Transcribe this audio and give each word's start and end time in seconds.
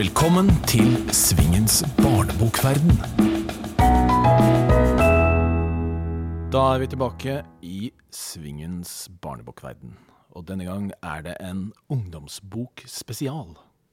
Velkommen 0.00 0.46
til 0.64 0.94
Svingens 1.12 1.82
barnebokverden. 1.98 2.94
Da 6.48 6.60
er 6.72 6.78
vi 6.80 6.86
tilbake 6.88 7.34
i 7.60 7.90
Svingens 8.08 9.10
barnebokverden. 9.20 9.90
Og 10.32 10.46
denne 10.48 10.64
gang 10.64 10.86
er 11.04 11.20
det 11.26 11.34
en 11.44 11.60
ungdomsbok 11.92 12.80
spesial. 12.88 13.50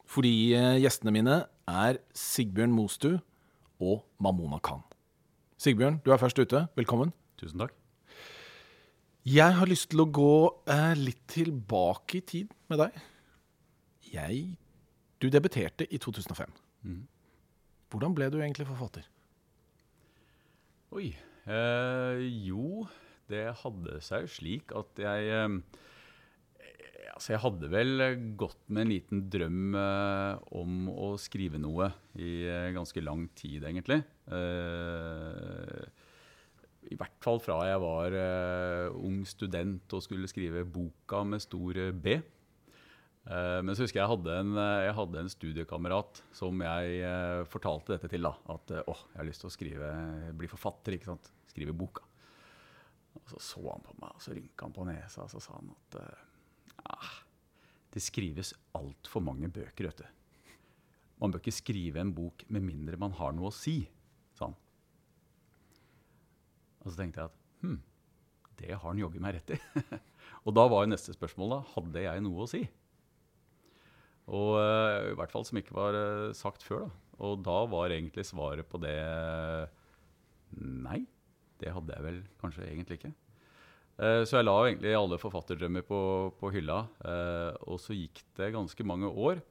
Fordi 0.07 0.54
eh, 0.55 0.77
gjestene 0.79 1.11
mine 1.11 1.35
er 1.67 1.99
Sigbjørn 2.15 2.71
Mostu 2.71 3.17
og 3.83 4.05
Mamona 4.23 4.61
Khan. 4.63 4.85
Sigbjørn, 5.59 5.97
du 6.05 6.13
er 6.15 6.21
først 6.21 6.39
ute. 6.39 6.69
Velkommen. 6.79 7.11
Tusen 7.35 7.65
takk. 7.65 7.75
Jeg 9.27 9.59
har 9.59 9.67
lyst 9.67 9.89
til 9.91 10.05
å 10.05 10.07
gå 10.07 10.31
eh, 10.71 10.95
litt 11.01 11.25
tilbake 11.35 12.21
i 12.21 12.23
tid 12.31 12.55
med 12.71 12.85
deg. 12.85 13.03
Jeg 14.13 14.55
Du 15.17 15.30
debuterte 15.34 15.88
i 15.89 15.98
2005. 15.98 16.52
Hvordan 17.89 18.16
ble 18.17 18.30
du 18.30 18.38
egentlig 18.41 18.67
forfatter? 18.70 19.07
Oi. 20.95 21.09
Eh, 21.48 22.21
jo, 22.48 22.85
det 23.31 23.45
hadde 23.62 24.02
seg 24.03 24.26
jo 24.26 24.31
slik 24.35 24.73
at 24.76 24.99
jeg 24.99 25.30
eh, 25.31 25.53
Altså, 27.17 27.31
jeg 27.34 27.41
hadde 27.41 27.70
vel 27.71 28.03
gått 28.38 28.59
med 28.70 28.84
en 28.84 28.91
liten 28.91 29.21
drøm 29.34 29.73
eh, 29.80 30.41
om 30.59 30.90
å 30.91 31.07
skrive 31.18 31.57
noe 31.57 31.88
i 32.20 32.43
eh, 32.45 32.68
ganske 32.76 33.02
lang 33.02 33.23
tid, 33.34 33.63
egentlig. 33.65 34.04
Eh, 34.29 35.88
I 36.91 36.99
hvert 36.99 37.18
fall 37.26 37.41
fra 37.41 37.57
jeg 37.71 37.81
var 37.81 38.13
eh, 38.21 38.99
ung 39.02 39.23
student 39.26 39.98
og 39.98 40.04
skulle 40.05 40.29
skrive 40.29 40.62
boka 40.68 41.23
med 41.26 41.41
stor 41.41 41.79
B. 41.98 42.20
Eh, 43.27 43.59
men 43.59 43.76
så 43.76 43.84
husker 43.84 43.99
jeg 43.99 44.05
jeg 44.05 44.13
hadde 44.13 44.36
en, 44.41 44.54
eh, 44.62 44.84
jeg 44.88 44.98
hadde 45.02 45.22
en 45.23 45.31
studiekamerat 45.31 46.22
som 46.35 46.62
jeg 46.63 46.99
eh, 47.04 47.41
fortalte 47.51 47.96
dette 47.96 48.12
til. 48.12 48.24
da, 48.24 48.34
At 48.54 48.71
å, 48.85 48.96
jeg 49.13 49.20
har 49.20 49.27
lyst 49.27 49.43
til 49.43 49.51
å 49.51 49.55
skrive, 49.55 49.90
bli 50.38 50.51
forfatter, 50.51 50.96
ikke 50.96 51.12
sant? 51.12 51.32
skrive 51.48 51.74
boka. 51.74 52.05
Og 53.18 53.32
så 53.32 53.40
så 53.41 53.63
han 53.66 53.84
på 53.84 53.96
meg, 53.98 54.13
og 54.13 54.21
så 54.21 54.35
rynka 54.35 54.68
han 54.68 54.76
på 54.76 54.85
nesa, 54.88 55.26
og 55.26 55.32
så 55.32 55.41
sa 55.41 55.57
han 55.57 55.74
at 55.74 55.98
eh, 56.04 56.21
ah, 56.93 57.16
det 57.96 58.04
skrives 58.04 58.54
altfor 58.77 59.24
mange 59.26 59.49
bøker, 59.51 59.90
vet 59.90 60.04
du. 60.04 60.54
Man 61.18 61.34
bør 61.34 61.41
ikke 61.41 61.57
skrive 61.57 62.01
en 62.04 62.13
bok 62.13 62.46
med 62.54 62.62
mindre 62.62 62.99
man 63.01 63.16
har 63.18 63.34
noe 63.34 63.49
å 63.49 63.55
si, 63.55 63.79
sa 64.38 64.51
han. 64.51 64.57
Og 66.84 66.91
så 66.91 67.00
tenkte 67.00 67.23
jeg 67.23 67.31
at 67.31 67.63
hm, 67.63 67.79
det 68.62 68.69
har 68.75 68.85
han 68.85 69.01
jaggu 69.01 69.18
meg 69.23 69.40
rett 69.40 69.56
i. 69.57 69.59
og 70.46 70.53
da 70.56 70.68
var 70.69 70.85
jo 70.85 70.94
neste 70.94 71.16
spørsmål 71.18 71.56
da, 71.56 71.62
hadde 71.73 72.06
jeg 72.06 72.23
noe 72.23 72.46
å 72.46 72.51
si? 72.51 72.62
Og 74.28 74.57
eh, 74.59 75.11
i 75.13 75.17
hvert 75.17 75.31
fall 75.31 75.45
som 75.47 75.59
ikke 75.59 75.75
var 75.75 75.95
eh, 75.95 76.35
sagt 76.35 76.66
før. 76.66 76.88
da. 76.88 76.89
Og 77.28 77.39
da 77.45 77.59
var 77.72 77.94
egentlig 77.94 78.25
svaret 78.28 78.67
på 78.69 78.79
det 78.81 78.97
nei. 80.57 81.01
Det 81.57 81.72
hadde 81.73 81.95
jeg 81.95 82.06
vel 82.06 82.19
kanskje 82.41 82.67
egentlig 82.67 83.00
ikke. 83.00 83.13
Eh, 83.97 84.22
så 84.28 84.39
jeg 84.39 84.47
la 84.47 84.57
egentlig 84.66 84.97
alle 84.97 85.19
forfatterdrømmer 85.22 85.85
på, 85.88 86.00
på 86.39 86.51
hylla. 86.53 86.83
og 87.66 87.79
så 87.81 87.95
gikk 87.95 88.22
det 88.38 88.53
ganske 88.55 88.83
mange 88.88 89.09
år. 89.09 89.41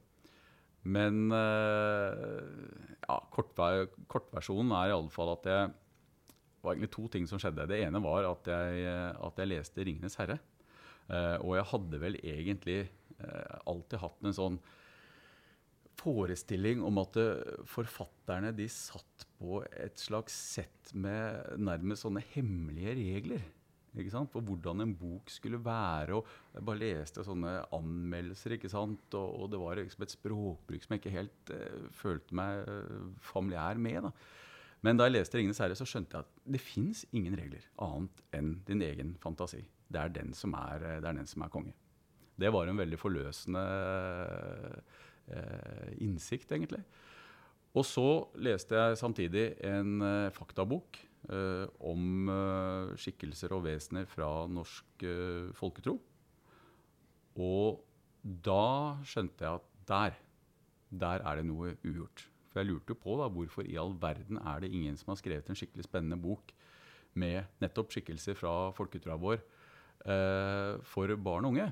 Men 0.87 1.33
ja, 1.33 3.15
kortver 3.33 3.89
kortversjonen 4.07 4.71
er 4.77 4.93
iallfall 4.93 5.33
at 5.33 5.49
jeg 5.49 5.73
Det 5.73 6.63
var 6.63 6.77
egentlig 6.77 6.93
to 6.93 7.07
ting 7.11 7.27
som 7.27 7.41
skjedde. 7.41 7.67
Det 7.67 7.81
ene 7.83 7.99
var 8.03 8.29
at 8.29 8.47
jeg, 8.47 8.85
at 9.19 9.41
jeg 9.41 9.51
leste 9.51 9.83
'Ringenes 9.83 10.15
herre'. 10.15 10.39
Og 11.43 11.55
jeg 11.57 11.65
hadde 11.73 11.99
vel 12.01 12.15
egentlig 12.23 12.89
alltid 13.65 14.01
hatt 14.03 14.27
en 14.27 14.35
sånn 14.35 14.59
forestilling 15.97 16.83
om 16.85 16.99
at 17.01 17.17
eh, 17.19 17.59
forfatterne 17.69 18.53
de 18.55 18.67
satt 18.71 19.27
på 19.39 19.61
et 19.65 19.99
slags 20.01 20.35
sett 20.55 20.93
med 20.93 21.57
nærmest 21.61 22.05
sånne 22.05 22.23
hemmelige 22.33 22.95
regler. 22.99 23.45
Ikke 23.97 24.13
sant? 24.13 24.29
For 24.29 24.45
hvordan 24.45 24.83
en 24.83 24.93
bok 24.97 25.31
skulle 25.33 25.59
være. 25.63 26.19
og 26.19 26.27
Jeg 26.53 26.65
bare 26.67 26.81
leste 26.83 27.25
sånne 27.25 27.53
anmeldelser, 27.73 28.57
ikke 28.57 28.69
sant? 28.69 29.07
Og, 29.17 29.29
og 29.41 29.53
det 29.53 29.61
var 29.61 29.79
liksom 29.81 30.05
et 30.05 30.13
språkbruk 30.13 30.85
som 30.85 30.93
jeg 30.93 31.03
ikke 31.03 31.15
helt 31.15 31.55
eh, 31.55 31.87
følte 31.97 32.37
meg 32.37 32.61
eh, 32.69 33.07
familiær 33.31 33.81
med. 33.81 34.09
da. 34.09 34.13
Men 34.85 34.99
da 34.99 35.07
jeg 35.07 35.17
leste 35.17 35.39
'Ringenes 35.39 35.57
herre', 35.63 35.75
så 35.75 35.87
skjønte 35.89 36.19
jeg 36.19 36.27
at 36.27 36.53
det 36.53 36.61
fins 36.61 37.01
ingen 37.11 37.33
regler 37.39 37.65
annet 37.81 38.21
enn 38.37 38.59
din 38.67 38.85
egen 38.85 39.15
fantasi. 39.23 39.63
Det 39.89 39.99
er 39.99 40.13
den 40.13 40.33
som 40.37 40.53
er, 40.53 40.83
eh, 40.83 40.99
er, 41.01 41.13
den 41.17 41.25
som 41.25 41.41
er 41.41 41.49
konge. 41.49 41.73
Det 42.37 42.51
var 42.53 42.69
en 42.69 42.77
veldig 42.77 42.99
forløsende 43.01 43.63
eh, 45.33 45.91
innsikt, 46.05 46.51
egentlig. 46.53 46.83
Og 47.77 47.85
så 47.85 48.07
leste 48.41 48.77
jeg 48.77 48.99
samtidig 49.01 49.47
en 49.65 50.01
eh, 50.05 50.29
faktabok 50.33 50.99
eh, 51.29 51.65
om 51.85 52.29
eh, 52.33 52.93
skikkelser 52.97 53.53
og 53.57 53.65
vesener 53.67 54.07
fra 54.09 54.29
norsk 54.49 55.05
eh, 55.05 55.49
folketro. 55.57 55.97
Og 57.37 57.83
da 58.23 58.97
skjønte 59.05 59.45
jeg 59.45 59.59
at 59.59 59.67
der, 59.87 60.17
der 60.89 61.25
er 61.25 61.39
det 61.39 61.47
noe 61.49 61.75
ugjort. 61.85 62.25
For 62.49 62.61
jeg 62.61 62.71
lurte 62.71 62.97
på 62.97 63.17
da, 63.19 63.27
hvorfor 63.29 63.67
i 63.69 63.77
all 63.77 63.93
verden 64.01 64.39
er 64.41 64.63
det 64.63 64.71
ingen 64.73 64.97
som 64.97 65.13
har 65.13 65.19
skrevet 65.19 65.49
en 65.51 65.57
skikkelig 65.57 65.85
spennende 65.85 66.17
bok 66.21 66.53
med 67.17 67.45
nettopp 67.61 67.93
skikkelser 67.93 68.37
fra 68.37 68.71
folketroa 68.77 69.17
vår 69.21 69.37
eh, 69.37 70.73
for 70.85 71.13
barn 71.21 71.45
og 71.45 71.53
unge. 71.53 71.67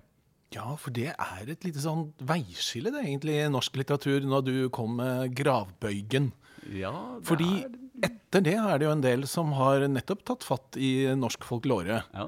Ja, 0.53 0.75
for 0.79 0.93
det 0.93 1.09
er 1.11 1.49
et 1.51 1.65
lite 1.65 1.81
sånn 1.83 2.13
veiskille 2.23 2.91
det 2.93 3.01
egentlig 3.03 3.33
i 3.41 3.47
norsk 3.51 3.75
litteratur 3.81 4.23
når 4.29 4.43
du 4.45 4.69
kom 4.69 4.97
med 5.01 5.33
'Gravbøygen'. 5.35 6.31
Ja, 6.71 6.91
det 7.19 7.25
Fordi 7.27 7.49
er, 7.63 7.73
etter 8.07 8.41
det 8.45 8.55
er 8.55 8.77
det 8.79 8.85
jo 8.87 8.91
en 8.93 9.01
del 9.01 9.25
som 9.27 9.51
har 9.53 9.83
nettopp 9.87 10.23
tatt 10.25 10.43
fatt 10.43 10.77
i 10.77 11.05
norsk 11.15 11.43
folklore. 11.43 12.03
ja, 12.13 12.27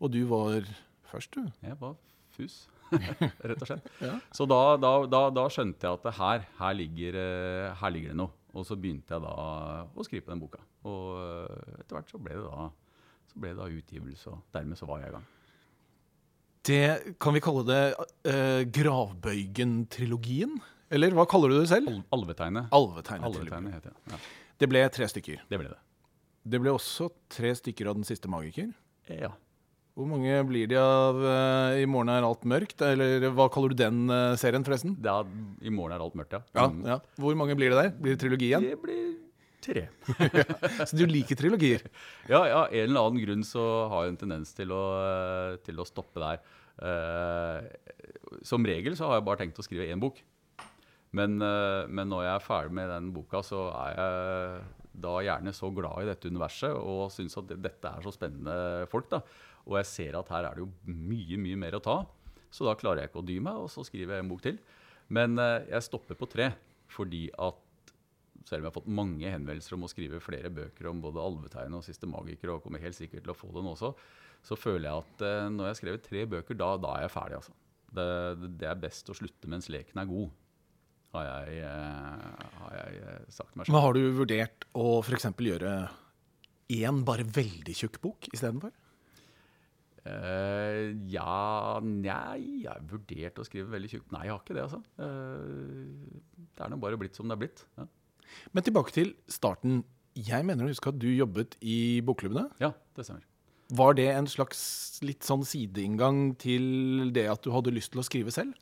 Og 0.00 0.10
du 0.10 0.24
var 0.26 0.62
først, 1.04 1.32
du. 1.34 1.50
jeg 1.62 1.76
var 1.80 1.96
fus, 2.30 2.68
rett 2.90 3.60
og 3.62 3.66
slett. 3.68 3.86
Ja. 4.00 4.18
Så 4.32 4.46
da, 4.48 4.76
da, 4.76 5.06
da, 5.06 5.30
da 5.30 5.48
skjønte 5.48 5.86
jeg 5.86 5.98
at 6.00 6.14
her, 6.16 6.46
her, 6.58 6.72
ligger, 6.74 7.14
eh, 7.14 7.74
her 7.74 7.90
ligger 7.90 8.08
det 8.14 8.16
noe. 8.16 8.30
Og 8.54 8.64
så 8.66 8.74
begynte 8.74 9.14
jeg 9.14 9.22
da 9.22 9.86
å 9.94 10.02
skrive 10.02 10.24
på 10.26 10.32
den 10.32 10.40
boka. 10.40 10.58
Og 10.84 11.20
eh, 11.20 11.80
etter 11.82 11.94
hvert 11.98 12.10
så 12.10 12.18
ble 12.18 12.34
det 12.34 12.46
da, 12.46 12.70
så 13.30 13.38
ble 13.38 13.52
det 13.52 13.58
da 13.60 13.68
utgivelse, 13.68 14.26
og 14.32 14.40
dermed 14.54 14.78
så 14.80 14.86
var 14.90 15.00
jeg 15.04 15.12
i 15.12 15.14
gang. 15.18 15.26
Det 16.66 17.16
kan 17.22 17.32
vi 17.34 17.40
kalle 17.40 17.62
det 17.64 17.82
uh, 18.28 18.62
Gravbøygen-trilogien? 19.40 20.58
Eller 20.90 21.14
hva 21.16 21.24
kaller 21.30 21.52
du 21.52 21.60
det 21.60 21.68
selv? 21.70 21.88
Al- 21.88 22.02
Alvetegnet. 22.20 22.66
Alvetegnet-trilogien. 22.74 23.54
Alvetegnet 23.54 23.76
heter 23.78 23.94
det. 23.94 24.12
Ja, 24.12 24.18
Det 24.60 24.68
ble 24.68 24.82
tre 24.92 25.06
stykker. 25.08 25.44
det 25.48 25.58
ble 25.62 25.68
det. 25.70 25.78
Det 26.50 26.60
ble 26.60 26.72
også 26.72 27.10
tre 27.30 27.52
stykker 27.54 27.88
av 27.90 27.94
Den 28.00 28.04
siste 28.08 28.28
magiker. 28.32 28.72
Ja. 29.08 29.30
Hvor 29.96 30.06
mange 30.08 30.36
blir 30.48 30.68
de 30.70 30.76
av 30.80 31.16
uh, 31.18 31.76
I 31.80 31.86
morgen 31.90 32.08
er 32.12 32.24
alt 32.24 32.44
mørkt? 32.48 32.80
Eller 32.86 33.26
hva 33.36 33.48
kaller 33.52 33.72
du 33.74 33.80
den 33.82 34.04
uh, 34.10 34.36
serien, 34.40 34.64
forresten? 34.64 34.94
Det 35.02 35.10
er, 35.10 35.26
I 35.66 35.72
morgen 35.74 35.96
er 35.96 36.04
alt 36.04 36.16
mørkt, 36.16 36.32
ja. 36.36 36.42
Ja, 36.56 36.68
Mm. 36.70 36.84
ja. 36.86 36.98
Hvor 37.20 37.34
mange 37.36 37.56
blir 37.58 37.70
det 37.74 37.80
der? 37.82 37.90
Blir 38.00 38.14
det 38.16 38.20
trilogi 38.22 38.50
igjen? 38.52 38.62
Det 38.70 38.78
blir 38.82 39.16
tre. 39.64 39.84
Så 40.88 40.96
du 40.98 41.04
liker 41.08 41.38
trilogier? 41.38 41.84
Ja, 42.30 42.42
ja, 42.48 42.64
en 42.66 42.88
eller 42.88 43.06
annen 43.06 43.22
grunn 43.22 43.44
så 43.46 43.64
har 43.92 44.06
jeg 44.06 44.14
en 44.14 44.20
tendens 44.24 44.52
til 44.56 44.72
å, 44.74 44.82
eh, 45.04 45.60
til 45.66 45.80
å 45.80 45.86
stoppe 45.88 46.22
der. 46.22 46.42
Uh, 46.80 47.60
som 48.46 48.64
regel 48.64 48.94
så 48.96 49.10
har 49.10 49.18
jeg 49.18 49.26
bare 49.26 49.42
tenkt 49.42 49.58
å 49.60 49.64
skrive 49.66 49.88
én 49.92 50.00
bok. 50.00 50.22
Men, 51.16 51.36
uh, 51.42 51.84
men 51.90 52.08
når 52.08 52.24
jeg 52.24 52.34
er 52.34 52.46
ferdig 52.46 52.76
med 52.78 52.88
den 52.88 53.10
boka, 53.12 53.42
så 53.44 53.66
er 53.74 53.98
jeg 53.98 54.62
da 55.00 55.14
gjerne 55.24 55.52
så 55.56 55.70
glad 55.74 56.02
i 56.02 56.08
dette 56.08 56.30
universet 56.30 56.74
og 56.74 57.12
syns 57.14 57.36
at 57.38 57.52
dette 57.52 57.92
er 57.92 58.04
så 58.04 58.12
spennende 58.14 58.86
folk. 58.90 59.10
da. 59.12 59.22
Og 59.68 59.76
jeg 59.80 59.90
ser 59.90 60.18
at 60.18 60.32
her 60.32 60.48
er 60.48 60.56
det 60.56 60.64
jo 60.64 60.70
mye, 60.88 61.38
mye 61.40 61.60
mer 61.60 61.78
å 61.78 61.84
ta. 61.84 61.98
Så 62.50 62.66
da 62.66 62.74
klarer 62.78 63.04
jeg 63.04 63.12
ikke 63.12 63.22
å 63.22 63.28
dy 63.28 63.38
meg, 63.44 63.60
og 63.60 63.70
så 63.70 63.84
skriver 63.86 64.16
jeg 64.16 64.24
en 64.24 64.32
bok 64.32 64.42
til. 64.46 64.58
Men 65.12 65.36
uh, 65.38 65.60
jeg 65.68 65.86
stopper 65.86 66.18
på 66.18 66.28
tre 66.30 66.52
fordi 66.90 67.28
at 67.38 67.58
selv 68.48 68.60
om 68.60 68.64
jeg 68.66 68.70
har 68.70 68.76
fått 68.78 68.90
mange 69.00 69.30
henvendelser 69.32 69.76
om 69.76 69.84
å 69.86 69.90
skrive 69.92 70.20
flere 70.24 70.50
bøker 70.54 70.88
om 70.90 71.00
både 71.04 71.22
alvetegn 71.22 71.76
og 71.78 71.84
siste 71.86 72.08
magiker, 72.10 72.54
og 72.54 72.62
kommer 72.64 72.82
helt 72.82 72.96
sikkert 72.96 73.24
til 73.26 73.34
å 73.34 73.38
få 73.38 73.50
det 73.54 73.64
nå 73.66 73.74
også, 73.76 73.92
så 74.46 74.56
føler 74.56 74.88
jeg 74.88 75.04
at 75.04 75.24
eh, 75.28 75.48
når 75.52 75.66
jeg 75.66 75.74
har 75.74 75.80
skrevet 75.82 76.06
tre 76.06 76.26
bøker, 76.34 76.56
da, 76.60 76.70
da 76.80 76.94
er 76.96 77.06
jeg 77.06 77.14
ferdig. 77.16 77.40
altså. 77.42 77.56
Det, 77.90 78.06
det- 78.60 78.68
er 78.70 78.78
best 78.80 79.10
å 79.10 79.16
slutte 79.18 79.50
mens 79.50 79.68
leken 79.72 80.00
er 80.00 80.08
god, 80.08 80.30
har 81.16 81.26
jeg, 81.26 81.64
eh, 81.66 82.44
har 82.62 82.76
jeg 82.78 83.00
eh, 83.02 83.24
sagt 83.34 83.56
meg 83.58 83.66
selv. 83.66 83.74
Men 83.74 83.84
har 83.84 83.98
du 83.98 84.04
vurdert 84.20 84.68
å 84.78 84.86
f.eks. 85.02 85.26
gjøre 85.50 85.74
én 86.70 87.02
bare 87.04 87.26
veldig 87.26 87.74
tjukk 87.74 87.98
bok 88.04 88.30
istedenfor? 88.30 88.72
Uh, 90.00 90.96
ja 91.12 91.76
Nei, 91.84 92.62
jeg 92.62 92.70
har 92.70 92.80
vurdert 92.88 93.36
å 93.36 93.44
skrive 93.44 93.68
veldig 93.74 93.90
tjukt. 93.92 94.12
Nei, 94.14 94.22
jeg 94.28 94.32
har 94.32 94.40
ikke 94.40 94.56
det, 94.56 94.62
altså. 94.64 94.80
Uh, 94.96 96.46
det 96.56 96.64
er 96.64 96.72
nå 96.72 96.78
bare 96.80 96.96
blitt 97.00 97.18
som 97.18 97.28
det 97.28 97.36
er 97.36 97.42
blitt. 97.42 97.64
Ja, 97.76 97.84
Men 98.52 98.66
tilbake 98.66 98.94
til 98.94 99.14
starten. 99.30 99.82
Jeg 100.18 100.44
mener 100.46 100.66
å 100.66 100.72
huske 100.72 100.90
at 100.90 100.98
du 101.00 101.08
jobbet 101.08 101.56
i 101.62 102.00
bokklubbene. 102.04 102.48
ja 102.62 102.72
det 102.96 103.06
stemmer. 103.06 103.26
Var 103.70 103.94
det 103.94 104.08
en 104.10 104.26
slags 104.26 104.60
litt 105.06 105.22
sånn 105.22 105.44
sideinngang 105.46 106.32
til 106.42 107.12
det 107.14 107.28
at 107.30 107.44
du 107.44 107.52
hadde 107.54 107.74
lyst 107.74 107.92
til 107.94 108.02
å 108.02 108.06
skrive 108.06 108.34
selv? 108.34 108.56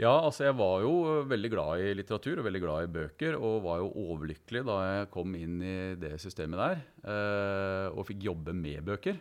Ja, 0.00 0.10
altså 0.10 0.48
jeg 0.48 0.56
var 0.58 0.80
jo 0.82 0.94
veldig 1.30 1.50
glad 1.52 1.82
i 1.84 1.92
litteratur 1.94 2.40
og 2.40 2.48
veldig 2.48 2.62
glad 2.64 2.86
i 2.86 2.92
bøker. 2.96 3.36
Og 3.38 3.60
var 3.66 3.82
jo 3.82 3.92
overlykkelig 4.08 4.64
da 4.66 4.78
jeg 4.88 5.10
kom 5.14 5.36
inn 5.38 5.60
i 5.62 5.76
det 6.00 6.16
systemet 6.22 6.58
der 6.58 6.80
eh, 7.04 7.86
og 7.92 8.06
fikk 8.08 8.24
jobbe 8.26 8.56
med 8.58 8.82
bøker. 8.88 9.20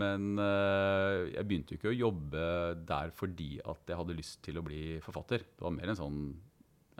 Men 0.00 0.38
eh, 0.40 1.30
jeg 1.36 1.46
begynte 1.46 1.74
jo 1.74 1.80
ikke 1.80 1.92
å 1.92 2.00
jobbe 2.00 2.48
der 2.88 3.14
fordi 3.14 3.52
at 3.60 3.90
jeg 3.90 4.00
hadde 4.00 4.18
lyst 4.18 4.40
til 4.46 4.58
å 4.58 4.64
bli 4.66 4.82
forfatter. 5.04 5.46
Det 5.46 5.66
var 5.66 5.76
mer 5.76 5.92
en 5.92 6.00
sånn 6.00 6.20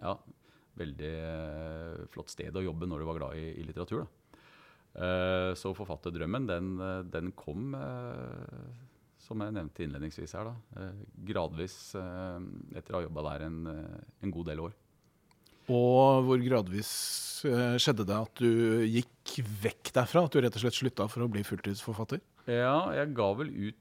ja, 0.00 0.14
veldig 0.81 1.12
eh, 1.21 2.03
flott 2.12 2.32
sted 2.32 2.56
å 2.56 2.65
jobbe 2.65 2.88
når 2.88 3.03
du 3.03 3.09
var 3.09 3.21
glad 3.21 3.38
i, 3.38 3.47
i 3.61 3.67
litteratur. 3.67 4.05
da. 4.05 4.43
Eh, 4.91 5.50
så 5.59 5.73
forfatterdrømmen, 5.77 6.49
den, 6.50 6.71
eh, 6.82 7.00
den 7.06 7.32
kom 7.38 7.75
som 9.21 9.43
jeg 9.44 9.55
nevnte 9.55 9.85
innledningsvis 9.85 10.32
her, 10.35 10.49
da, 10.49 10.87
gradvis 11.29 11.75
etter 11.94 12.94
å 12.94 12.99
ha 12.99 13.05
jobba 13.05 13.25
der 13.29 13.44
en, 13.47 13.59
en, 13.69 14.32
god 14.32 14.49
del 14.50 14.62
år. 14.65 14.73
Og 15.71 16.25
hvor 16.27 16.41
gradvis 16.43 16.91
skjedde 17.44 18.09
det 18.09 18.17
at 18.17 18.43
du 18.43 18.82
gikk 18.88 19.37
vekk 19.62 19.93
derfra? 20.00 20.25
At 20.27 20.35
du 20.35 20.41
rett 20.43 20.56
og 20.56 20.65
slett 20.65 20.81
slutta 20.81 21.06
for 21.12 21.23
å 21.23 21.31
bli 21.31 21.44
fulltidsforfatter? 21.47 22.25
Ja, 22.50 22.91
jeg 22.97 23.12
ga 23.15 23.29
vel 23.38 23.53
ut 23.69 23.79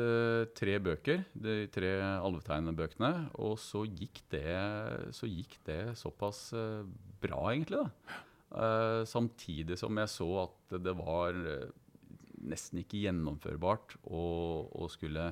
uh, 0.00 0.44
tre 0.56 0.76
bøker, 0.82 1.24
de 1.32 1.64
tre 1.72 1.94
alvetegnebøkene. 2.02 3.12
Og 3.44 3.56
så 3.60 3.84
gikk 3.86 4.22
det, 4.34 4.58
så 5.16 5.28
gikk 5.30 5.58
det 5.68 5.80
såpass 6.00 6.48
uh, 6.56 6.82
bra, 7.22 7.40
egentlig, 7.52 7.84
da. 7.84 8.20
Uh, 8.54 9.00
samtidig 9.08 9.78
som 9.80 9.96
jeg 9.98 10.12
så 10.12 10.28
at 10.44 10.76
det 10.84 10.92
var 10.94 11.34
nesten 12.44 12.82
ikke 12.82 13.00
gjennomførbart 13.06 13.96
å, 14.04 14.22
å, 14.68 14.86
skulle 14.92 15.30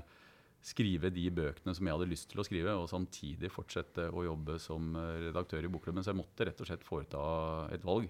skrive 0.64 1.11
de 1.12 1.26
bøkene 1.35 1.75
som 1.76 1.87
jeg 1.87 1.94
hadde 1.94 2.09
lyst 2.09 2.31
til 2.32 2.41
å 2.41 2.47
skrive, 2.47 2.75
og 2.79 2.88
samtidig 2.91 3.50
fortsette 3.53 4.09
å 4.11 4.25
jobbe 4.25 4.56
som 4.62 4.97
redaktør 4.97 5.67
i 5.67 5.70
Bokklubben. 5.70 6.03
Så 6.03 6.14
jeg 6.14 6.23
måtte 6.23 6.47
rett 6.49 6.62
og 6.62 6.70
slett 6.70 6.87
foreta 6.87 7.23
et 7.75 7.85
valg. 7.87 8.09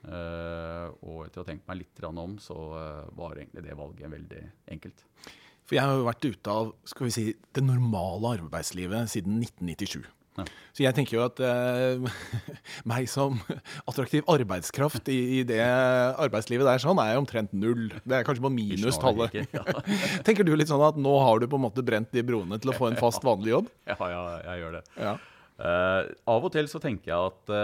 Uh, 0.00 0.88
og 1.04 1.26
etter 1.26 1.42
å 1.42 1.44
ha 1.44 1.48
tenkt 1.50 1.66
meg 1.68 1.82
litt 1.82 2.04
om, 2.08 2.38
så 2.40 2.56
uh, 2.72 3.08
var 3.16 3.36
egentlig 3.36 3.66
det 3.66 3.76
valget 3.76 4.12
veldig 4.14 4.44
enkelt. 4.72 5.02
For 5.70 5.78
jeg 5.78 5.86
har 5.86 6.00
jo 6.00 6.06
vært 6.08 6.26
ute 6.26 6.50
av 6.50 6.72
skal 6.90 7.06
vi 7.06 7.12
si, 7.14 7.22
det 7.54 7.62
normale 7.62 8.34
arbeidslivet 8.40 9.12
siden 9.12 9.38
1997. 9.38 10.00
Ja. 10.38 10.44
Så 10.74 10.82
jeg 10.82 10.94
tenker 10.96 11.14
jo 11.14 11.22
at 11.22 11.38
eh, 11.46 12.02
meg 12.90 13.06
som 13.10 13.38
attraktiv 13.86 14.26
arbeidskraft 14.30 15.06
i, 15.14 15.18
i, 15.38 15.40
det 15.46 15.62
arbeidslivet 15.62 16.66
der 16.66 16.82
sånn, 16.82 16.98
er 16.98 17.20
omtrent 17.20 17.54
null. 17.54 17.86
Det 18.02 18.18
er 18.18 18.26
kanskje 18.26 18.48
på 18.48 18.52
minustallet. 18.54 19.40
Ja. 19.54 19.62
tenker 20.26 20.46
du 20.46 20.56
litt 20.58 20.70
sånn 20.72 20.82
at 20.86 20.98
nå 20.98 21.14
har 21.22 21.38
du 21.38 21.46
på 21.46 21.60
en 21.60 21.68
måte 21.68 21.86
brent 21.86 22.10
de 22.10 22.26
broene 22.26 22.58
til 22.58 22.74
å 22.74 22.78
få 22.78 22.90
en 22.90 22.98
fast, 22.98 23.22
vanlig 23.26 23.54
jobb? 23.54 23.70
Ja, 23.92 23.98
ja 24.10 24.22
jeg 24.50 24.64
gjør 24.64 24.80
det. 24.80 24.86
Ja. 24.98 25.16
av 26.34 26.50
og 26.50 26.54
til 26.54 26.66
så 26.72 26.82
tenker 26.82 27.14
jeg 27.14 27.30
at 27.30 27.58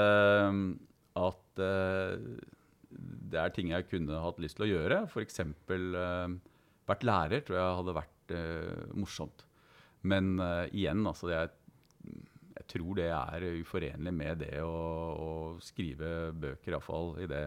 at 1.17 1.63
uh, 1.65 2.15
det 3.31 3.41
er 3.41 3.55
ting 3.55 3.73
jeg 3.73 3.89
kunne 3.91 4.21
hatt 4.23 4.39
lyst 4.43 4.61
til 4.61 4.67
å 4.67 4.71
gjøre. 4.71 5.01
F.eks. 5.11 5.43
Uh, 5.43 6.37
vært 6.87 7.07
lærer 7.07 7.45
tror 7.47 7.59
jeg 7.59 7.79
hadde 7.81 7.97
vært 7.97 8.35
uh, 8.37 8.97
morsomt. 8.99 9.47
Men 10.07 10.37
uh, 10.41 10.65
igjen, 10.71 11.03
altså 11.09 11.33
jeg, 11.33 11.51
jeg, 12.53 12.67
tror 12.73 12.97
det 12.99 13.11
er 13.15 13.49
uforenlig 13.61 14.15
med 14.15 14.45
det 14.45 14.55
å, 14.63 14.71
å 14.71 15.31
skrive 15.65 16.31
bøker, 16.37 16.77
iallfall 16.77 17.15
i 17.23 17.29
det 17.31 17.45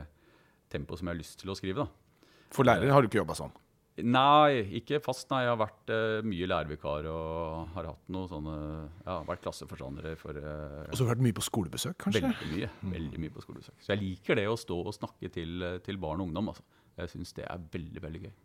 tempoet 0.72 1.02
som 1.02 1.10
jeg 1.10 1.16
har 1.16 1.24
lyst 1.24 1.42
til 1.42 1.52
å 1.54 1.58
skrive. 1.58 1.86
da. 1.86 2.22
For 2.54 2.68
lærer 2.68 2.94
har 2.94 3.02
du 3.02 3.10
ikke 3.10 3.22
jobba 3.22 3.38
sånn? 3.38 3.56
Nei, 4.00 4.64
ikke 4.80 5.00
fast. 5.04 5.28
nei. 5.32 5.42
Jeg 5.44 5.52
har 5.52 5.60
vært 5.60 5.92
uh, 5.92 6.20
mye 6.28 6.48
lærervikar 6.48 7.08
og 7.12 7.74
har 7.76 7.90
hatt 7.92 8.12
noe 8.14 8.30
sånne, 8.32 8.58
ja, 9.04 9.18
vært 9.28 9.44
klasseforstander 9.44 10.14
for 10.20 10.40
uh, 10.40 10.86
Og 10.88 10.96
så 10.96 11.04
har 11.04 11.10
du 11.10 11.14
vært 11.16 11.26
mye 11.28 11.38
på 11.40 11.46
skolebesøk, 11.48 11.98
kanskje? 12.06 12.24
Veldig 12.28 12.52
mye. 12.54 12.70
Veldig 12.96 13.24
mye 13.26 13.34
på 13.36 13.44
skolebesøk. 13.44 13.80
Så 13.84 13.94
jeg 13.96 14.04
liker 14.04 14.40
det 14.40 14.48
å 14.52 14.60
stå 14.60 14.80
og 14.84 14.96
snakke 14.96 15.32
til, 15.34 15.66
til 15.86 16.00
barn 16.02 16.24
og 16.24 16.30
ungdom. 16.30 16.54
Altså. 16.54 16.64
Jeg 17.00 17.14
syns 17.16 17.36
det 17.38 17.48
er 17.48 17.68
veldig, 17.76 18.04
veldig 18.06 18.24
gøy. 18.28 18.38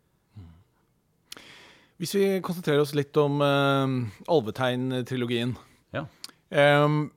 Mm. 1.95 2.03
Hvis 2.03 2.15
vi 2.19 2.25
konsentrerer 2.43 2.83
oss 2.83 2.95
litt 2.99 3.15
om 3.23 3.39
uh, 3.39 4.31
Alvetegn-trilogien 4.35 5.55
ja. 5.95 6.07
Um, 6.51 7.13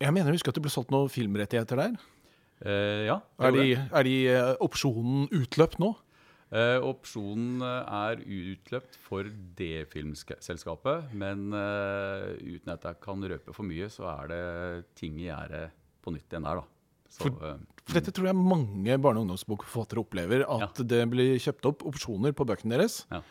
jeg 0.00 0.14
mener 0.16 0.32
å 0.32 0.34
huske 0.34 0.50
at 0.50 0.56
det 0.58 0.64
ble 0.64 0.72
solgt 0.72 0.90
noen 0.90 1.10
filmrettigheter 1.12 1.78
der. 1.78 1.98
Uh, 2.64 3.06
ja. 3.06 3.20
Er 3.38 3.54
de, 3.54 3.66
er 3.78 4.06
de 4.08 4.16
opsjonen 4.66 5.28
utløpt 5.30 5.78
nå? 5.82 5.94
Uh, 6.50 6.82
opsjonen 6.82 7.60
eh, 7.62 7.90
er 7.94 8.22
utløpt 8.26 8.96
for 9.04 9.28
det 9.54 9.84
filmselskapet, 9.92 11.12
men 11.14 11.52
uh, 11.54 12.32
uten 12.42 12.72
at 12.74 12.88
jeg 12.88 12.98
kan 13.04 13.22
røpe 13.22 13.54
for 13.54 13.62
mye, 13.68 13.86
så 13.86 14.08
er 14.10 14.32
det 14.32 14.40
ting 14.98 15.20
i 15.20 15.28
gjerdet 15.28 15.68
på 16.02 16.10
nytt 16.10 16.26
igjen 16.26 16.48
der, 16.48 16.58
da. 16.58 17.06
Så, 17.06 17.28
for, 17.28 17.60
for, 17.84 17.94
dette 17.94 18.14
tror 18.14 18.32
jeg 18.32 18.38
mange 18.38 18.98
barne- 18.98 19.22
og 19.22 19.28
ungdomsbokforfattere 19.28 20.02
opplever, 20.02 20.42
at 20.42 20.82
ja. 20.82 20.88
det 20.90 21.00
blir 21.12 21.38
kjøpt 21.42 21.70
opp 21.70 21.86
opsjoner 21.86 22.34
på 22.34 22.48
bøkene 22.50 22.74
deres. 22.74 23.04
Ja. 23.14 23.22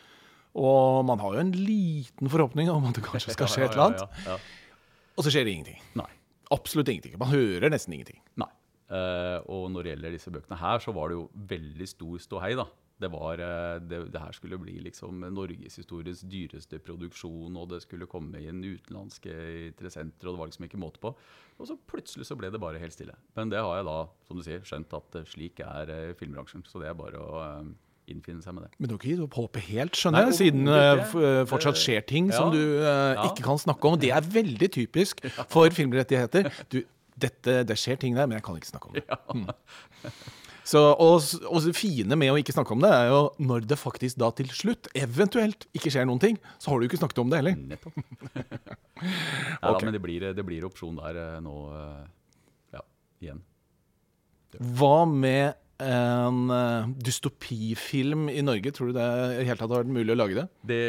Og 0.58 1.04
man 1.06 1.22
har 1.22 1.36
jo 1.36 1.42
en 1.44 1.52
liten 1.54 2.30
forhåpning 2.32 2.70
om 2.72 2.88
at 2.88 2.98
det 2.98 3.04
kanskje 3.06 3.36
skal 3.36 3.50
skje 3.50 3.66
et 3.68 3.76
eller 3.76 3.90
annet. 3.90 4.48
Og 5.18 5.26
så 5.26 5.32
skjer 5.32 5.46
det 5.46 5.54
ingenting. 5.54 5.80
Nei. 6.00 6.08
Absolutt 6.50 6.88
ingenting. 6.90 7.14
Man 7.20 7.30
hører 7.30 7.70
nesten 7.70 7.94
ingenting. 7.94 8.18
Nei. 8.40 8.50
Uh, 8.90 9.38
og 9.46 9.68
når 9.70 9.86
det 9.86 9.90
gjelder 9.92 10.14
disse 10.16 10.30
bøkene 10.34 10.56
her, 10.58 10.80
så 10.82 10.90
var 10.96 11.12
det 11.12 11.20
jo 11.20 11.26
veldig 11.50 11.86
stor 11.86 12.22
ståhei, 12.24 12.56
da 12.58 12.64
det, 13.00 13.08
var, 13.08 13.40
eh, 13.40 13.80
det, 13.80 13.98
det, 14.12 14.20
her 14.20 14.32
skulle 14.36 14.58
bli 14.60 14.76
liksom 14.84 15.22
norgeshistoriens 15.32 16.22
dyreste 16.28 16.80
produksjon, 16.84 17.56
og 17.56 17.70
det 17.72 17.80
skulle 17.84 18.08
komme 18.10 18.42
inn 18.44 18.60
utenlandske 18.60 19.36
interessenter, 19.70 20.28
og 20.28 20.36
det 20.36 20.42
var 20.42 20.50
liksom 20.50 20.66
ikke 20.68 20.80
måte 20.82 21.00
på. 21.02 21.14
Og 21.56 21.68
så 21.68 21.78
plutselig 21.90 22.28
så 22.28 22.36
ble 22.38 22.52
det 22.52 22.60
bare 22.60 22.80
helt 22.82 22.96
stille. 22.96 23.16
Men 23.38 23.52
det 23.52 23.62
har 23.64 23.80
jeg 23.80 23.88
da, 23.88 23.98
som 24.28 24.40
du 24.40 24.44
sier, 24.44 24.64
skjønt 24.68 24.98
at 24.98 25.20
slik 25.32 25.62
er 25.64 25.94
eh, 25.94 26.16
filmbransjen. 26.18 26.66
Så 26.68 26.82
det 26.82 26.90
er 26.90 26.98
bare 26.98 27.24
å 27.24 27.40
innfinne 28.12 28.44
seg 28.44 28.56
med 28.56 28.66
det. 28.66 28.72
Men 28.78 28.90
du 28.90 28.94
har 28.94 29.00
ikke 29.00 29.12
gitt 29.12 29.24
opp 29.24 29.38
håpet 29.38 29.68
helt, 29.70 29.98
skjønner 29.98 30.28
jeg, 30.28 30.38
siden 30.40 30.70
det 30.70 31.46
fortsatt 31.50 31.80
skjer 31.80 32.04
ting 32.08 32.30
ja, 32.32 32.38
som 32.38 32.52
du 32.54 32.60
uh, 32.82 33.24
ikke 33.28 33.46
kan 33.46 33.60
snakke 33.60 33.92
om. 33.92 33.98
Det 34.00 34.12
er 34.16 34.26
veldig 34.36 34.70
typisk 34.76 35.22
for 35.54 35.72
filmrettigheter. 35.74 36.50
Du, 36.72 36.82
dette, 37.20 37.62
det 37.68 37.78
skjer 37.78 38.00
ting 38.00 38.18
der, 38.18 38.28
men 38.28 38.38
jeg 38.38 38.46
kan 38.46 38.60
ikke 38.60 38.72
snakke 38.72 38.90
om 38.90 38.98
det. 38.98 39.06
Ja. 39.08 39.20
Mm. 39.34 39.48
Så, 40.70 40.80
og, 41.02 41.24
og, 41.48 41.64
det 41.64 41.72
fine 41.74 42.16
med 42.18 42.30
å 42.30 42.36
ikke 42.38 42.54
snakke 42.54 42.74
om 42.76 42.82
det, 42.84 42.90
er 42.94 43.08
jo 43.10 43.20
når 43.42 43.64
det 43.70 43.78
faktisk 43.80 44.20
da 44.20 44.28
til 44.36 44.50
slutt 44.54 44.90
eventuelt 44.94 45.66
ikke 45.74 45.90
skjer 45.90 46.06
noen 46.06 46.20
ting, 46.22 46.36
så 46.62 46.70
har 46.70 46.78
du 46.78 46.86
ikke 46.86 47.00
snakket 47.00 47.22
om 47.24 47.32
det 47.32 47.40
heller. 47.40 47.56
Nettopp. 47.72 47.96
ja, 49.64 49.72
men 49.72 49.96
det 49.96 50.02
blir, 50.04 50.28
det 50.36 50.44
blir, 50.46 50.66
opsjon 50.68 51.00
der 51.00 51.18
eh, 51.18 51.40
nå, 51.42 51.56
eh, 51.74 52.04
ja, 52.76 52.84
igjen. 53.24 53.42
Hva 54.78 54.94
med 55.10 55.58
en 55.84 56.52
uh, 56.52 56.90
dystopifilm 57.00 58.28
i 58.32 58.42
Norge? 58.44 58.72
Tror 58.76 58.90
du 58.90 58.98
det 58.98 59.08
helt 59.48 59.60
tatt 59.62 59.70
har 59.70 59.82
vært 59.82 59.94
mulig 59.96 60.14
å 60.14 60.18
lage 60.18 60.38
det? 60.38 60.46
det? 60.70 60.84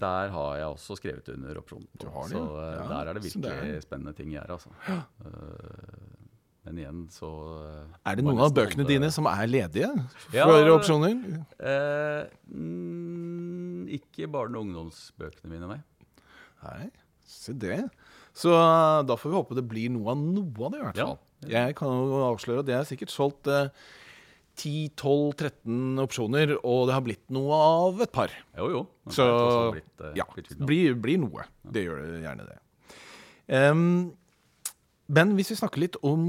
Der 0.00 0.34
har 0.34 0.56
jeg 0.60 0.68
også 0.70 0.98
skrevet 1.00 1.30
under 1.34 1.60
opsjonen. 1.60 1.88
Så 2.32 2.42
ja, 2.42 2.88
der 2.90 3.12
er 3.12 3.18
det 3.18 3.24
virkelig 3.28 3.54
er... 3.76 3.80
spennende 3.84 4.16
ting 4.16 4.32
jeg 4.34 4.40
gjør. 4.40 4.56
Altså. 4.58 4.74
Ja. 4.88 5.00
Uh, 5.24 6.14
men 6.64 6.80
igjen 6.80 7.00
så 7.12 7.28
eh, 7.60 7.96
Er 8.08 8.16
det 8.16 8.24
noen 8.24 8.40
av 8.40 8.54
bøkene 8.56 8.86
dine 8.88 9.10
som 9.12 9.26
er 9.28 9.48
ledige 9.50 9.90
for 10.30 10.36
ja, 10.38 10.46
opsjoner? 10.72 11.18
Eh, 11.60 12.22
mm, 12.48 13.82
ikke 13.98 14.30
barne- 14.32 14.56
og 14.56 14.64
ungdomsbøkene 14.64 15.52
mine, 15.52 15.68
nei. 15.68 15.80
Nei, 16.64 16.88
se 17.28 17.52
det. 17.52 17.82
Så 18.34 18.54
da 19.04 19.18
får 19.20 19.30
vi 19.30 19.36
håpe 19.36 19.58
det 19.58 19.66
blir 19.68 19.92
noe 19.92 20.14
av 20.14 20.22
noe 20.24 20.64
av 20.64 20.72
det, 20.72 20.80
i 20.80 20.86
hvert 20.86 21.02
fall. 21.02 21.20
Ja. 21.44 21.66
Jeg 21.66 21.76
kan 21.76 21.92
jo 21.92 22.22
avsløre 22.30 22.64
at 22.64 22.72
jeg 22.72 22.80
har 22.80 22.88
sikkert 22.88 23.12
solgt 23.12 23.50
uh, 23.52 23.68
10-12-13 24.54 26.02
opsjoner, 26.04 26.54
og 26.62 26.88
det 26.88 26.96
har 26.96 27.04
blitt 27.04 27.24
noe 27.34 27.56
av 27.58 28.04
et 28.04 28.12
par. 28.14 28.34
Jo, 28.58 28.68
jo. 28.70 28.82
Så 29.12 29.24
blitt, 29.74 29.90
uh, 30.00 30.12
ja, 30.18 30.26
blir, 30.62 30.94
blir 31.00 31.18
noe. 31.22 31.46
Det 31.62 31.84
gjør 31.86 32.04
det 32.04 32.20
gjerne 32.22 32.46
det. 32.48 32.60
Um, 33.50 33.82
men 35.14 35.34
hvis 35.36 35.50
vi 35.52 35.58
snakker 35.58 35.82
litt 35.82 35.98
om 36.06 36.22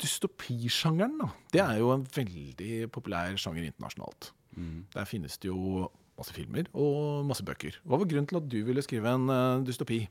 dystopisjangeren, 0.00 1.16
da. 1.22 1.30
Det 1.54 1.62
er 1.64 1.78
jo 1.80 1.94
en 1.94 2.04
veldig 2.04 2.90
populær 2.92 3.38
sjanger 3.40 3.64
internasjonalt. 3.64 4.32
Mm. 4.58 4.84
Der 4.92 5.08
finnes 5.08 5.38
det 5.40 5.48
jo 5.48 5.86
masse 6.18 6.34
filmer 6.34 6.66
og 6.74 7.24
masse 7.28 7.46
bøker. 7.46 7.78
Hva 7.86 8.00
var 8.00 8.10
grunnen 8.10 8.28
til 8.28 8.40
at 8.40 8.50
du 8.50 8.58
ville 8.66 8.84
skrive 8.84 9.14
en 9.14 9.30
uh, 9.32 9.64
dystopi? 9.64 10.02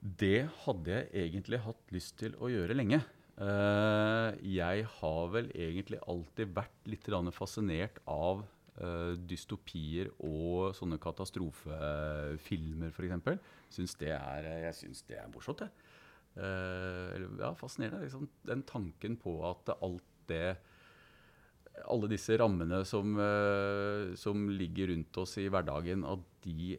Det 0.00 0.48
hadde 0.64 0.94
jeg 0.96 1.28
egentlig 1.28 1.60
hatt 1.62 1.94
lyst 1.94 2.16
til 2.22 2.32
å 2.40 2.48
gjøre 2.50 2.76
lenge. 2.78 3.02
Uh, 3.38 4.36
jeg 4.44 4.84
har 4.98 5.28
vel 5.32 5.46
egentlig 5.56 6.00
alltid 6.10 6.50
vært 6.56 6.88
litt 6.90 7.06
fascinert 7.32 8.00
av 8.10 8.42
uh, 8.80 9.14
dystopier 9.16 10.10
og 10.18 10.74
sånne 10.76 10.98
katastrofefilmer, 11.00 12.90
f.eks. 12.90 13.40
Syns 13.70 13.96
er, 14.02 14.50
jeg 14.66 14.76
syns 14.82 15.04
det 15.08 15.20
er 15.20 15.30
morsomt, 15.32 15.64
jeg. 15.64 15.72
Ja, 16.36 17.50
fascinerende. 17.58 18.04
Liksom, 18.04 18.28
den 18.46 18.62
tanken 18.62 19.16
på 19.18 19.32
at 19.48 19.72
alt 19.82 20.06
det 20.30 20.60
Alle 21.90 22.06
disse 22.12 22.36
rammene 22.38 22.84
som, 22.86 23.18
som, 24.16 24.44
ligger 24.54 24.92
rundt 24.92 25.18
oss 25.18 25.34
i 25.42 25.48
hverdagen, 25.50 26.04
at 26.06 26.22
de 26.44 26.76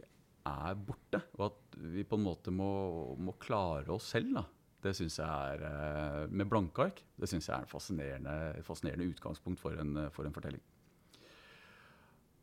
er 0.48 0.80
borte. 0.88 1.20
Og 1.36 1.50
at 1.50 1.78
vi 1.92 2.06
på 2.08 2.16
en 2.20 2.26
måte 2.26 2.54
må, 2.56 2.72
må 3.20 3.36
klare 3.44 3.92
oss 3.92 4.08
selv. 4.16 4.32
da. 4.40 4.46
Det 4.82 4.96
syns 4.98 5.20
jeg 5.20 5.30
er 5.30 5.64
eh, 5.68 6.28
Med 6.34 6.50
blanke 6.50 6.88
ark. 6.88 7.04
Det 7.20 7.30
syns 7.30 7.50
jeg 7.50 7.56
er 7.58 7.68
et 7.68 7.72
fascinerende, 7.72 8.36
fascinerende 8.66 9.10
utgangspunkt 9.14 9.62
for 9.62 9.78
en, 9.82 10.08
for 10.12 10.26
en 10.26 10.34
fortelling. 10.34 10.64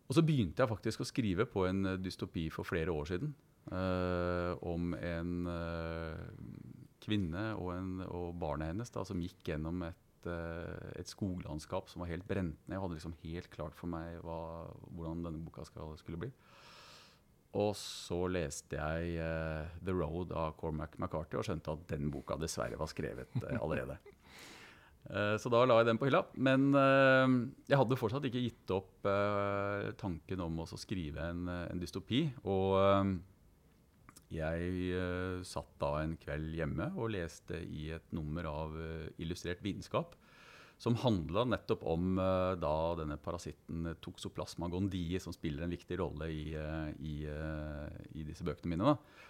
Og 0.08 0.16
så 0.16 0.24
begynte 0.24 0.62
jeg 0.62 0.70
faktisk 0.70 1.02
å 1.04 1.08
skrive 1.08 1.44
på 1.50 1.66
en 1.68 1.94
dystopi 2.00 2.46
for 2.52 2.64
flere 2.64 2.94
år 2.94 3.10
siden. 3.10 3.34
eh, 3.72 4.52
om 4.64 4.94
en 4.94 5.32
eh, 5.52 6.22
kvinne 7.04 7.50
og, 7.56 7.72
en, 7.74 7.90
og 8.06 8.36
barnet 8.40 8.72
hennes 8.72 8.92
da, 8.94 9.04
som 9.04 9.20
gikk 9.20 9.50
gjennom 9.50 9.82
et, 9.86 10.28
eh, 10.28 10.92
et 11.00 11.10
skoglandskap 11.10 11.90
som 11.90 12.04
var 12.04 12.12
helt 12.12 12.26
brent 12.28 12.56
ned. 12.64 12.76
Jeg 12.76 12.84
hadde 12.84 12.98
liksom 12.98 13.16
helt 13.24 13.50
klart 13.52 13.76
for 13.76 13.90
meg 13.92 14.20
hva, 14.24 14.40
hvordan 14.96 15.26
denne 15.26 15.44
boka 15.44 15.66
skal, 15.68 15.92
skulle 16.00 16.20
bli. 16.24 16.32
Og 17.56 17.72
så 17.80 18.18
leste 18.28 18.76
jeg 18.76 19.16
uh, 19.24 19.70
'The 19.80 19.94
Road' 19.96 20.34
av 20.36 20.56
Cormac 20.60 20.98
McCarthy 20.98 21.38
og 21.40 21.46
skjønte 21.46 21.72
at 21.72 21.86
den 21.94 22.10
boka 22.12 22.36
dessverre 22.36 22.76
var 22.76 22.90
skrevet 22.90 23.32
uh, 23.40 23.56
allerede. 23.64 23.96
uh, 25.08 25.36
så 25.40 25.48
da 25.52 25.62
la 25.64 25.78
jeg 25.80 25.88
den 25.88 26.00
på 26.00 26.10
hylla. 26.10 26.26
Men 26.36 26.68
jeg 26.74 27.80
hadde 27.80 28.00
fortsatt 28.00 28.28
ikke 28.28 28.44
gitt 28.44 28.76
opp 28.76 29.08
tanken 30.00 30.44
om 30.44 30.60
å 30.60 30.68
skrive 30.76 31.30
en, 31.32 31.48
en 31.48 31.80
dystopi. 31.80 32.26
Og 32.44 32.76
jeg 34.28 35.42
satt 35.48 35.70
da 35.80 35.94
en 36.02 36.18
kveld 36.20 36.52
hjemme 36.58 36.90
og 36.98 37.14
leste 37.14 37.62
i 37.64 37.88
et 37.96 38.12
nummer 38.12 38.44
av 38.50 38.76
Illustrert 39.16 39.64
vitenskap, 39.64 40.17
som 40.78 40.94
handla 41.02 41.42
nettopp 41.44 41.82
om 41.90 42.18
eh, 42.22 42.52
da 42.62 42.74
denne 42.98 43.18
parasitten 43.20 43.90
eh, 43.90 43.96
toxoplasma 44.02 44.68
gondii, 44.70 45.18
som 45.22 45.34
spiller 45.34 45.66
en 45.66 45.74
viktig 45.74 45.98
rolle 45.98 46.30
i, 46.30 46.44
eh, 46.54 46.90
i, 47.02 47.16
i 48.14 48.26
disse 48.26 48.46
bøkene 48.46 48.76
mine. 48.76 48.92
Da. 48.92 49.24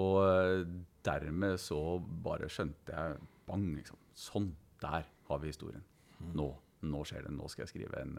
Og 0.00 0.64
dermed 1.04 1.58
så 1.60 1.80
bare 2.00 2.48
skjønte 2.48 2.94
jeg 2.96 3.18
bang, 3.44 3.66
liksom. 3.76 4.00
Sånn, 4.16 4.48
der 4.80 5.04
har 5.28 5.42
vi 5.42 5.52
historien. 5.52 5.84
Nå, 6.32 6.48
nå 6.88 7.02
skjer 7.04 7.26
det. 7.26 7.34
Nå 7.36 7.50
skal 7.52 7.66
jeg 7.66 7.74
skrive 7.74 8.00
en, 8.00 8.16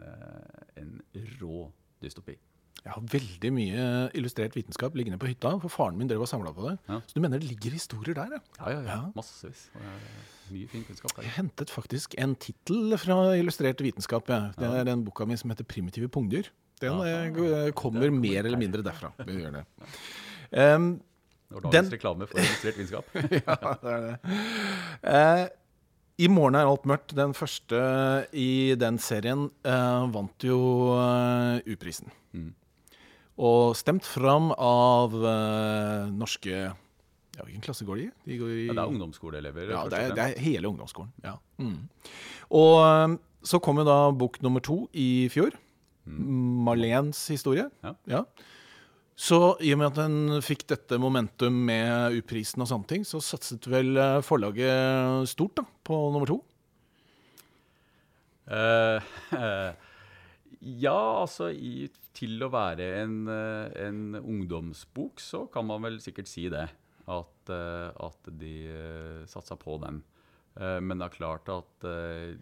en 0.78 0.92
rå 1.40 1.64
dystopi. 2.02 2.36
Jeg 2.84 2.92
har 2.94 3.02
veldig 3.10 3.50
mye 3.56 3.84
illustrert 4.14 4.54
vitenskap 4.54 4.94
liggende 4.94 5.18
på 5.18 5.26
hytta, 5.26 5.50
for 5.62 5.72
faren 5.72 5.96
min 5.98 6.06
drev 6.10 6.20
og 6.22 6.28
samla 6.30 6.52
på 6.54 6.68
det. 6.68 6.74
Ja. 6.88 7.00
Så 7.08 7.16
du 7.16 7.20
mener 7.24 7.40
det 7.42 7.48
ligger 7.48 7.74
historier 7.74 8.14
der, 8.14 8.36
ja? 8.36 8.40
Ja, 8.60 8.68
ja, 8.76 8.82
ja. 8.86 8.98
Massevis. 9.16 9.64
Mye 10.52 10.68
fin 10.70 10.84
kunnskap 10.86 11.16
der. 11.16 11.22
Jeg 11.26 11.34
hentet 11.40 11.72
faktisk 11.74 12.14
en 12.22 12.36
tittel 12.38 12.94
fra 13.02 13.16
Illustrert 13.34 13.82
vitenskap. 13.82 14.30
Ja. 14.30 14.52
Det 14.54 14.68
er 14.70 14.84
den 14.86 15.02
boka 15.04 15.26
mi 15.26 15.34
som 15.36 15.50
heter 15.50 15.64
'Primitive 15.66 16.06
pungdyr'. 16.08 16.46
Den 16.80 16.92
Aha. 16.92 17.04
eh, 17.66 17.72
kommer 17.72 18.02
Den 18.02 18.20
mer 18.20 18.44
eller 18.44 18.58
mindre 18.58 18.82
derfra. 18.84 19.10
Vi 19.26 19.32
gjør 19.42 19.52
det. 19.58 19.64
Um, 20.52 21.00
Det 21.48 21.54
var 21.54 21.60
dagens 21.72 21.88
Den- 21.88 21.98
reklame 21.98 22.26
for 22.28 22.38
illustrert 22.38 22.76
vitenskap. 22.78 23.04
ja, 23.14 23.56
det 23.82 23.92
er 23.92 24.00
det. 24.06 24.18
Uh, 25.02 25.48
I 26.18 26.28
morgen 26.28 26.54
er 26.54 26.66
alt 26.66 26.84
mørkt. 26.86 27.14
Den 27.16 27.32
første 27.34 28.26
i 28.32 28.74
den 28.78 28.98
serien 28.98 29.50
uh, 29.66 30.06
vant 30.12 30.38
jo 30.44 30.92
uh, 30.94 31.58
U-prisen. 31.66 32.10
Mm. 32.32 32.54
Og 33.36 33.76
stemt 33.76 34.06
fram 34.08 34.48
av 34.56 35.12
uh, 35.12 36.08
norske 36.08 36.54
ja, 36.56 37.44
Hvilken 37.44 37.64
klasse 37.64 37.84
går 37.84 38.00
de 38.00 38.06
i? 38.06 38.10
De 38.30 38.38
går 38.40 38.52
i 38.54 38.64
Ja, 38.64 38.72
det 38.78 38.82
er 38.82 38.92
ungdomsskoleelever. 38.94 39.70
ja, 39.74 39.84
det 39.92 39.98
er, 40.00 40.14
det 40.16 40.24
er 40.24 40.40
hele 40.40 40.70
ungdomsskolen. 40.70 41.12
Ja. 41.20 41.34
Mm. 41.60 41.82
Og 42.56 42.76
eh, 42.80 43.16
så 43.44 43.60
kom 43.60 43.82
jo 43.82 43.84
da 43.84 43.98
bok 44.16 44.38
nummer 44.40 44.64
to 44.64 44.86
i 44.96 45.28
fjor. 45.28 45.52
Marlens 46.06 47.20
historie. 47.28 47.66
Ja. 48.08 48.22
Så 49.16 49.56
i 49.64 49.72
og 49.72 49.80
med 49.80 49.90
at 49.90 49.98
den 50.00 50.42
fikk 50.44 50.66
dette 50.68 50.98
momentum 51.00 51.54
med 51.68 52.18
U-prisen 52.18 52.64
og 52.64 52.68
sånne 52.68 52.88
ting, 52.90 53.04
så 53.08 53.20
satset 53.24 53.64
vel 53.68 53.96
eh, 53.96 54.20
forlaget 54.24 55.28
stort 55.30 55.56
da, 55.60 55.64
på 55.84 56.00
nummer 56.12 56.28
to. 56.28 56.40
Uh, 58.46 59.02
uh, 59.34 59.72
ja, 60.84 60.98
altså 61.22 61.48
i, 61.50 61.88
til 62.16 62.40
å 62.42 62.50
være 62.52 62.88
en, 63.02 63.16
eh, 63.28 63.76
en 63.86 64.18
ungdomsbok, 64.18 65.20
så 65.20 65.44
kan 65.52 65.68
man 65.68 65.84
vel 65.84 66.00
sikkert 66.00 66.30
si 66.30 66.48
det. 66.52 66.66
At, 67.06 67.50
eh, 67.54 67.90
at 68.02 68.30
de 68.34 68.54
uh, 68.66 69.26
satsa 69.30 69.54
på 69.60 69.76
den. 69.78 70.00
Eh, 70.56 70.78
men 70.82 70.98
det 70.98 71.06
er 71.08 71.16
klart 71.16 71.50
at 71.52 71.86
eh, 71.88 72.36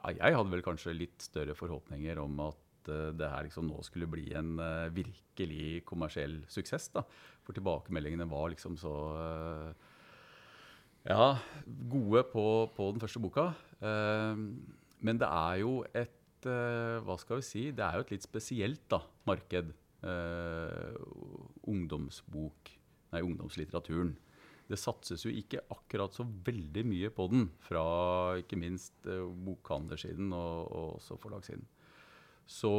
ja, 0.00 0.12
jeg 0.12 0.36
hadde 0.36 0.52
vel 0.52 0.64
kanskje 0.64 0.96
litt 0.96 1.24
større 1.24 1.56
forhåpninger 1.56 2.20
om 2.20 2.42
at 2.44 2.90
eh, 2.92 3.10
det 3.16 3.30
her 3.32 3.46
liksom 3.46 3.70
nå 3.70 3.80
skulle 3.86 4.08
bli 4.10 4.28
en 4.38 4.58
eh, 4.60 4.90
virkelig 4.94 5.80
kommersiell 5.88 6.40
suksess. 6.52 6.90
da. 6.96 7.04
For 7.46 7.56
tilbakemeldingene 7.56 8.28
var 8.30 8.52
liksom 8.52 8.76
så 8.80 8.94
eh, 9.24 9.88
ja, 11.08 11.32
gode 11.90 12.26
på, 12.28 12.46
på 12.76 12.92
den 12.92 13.02
første 13.02 13.24
boka. 13.24 13.50
Eh, 13.80 14.46
men 15.00 15.20
det 15.20 15.28
er 15.32 15.62
jo 15.62 15.80
et 15.96 16.19
eh, 16.48 16.98
Hva 17.04 17.16
skal 17.20 17.40
vi 17.40 17.46
si? 17.46 17.62
Det 17.76 17.84
er 17.84 17.98
jo 17.98 18.06
et 18.06 18.12
litt 18.14 18.26
spesielt 18.26 18.84
da, 18.92 19.02
marked. 19.28 19.72
Eh, 20.00 21.00
ungdomsbok 21.68 22.76
Nei, 23.10 23.24
ungdomslitteraturen. 23.26 24.12
Det 24.70 24.78
satses 24.78 25.24
jo 25.26 25.32
ikke 25.34 25.64
akkurat 25.74 26.14
så 26.14 26.22
veldig 26.46 26.84
mye 26.86 27.08
på 27.10 27.24
den 27.32 27.48
fra 27.66 27.82
ikke 28.38 28.54
minst 28.60 29.08
eh, 29.10 29.24
bokhandlersiden 29.48 30.30
og, 30.30 30.70
og 30.70 30.92
også 31.00 31.18
forlagssiden. 31.18 31.66
Så 32.50 32.70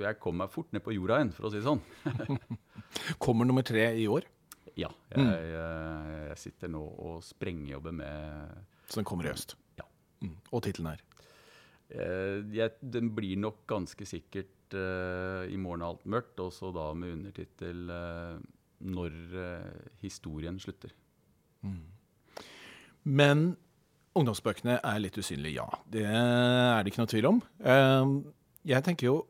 jeg 0.00 0.16
kom 0.20 0.40
meg 0.40 0.50
fort 0.52 0.72
ned 0.72 0.82
på 0.84 0.92
jorda 0.96 1.20
igjen, 1.20 1.34
for 1.36 1.48
å 1.48 1.52
si 1.52 1.60
det 1.60 1.68
sånn. 1.68 1.84
Kommer 3.24 3.48
nummer 3.48 3.64
tre 3.64 3.86
i 4.00 4.08
år, 4.08 4.24
Ja, 4.76 4.90
jeg, 5.12 5.24
mm. 5.24 5.30
jeg 6.30 6.40
sitter 6.40 6.72
nå 6.72 6.82
og 7.04 7.22
sprengjobber 7.24 7.96
med 8.00 8.58
så 8.88 9.00
den 9.00 9.08
kommer 9.08 9.28
i 9.28 9.32
høst. 9.32 9.56
Ja. 9.78 9.84
Mm. 10.24 10.36
Og 10.50 10.64
tittelen 10.64 10.92
er 10.94 11.07
jeg, 11.90 12.70
den 12.82 13.10
blir 13.16 13.38
nok 13.40 13.62
ganske 13.70 14.04
sikkert 14.06 14.74
eh, 14.76 15.48
'I 15.48 15.56
morgen 15.56 15.82
er 15.82 15.88
alt 15.88 16.04
mørkt', 16.04 16.40
og 16.44 16.52
så 16.52 16.72
da 16.74 16.92
med 16.94 17.14
undertittel 17.16 17.88
eh, 17.90 18.38
'Når 18.84 19.14
eh, 19.34 19.88
historien 20.02 20.58
slutter'. 20.58 20.92
Men 23.04 23.56
ungdomsbøkene 24.14 24.80
er 24.84 24.98
litt 25.00 25.16
usynlige, 25.18 25.54
ja. 25.62 25.68
Det 25.88 26.04
er 26.04 26.82
det 26.82 26.92
ikke 26.92 27.02
noe 27.02 27.12
tvil 27.14 27.26
om. 27.26 27.42
Eh, 27.60 28.32
Jeg 28.68 28.84
tenker 28.84 29.06
jo 29.06 29.26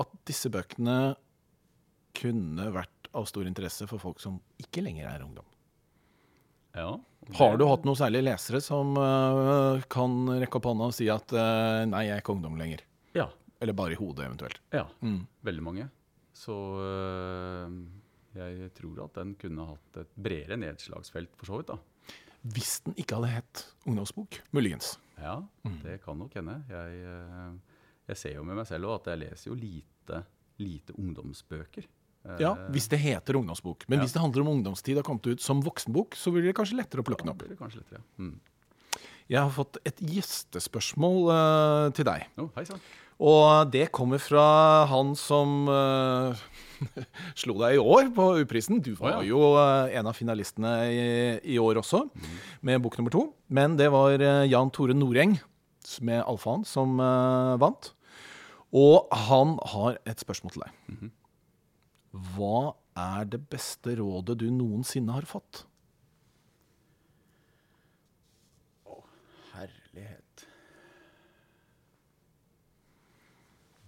at 0.00 0.08
disse 0.26 0.50
bøkene 0.50 1.14
kunne 2.14 2.72
vært 2.72 3.08
av 3.14 3.26
stor 3.28 3.46
interesse 3.46 3.86
for 3.86 3.98
folk 3.98 4.20
som 4.20 4.40
ikke 4.58 4.82
lenger 4.82 5.06
er 5.06 5.22
ungdom. 5.22 5.46
Ja. 6.74 6.96
Har 7.38 7.56
du 7.56 7.64
hatt 7.68 7.84
noen 7.86 7.98
særlige 7.98 8.26
lesere 8.26 8.60
som 8.64 8.96
uh, 8.98 9.82
kan 9.92 10.26
rekke 10.42 10.58
opp 10.58 10.66
hånda 10.68 10.88
og 10.90 10.96
si 10.96 11.06
at 11.12 11.32
uh, 11.36 11.84
nei, 11.88 12.06
jeg 12.08 12.16
er 12.16 12.24
ikke 12.24 12.34
ungdom 12.34 12.58
lenger? 12.58 12.82
Ja. 13.16 13.28
Eller 13.62 13.76
bare 13.78 13.94
i 13.94 13.98
hodet, 14.00 14.26
eventuelt. 14.26 14.58
ja. 14.74 14.88
Mm. 15.00 15.20
Veldig 15.46 15.64
mange. 15.64 15.86
Så 16.34 16.56
uh, 16.82 17.68
jeg 18.34 18.72
tror 18.74 19.04
at 19.04 19.20
den 19.20 19.36
kunne 19.38 19.68
hatt 19.70 20.02
et 20.02 20.12
bredere 20.16 20.58
nedslagsfelt, 20.60 21.34
for 21.38 21.52
så 21.52 21.60
vidt. 21.60 21.72
da. 21.72 22.16
Hvis 22.42 22.74
den 22.88 22.98
ikke 22.98 23.20
hadde 23.20 23.34
hett 23.36 23.64
ungdomsbok, 23.86 24.40
muligens. 24.56 24.96
Ja, 25.20 25.36
det 25.84 26.00
kan 26.02 26.18
nok 26.18 26.34
hende. 26.34 26.56
Jeg, 26.72 27.02
jeg 28.08 28.18
ser 28.18 28.34
jo 28.34 28.46
med 28.48 28.58
meg 28.58 28.66
selv 28.66 28.90
at 28.96 29.12
jeg 29.12 29.20
leser 29.20 29.52
jo 29.52 29.58
lite, 29.60 30.24
lite 30.58 30.96
ungdomsbøker. 30.98 31.86
Eh, 32.24 32.36
Ja, 32.40 32.54
Hvis 32.70 32.88
det 32.88 32.98
heter 33.02 33.34
ungdomsbok. 33.40 33.84
Men 33.88 33.98
Ja. 33.98 34.04
hvis 34.04 34.12
det 34.12 34.22
handler 34.22 34.42
om 34.42 34.48
ungdomstid 34.58 34.96
og 34.96 35.04
har 35.04 35.10
kommet 35.10 35.26
ut 35.26 35.40
som 35.40 35.62
voksenbok, 35.62 36.14
så 36.14 36.30
blir 36.32 36.42
det 36.42 36.54
kanskje 36.54 36.76
lettere 36.78 37.02
å 37.02 37.04
plukke 37.04 37.24
den 37.24 37.30
opp. 37.30 37.38
blir 37.38 37.48
det 37.50 37.58
kanskje 37.58 37.82
lettere. 37.82 38.00
Ja. 38.00 38.24
Mm. 38.24 38.40
Jeg 39.30 39.40
har 39.40 39.50
fått 39.50 39.78
et 39.86 39.96
gjestespørsmål 39.98 41.18
uh, 41.30 41.90
til 41.90 42.04
deg. 42.04 42.26
Oh, 42.38 42.48
hei 42.56 42.64
sann. 42.64 42.80
Og 43.22 43.70
det 43.70 43.92
kommer 43.92 44.18
fra 44.18 44.84
han 44.90 45.14
som 45.14 45.68
uh, 45.68 46.34
slo 47.38 47.54
deg 47.62 47.76
i 47.76 47.78
år 47.78 48.10
på 48.14 48.26
U-prisen. 48.42 48.82
Du 48.82 48.94
var 48.98 49.20
oh, 49.20 49.22
ja. 49.22 49.28
jo 49.30 49.54
uh, 49.54 49.86
en 49.94 50.06
av 50.10 50.14
finalistene 50.18 50.72
i, 50.90 51.54
i 51.54 51.58
år 51.58 51.78
også, 51.80 52.08
med 52.62 52.82
bok 52.82 52.98
nummer 52.98 53.14
to. 53.14 53.32
Men 53.48 53.76
det 53.78 53.90
var 53.92 54.18
eh, 54.18 54.44
Jan 54.50 54.70
Tore 54.74 54.94
Noreng 54.94 55.38
med 56.00 56.22
Alfaen 56.24 56.64
som 56.64 56.98
eh, 57.00 57.56
vant. 57.62 57.92
Og 58.72 59.08
han 59.28 59.58
har 59.74 59.98
et 60.08 60.18
spørsmål 60.22 60.54
til 60.54 60.62
deg. 60.64 61.10
Hva 62.12 62.74
er 62.98 63.28
det 63.32 63.40
beste 63.48 63.96
rådet 63.96 64.36
du 64.42 64.50
noensinne 64.52 65.14
har 65.16 65.24
fått? 65.28 65.64
Herlighet. 69.52 70.44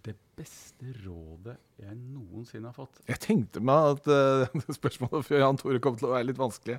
Det 0.04 0.14
beste 0.36 0.94
rådet 1.04 1.58
jeg 1.80 1.98
noensinne 1.98 2.70
har 2.70 2.76
fått. 2.76 3.02
Jeg 3.08 3.20
tenkte 3.20 3.60
meg 3.64 3.90
at 3.92 4.08
uh, 4.56 4.64
spørsmålet 4.72 5.28
fra 5.28 5.42
Jan 5.42 5.60
Tore 5.60 5.82
kom 5.84 6.00
til 6.00 6.08
å 6.08 6.14
være 6.14 6.30
litt 6.30 6.40
vanskelig. 6.40 6.78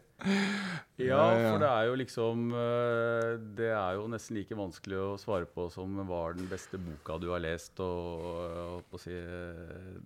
Ja, 0.97 1.21
for 1.29 1.61
det 1.61 1.69
er 1.69 1.89
jo 1.89 1.95
liksom 1.99 2.45
eh, 2.55 3.31
Det 3.57 3.67
er 3.75 3.97
jo 3.97 4.05
nesten 4.07 4.37
like 4.39 4.55
vanskelig 4.55 4.95
å 4.95 5.09
svare 5.19 5.45
på 5.49 5.67
som 5.73 5.97
hva 6.07 6.21
er 6.29 6.37
den 6.39 6.47
beste 6.49 6.79
boka 6.79 7.19
du 7.21 7.27
har 7.33 7.43
lest, 7.43 7.77
og, 7.83 8.23
og 8.25 8.69
holdt 8.77 8.91
på 8.93 9.01
å 9.01 9.03
si 9.03 9.13
eh, 9.13 9.97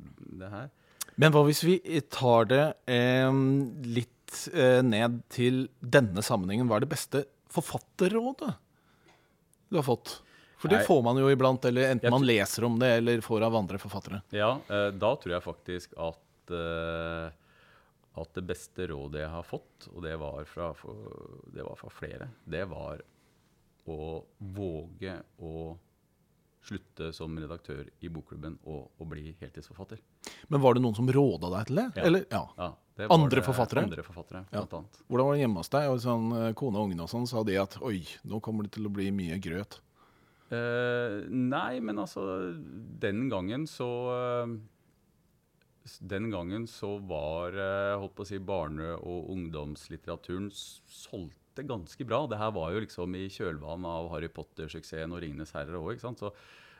det 0.41 0.49
her. 0.49 0.71
Men 1.19 1.35
hva 1.35 1.43
hvis 1.47 1.61
vi 1.67 1.75
tar 2.11 2.47
det 2.51 2.63
eh, 2.87 3.41
litt 3.89 4.39
eh, 4.53 4.79
ned 4.85 5.19
til 5.33 5.65
denne 5.79 6.23
sammenhengen? 6.23 6.69
Hva 6.69 6.79
er 6.79 6.85
det 6.85 6.93
beste 6.93 7.25
forfatterrådet 7.51 8.53
du 9.69 9.77
har 9.77 9.85
fått? 9.85 10.19
For 10.59 10.71
det 10.71 10.81
Nei. 10.81 10.87
får 10.87 11.03
man 11.05 11.19
jo 11.19 11.27
iblant, 11.31 11.63
eller 11.69 11.93
enten 11.93 12.11
man 12.11 12.25
leser 12.27 12.65
om 12.67 12.79
det 12.81 12.89
eller 12.99 13.21
får 13.23 13.45
av 13.47 13.55
andre 13.55 13.79
forfattere. 13.79 14.21
Ja, 14.35 14.57
eh, 14.67 14.89
da 14.95 15.11
tror 15.19 15.35
jeg 15.35 15.45
faktisk 15.45 15.93
at 15.99 16.55
eh, 16.55 17.29
at 18.19 18.33
det 18.35 18.43
beste 18.49 18.87
rådet 18.89 19.21
jeg 19.21 19.31
har 19.31 19.45
fått, 19.47 19.87
og 19.93 20.03
det 20.03 20.15
var 20.19 20.47
fra, 20.49 20.71
for, 20.75 21.13
det 21.53 21.63
var 21.63 21.77
fra 21.79 21.91
flere, 21.93 22.29
det 22.43 22.65
var 22.67 23.03
å 23.89 24.07
våge 24.37 25.13
å 25.45 25.53
slutte 26.65 27.13
som 27.15 27.37
redaktør 27.39 27.85
i 28.03 28.09
bokklubben 28.11 28.57
og, 28.67 28.89
og 28.99 29.09
bli 29.09 29.35
heltidsforfatter. 29.39 29.99
Men 30.49 30.61
var 30.61 30.73
det 30.75 30.83
noen 30.83 30.95
som 30.97 31.07
råda 31.07 31.49
deg 31.55 31.67
til 31.69 31.75
det? 31.79 31.87
Ja. 31.95 32.03
Eller, 32.09 32.25
ja. 32.29 32.41
Ja, 32.57 32.67
det 32.99 33.07
var 33.09 33.15
Andre 33.15 33.39
det- 33.39 33.45
forfattere? 33.47 33.83
Andre 33.87 34.03
forfattere, 34.03 34.45
Ja. 34.51 34.65
Hvordan 34.65 35.25
var 35.25 35.33
det 35.35 35.39
hjemme 35.45 35.61
hos 35.63 35.69
deg? 35.69 35.89
Og 35.89 35.99
sånn, 36.03 36.31
eh, 36.35 36.53
kone 36.53 36.75
og 36.77 36.89
ungene 36.89 37.03
og 37.03 37.09
sånn, 37.09 37.27
sa 37.27 37.43
de 37.43 37.55
at 37.57 37.77
oi, 37.81 38.01
nå 38.25 38.41
kommer 38.41 38.63
det 38.67 38.73
til 38.73 38.85
å 38.89 38.91
bli 38.93 39.09
mye 39.11 39.39
grøt. 39.39 39.79
Uh, 40.51 41.27
nei, 41.29 41.79
men 41.79 41.95
altså 42.01 42.23
Den 42.99 43.29
gangen 43.29 43.67
så 43.69 43.85
s- 44.49 44.57
Den 45.99 46.29
gangen 46.31 46.67
så 46.69 46.97
var 47.07 47.55
eh, 47.55 47.97
holdt 47.99 48.15
på 48.17 48.25
å 48.25 48.29
si 48.29 48.39
barne- 48.39 48.97
og 48.99 49.29
ungdomslitteraturen 49.33 50.49
solgte 50.53 51.65
ganske 51.67 52.05
bra. 52.07 52.25
Det 52.29 52.39
her 52.39 52.51
var 52.55 52.73
jo 52.73 52.83
liksom 52.83 53.15
i 53.17 53.25
kjølvannet 53.31 53.89
av 53.89 54.09
Harry 54.13 54.29
Potter-suksessen 54.33 55.15
og 55.15 55.23
'Ringenes 55.23 55.55
herrer' 55.55 55.79
òg. 55.79 55.99
Så 56.03 56.33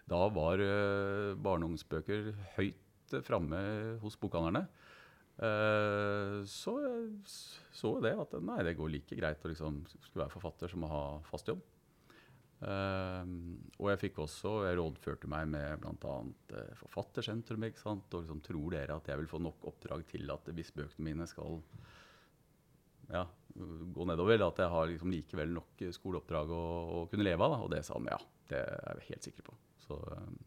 da 0.10 0.22
var 0.30 0.62
eh, 0.62 1.34
barne- 1.36 1.66
og 1.66 1.72
ungdomsbøker 1.72 2.34
høyt 2.58 3.18
framme 3.26 3.60
hos 4.04 4.20
bokhandlerne. 4.20 4.68
Eh, 5.40 6.44
så 6.46 6.76
så 7.72 7.96
det 8.04 8.12
at 8.20 8.34
nei, 8.44 8.62
det 8.68 8.76
går 8.78 8.92
like 8.92 9.16
greit 9.16 9.46
å 9.46 9.52
liksom 9.52 9.82
skulle 9.88 10.26
være 10.26 10.36
forfatter 10.36 10.68
som 10.68 10.84
å 10.84 10.92
ha 10.92 11.04
fast 11.30 11.48
jobb. 11.48 11.62
Ehm, 12.68 13.56
og 13.80 13.88
jeg 13.94 14.02
fikk 14.02 14.18
også, 14.26 14.54
jeg 14.68 14.76
rådførte 14.80 15.30
meg 15.32 15.48
med 15.52 15.80
bl.a. 15.84 16.16
Uh, 16.52 16.74
Forfattersentrum. 16.82 17.64
ikke 17.70 17.82
sant? 17.82 18.12
Og 18.12 18.26
liksom, 18.26 18.42
tror 18.44 18.76
dere 18.76 18.98
at 19.00 19.08
jeg 19.08 19.22
vil 19.22 19.32
få 19.32 19.40
nok 19.44 19.70
oppdrag 19.72 20.04
til 20.10 20.28
at 20.34 20.52
hvis 20.56 20.74
bøkene 20.76 21.08
mine 21.08 21.28
skal 21.30 21.62
ja, 23.10 23.24
gå 23.56 24.06
nedover, 24.06 24.44
at 24.46 24.60
jeg 24.62 24.74
har 24.76 24.92
liksom 24.92 25.14
likevel 25.14 25.56
nok 25.56 25.82
eh, 25.82 25.96
skoleoppdrag 25.96 26.52
å, 26.54 26.66
å 27.00 27.06
kunne 27.10 27.26
leve 27.26 27.48
av? 27.48 27.56
Da? 27.56 27.64
Og 27.66 27.72
det 27.74 27.82
sa 27.88 27.96
han 27.98 28.12
ja, 28.12 28.20
det 28.52 28.60
er 28.60 29.00
jeg 29.00 29.08
helt 29.14 29.30
sikker 29.30 29.48
på. 29.48 29.56
Så 29.88 29.98
ehm, 30.18 30.38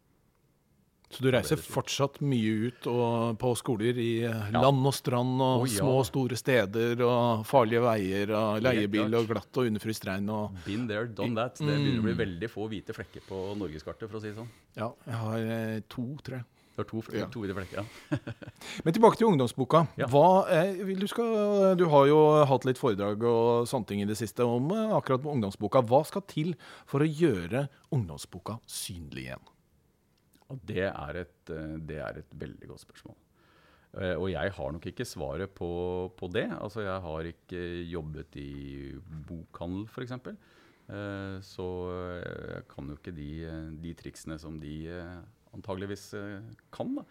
Så 1.12 1.24
du 1.24 1.28
reiser 1.32 1.60
fortsatt 1.60 2.20
mye 2.24 2.68
ut 2.68 2.86
og, 2.88 3.34
på 3.40 3.52
skoler 3.60 3.98
i 4.00 4.10
eh, 4.24 4.46
land 4.54 4.86
og 4.88 4.94
strand 4.96 5.34
og 5.36 5.64
oh, 5.64 5.68
ja. 5.68 5.82
små 5.82 5.98
og 6.00 6.06
store 6.08 6.38
steder 6.40 7.02
og 7.04 7.44
farlige 7.48 7.82
veier 7.84 8.32
og 8.38 8.62
leiebil 8.64 9.18
og 9.18 9.28
glatt 9.28 9.60
og 9.60 9.68
underfryst 9.68 10.08
regn 10.08 10.30
og 10.32 10.56
been 10.64 10.88
there, 10.88 11.10
done 11.12 11.36
that. 11.36 11.60
Det 11.60 11.68
begynner 11.68 12.00
å 12.00 12.08
bli 12.08 12.16
veldig 12.22 12.50
få 12.52 12.70
hvite 12.72 12.96
flekker 12.96 13.26
på 13.28 13.44
norgeskartet, 13.60 14.08
for 14.08 14.18
å 14.18 14.24
si 14.24 14.32
det 14.32 14.38
sånn. 14.40 14.50
Ja, 14.78 14.88
jeg 15.04 15.22
har 15.26 15.52
eh, 15.58 15.78
to, 15.92 16.08
tror 16.24 16.40
jeg. 16.40 16.48
Det 16.72 16.80
har 16.80 16.88
to, 16.88 17.02
Ja. 17.12 17.26
to 17.28 17.44
hvite 17.44 17.58
flekker, 17.58 17.82
ja. 17.82 18.18
Men 18.86 18.96
tilbake 18.96 19.20
til 19.20 19.28
ungdomsboka. 19.28 19.84
Ja. 20.00 20.08
Hva, 20.08 20.48
eh, 20.48 20.80
vil 20.88 21.04
du, 21.04 21.08
skal, 21.12 21.76
du 21.76 21.84
har 21.92 22.08
jo 22.08 22.20
hatt 22.48 22.64
litt 22.64 22.80
foredrag 22.80 23.20
og 23.28 23.68
sånne 23.68 23.90
ting 23.90 24.00
i 24.00 24.08
det 24.08 24.16
siste 24.16 24.48
om 24.48 24.72
akkurat 24.72 25.28
ungdomsboka. 25.28 25.84
Hva 25.84 26.06
skal 26.08 26.24
til 26.24 26.54
for 26.88 27.04
å 27.04 27.08
gjøre 27.08 27.66
ungdomsboka 27.92 28.56
synlig 28.64 29.28
igjen? 29.28 29.50
Og 30.52 30.60
det 30.68 30.84
er 30.90 31.20
et, 31.22 31.52
eh, 31.52 31.76
det 31.88 31.98
er 32.04 32.20
et 32.20 32.34
veldig 32.38 32.68
godt 32.68 32.84
spørsmål. 32.84 33.16
Eh, 33.92 34.14
Og 34.16 34.30
jeg 34.32 34.52
har 34.56 34.72
nok 34.72 34.86
ikke 34.86 35.04
svaret 35.08 35.50
på, 35.50 36.12
på 36.16 36.28
det. 36.32 36.48
Altså, 36.60 36.84
jeg 36.84 37.00
har 37.00 37.28
ikke 37.28 37.62
jobbet 37.88 38.36
i 38.36 38.92
bokhandel, 39.28 39.86
f.eks. 39.88 40.12
Så 41.46 41.66
eh, 41.92 42.56
jeg 42.56 42.64
kan 42.68 42.88
jo 42.88 42.98
ikke 42.98 43.16
de, 43.16 43.30
de 43.80 43.94
triksene 43.96 44.38
som 44.38 44.58
de 44.60 44.74
antageligvis 45.52 46.10
kan. 46.72 46.96
Da. 46.96 47.04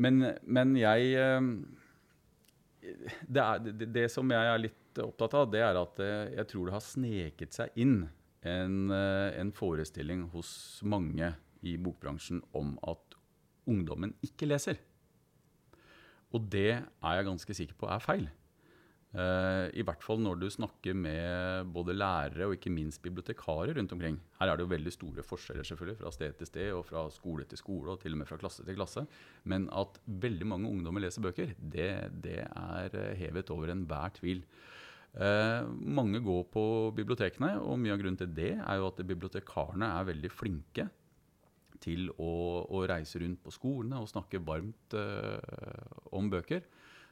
Men, 0.00 0.24
men 0.42 0.76
jeg 0.76 1.14
det, 2.80 3.40
er, 3.40 3.58
det, 3.60 3.88
det 3.92 4.06
som 4.12 4.28
jeg 4.32 4.52
er 4.52 4.62
litt 4.64 5.00
opptatt 5.00 5.36
av, 5.36 5.50
det 5.52 5.60
er 5.64 5.76
at 5.76 6.00
jeg 6.00 6.46
tror 6.50 6.68
det 6.68 6.74
har 6.74 6.84
sneket 6.84 7.56
seg 7.56 7.76
inn 7.80 8.08
en, 8.42 8.90
eh, 8.90 9.40
en 9.40 9.52
forestilling 9.52 10.28
hos 10.32 10.80
mange 10.82 11.34
i 11.62 11.76
bokbransjen 11.76 12.42
om 12.56 12.76
at 12.88 13.16
ungdommen 13.68 14.14
ikke 14.24 14.48
leser. 14.48 14.80
Og 16.32 16.46
det 16.50 16.70
er 16.78 17.16
jeg 17.18 17.26
ganske 17.26 17.56
sikker 17.56 17.76
på 17.78 17.90
er 17.90 18.04
feil. 18.04 18.28
Eh, 19.10 19.66
I 19.74 19.82
hvert 19.82 20.04
fall 20.06 20.20
når 20.22 20.36
du 20.38 20.46
snakker 20.54 20.94
med 20.94 21.70
både 21.74 21.96
lærere 21.96 22.46
og 22.46 22.54
ikke 22.54 22.70
minst 22.70 23.02
bibliotekarer 23.02 23.74
rundt 23.74 23.92
omkring. 23.96 24.20
Her 24.38 24.52
er 24.52 24.56
det 24.56 24.64
jo 24.64 24.70
veldig 24.70 24.92
store 24.94 25.24
forskjeller 25.26 25.66
selvfølgelig 25.66 25.98
fra 25.98 26.12
sted 26.14 26.36
til 26.38 26.46
sted 26.46 26.70
og 26.76 26.84
fra 26.86 27.08
skole 27.10 27.46
til 27.50 27.58
skole 27.58 27.90
og 27.90 28.04
til 28.04 28.14
og 28.14 28.22
med 28.22 28.30
fra 28.30 28.38
klasse 28.38 28.64
til 28.64 28.78
klasse. 28.78 29.02
Men 29.50 29.66
at 29.74 29.98
veldig 30.06 30.46
mange 30.46 30.70
ungdommer 30.70 31.02
leser 31.02 31.26
bøker, 31.26 31.56
det, 31.58 31.90
det 32.22 32.38
er 32.46 32.94
eh, 32.94 33.16
hevet 33.18 33.50
over 33.50 33.74
enhver 33.74 34.14
tvil. 34.20 34.44
Eh, 35.10 35.66
mange 35.98 36.20
går 36.22 36.44
på 36.52 36.64
bibliotekene, 36.94 37.56
og 37.64 37.80
mye 37.82 37.96
av 37.96 38.02
grunnen 38.02 38.20
til 38.20 38.30
det 38.34 38.52
er 38.58 38.78
jo 38.78 38.90
at 38.90 39.02
bibliotekarene 39.06 39.88
er 39.98 40.10
veldig 40.12 40.30
flinke 40.30 40.86
til 41.82 42.10
å, 42.20 42.32
å 42.68 42.84
reise 42.88 43.22
rundt 43.22 43.40
på 43.42 43.54
skolene 43.54 43.98
og 44.02 44.10
snakke 44.10 44.42
varmt 44.44 44.94
eh, 44.98 45.98
om 46.16 46.30
bøker. 46.30 46.62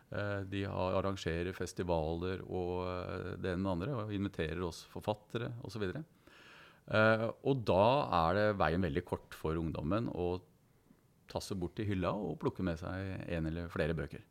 Eh, 0.08 0.44
de 0.48 0.62
har, 0.68 0.98
arrangerer 1.00 1.56
festivaler 1.56 2.44
og 2.46 2.84
eh, 2.87 3.32
det 3.42 3.52
ene 3.54 3.64
og 3.64 3.82
det 3.82 3.88
andre, 3.88 3.96
og 4.04 4.14
inviterer 4.16 4.62
oss 4.64 4.84
forfattere 4.92 5.52
osv. 5.66 5.88
Uh, 6.88 7.26
og 7.44 7.66
da 7.68 7.84
er 8.16 8.37
det 8.38 8.44
veien 8.56 8.80
veldig 8.80 9.02
kort 9.04 9.34
for 9.37 9.58
ungdommen 9.61 10.06
å 10.08 10.38
tasse 11.28 11.52
bort 11.52 11.74
til 11.76 11.84
hylla 11.90 12.14
og 12.16 12.38
plukke 12.40 12.64
med 12.64 12.80
seg 12.80 13.26
en 13.28 13.48
eller 13.50 13.68
flere 13.68 13.96
bøker. 13.96 14.22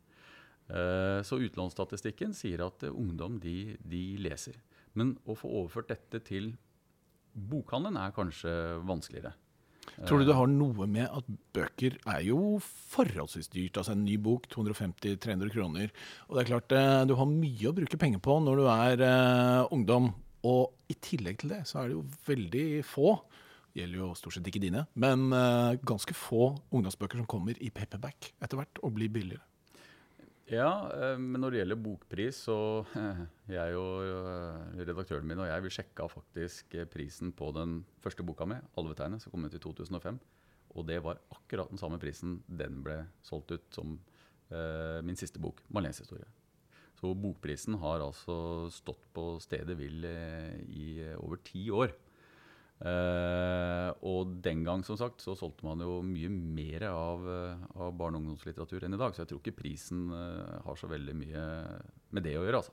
Eh, 0.68 1.20
så 1.24 1.40
utlånsstatistikken 1.40 2.34
sier 2.36 2.66
at 2.66 2.84
eh, 2.84 2.92
ungdom 2.92 3.38
de, 3.40 3.76
de 3.80 4.02
leser. 4.20 4.58
Men 4.98 5.16
å 5.24 5.36
få 5.38 5.50
overført 5.62 5.92
dette 5.92 6.20
til 6.26 6.52
bokhandelen 7.32 8.00
er 8.00 8.16
kanskje 8.16 8.52
vanskeligere. 8.88 9.34
Tror 10.06 10.20
du 10.20 10.28
det 10.28 10.36
har 10.36 10.50
noe 10.50 10.86
med 10.90 11.08
at 11.08 11.26
bøker 11.56 11.96
er 12.12 12.22
jo 12.26 12.58
forholdsvis 12.92 13.50
dyrt? 13.54 13.80
Altså 13.80 13.94
en 13.94 14.04
ny 14.04 14.18
bok, 14.20 14.46
250-300 14.52 15.52
kroner. 15.54 15.92
Og 16.28 16.36
det 16.36 16.44
er 16.44 16.50
klart, 16.52 16.76
eh, 16.76 17.02
du 17.08 17.16
har 17.18 17.30
mye 17.30 17.70
å 17.70 17.74
bruke 17.74 18.00
penger 18.00 18.22
på 18.22 18.38
når 18.44 18.60
du 18.60 18.68
er 18.74 19.04
uh, 19.08 19.74
ungdom. 19.74 20.12
Og 20.46 20.92
i 20.92 20.96
tillegg 21.02 21.40
til 21.40 21.56
det, 21.56 21.64
så 21.66 21.80
er 21.80 21.88
det 21.88 21.96
jo 21.96 22.04
veldig 22.28 22.66
få, 22.86 23.16
det 23.72 23.82
gjelder 23.82 24.04
jo 24.04 24.12
stort 24.16 24.36
sett 24.36 24.46
ikke 24.48 24.62
dine, 24.62 24.84
men 24.94 25.26
uh, 25.34 25.74
ganske 25.82 26.14
få 26.14 26.52
ungdomsbøker 26.70 27.18
som 27.18 27.26
kommer 27.30 27.58
i 27.58 27.72
paperback 27.74 28.32
etter 28.38 28.60
hvert 28.60 28.80
og 28.84 28.94
blir 28.96 29.10
billigere. 29.12 29.47
Ja, 30.48 30.88
eh, 30.96 31.18
men 31.20 31.42
når 31.42 31.52
det 31.52 31.60
gjelder 31.60 31.80
bokpris, 31.84 32.40
så 32.48 32.56
jeg 33.58 33.76
og 33.76 34.06
eh, 34.06 34.80
redaktøren 34.80 35.28
min 35.28 35.42
og 35.44 35.50
jeg 35.50 35.64
vi 35.66 35.72
sjekka 35.76 36.08
faktisk 36.08 36.76
eh, 36.78 36.88
prisen 36.88 37.34
på 37.36 37.50
den 37.56 37.82
første 38.04 38.24
boka 38.24 38.48
mi, 38.48 38.56
'Alvetegnet', 38.72 39.20
som 39.24 39.34
kom 39.34 39.44
ut 39.44 39.54
i 39.54 39.60
2005. 39.60 40.20
Og 40.76 40.86
det 40.88 41.02
var 41.04 41.20
akkurat 41.34 41.68
den 41.68 41.80
samme 41.80 42.00
prisen 42.00 42.38
den 42.48 42.80
ble 42.84 43.02
solgt 43.24 43.52
ut 43.52 43.68
som 43.74 43.98
eh, 44.48 45.00
min 45.04 45.20
siste 45.20 45.40
bok, 45.40 45.60
'Marlenes 45.68 46.00
historie'. 46.00 46.32
Så 46.98 47.12
bokprisen 47.14 47.76
har 47.78 48.02
altså 48.02 48.66
stått 48.74 49.04
på 49.14 49.36
stedet 49.42 49.76
hvil 49.78 50.04
eh, 50.08 50.56
i 50.66 50.86
eh, 51.04 51.18
over 51.20 51.38
ti 51.44 51.68
år. 51.70 51.92
Eh, 52.78 53.88
og 54.06 54.36
den 54.44 54.60
gang 54.62 54.84
som 54.86 54.98
sagt, 54.98 55.22
så 55.24 55.34
solgte 55.38 55.66
man 55.66 55.82
jo 55.82 55.98
mye 56.06 56.30
mer 56.30 56.84
av, 56.92 57.24
eh, 57.26 57.64
av 57.74 57.94
barne- 57.98 58.18
og 58.18 58.22
ungdomslitteratur 58.22 58.84
enn 58.84 58.94
i 58.94 59.00
dag. 59.00 59.14
Så 59.14 59.24
jeg 59.24 59.32
tror 59.32 59.40
ikke 59.42 59.58
prisen 59.58 60.12
eh, 60.14 60.60
har 60.62 60.76
så 60.78 60.90
veldig 60.90 61.14
mye 61.18 61.42
med 62.12 62.22
det 62.22 62.36
å 62.38 62.44
gjøre. 62.46 62.62
altså. 62.62 62.72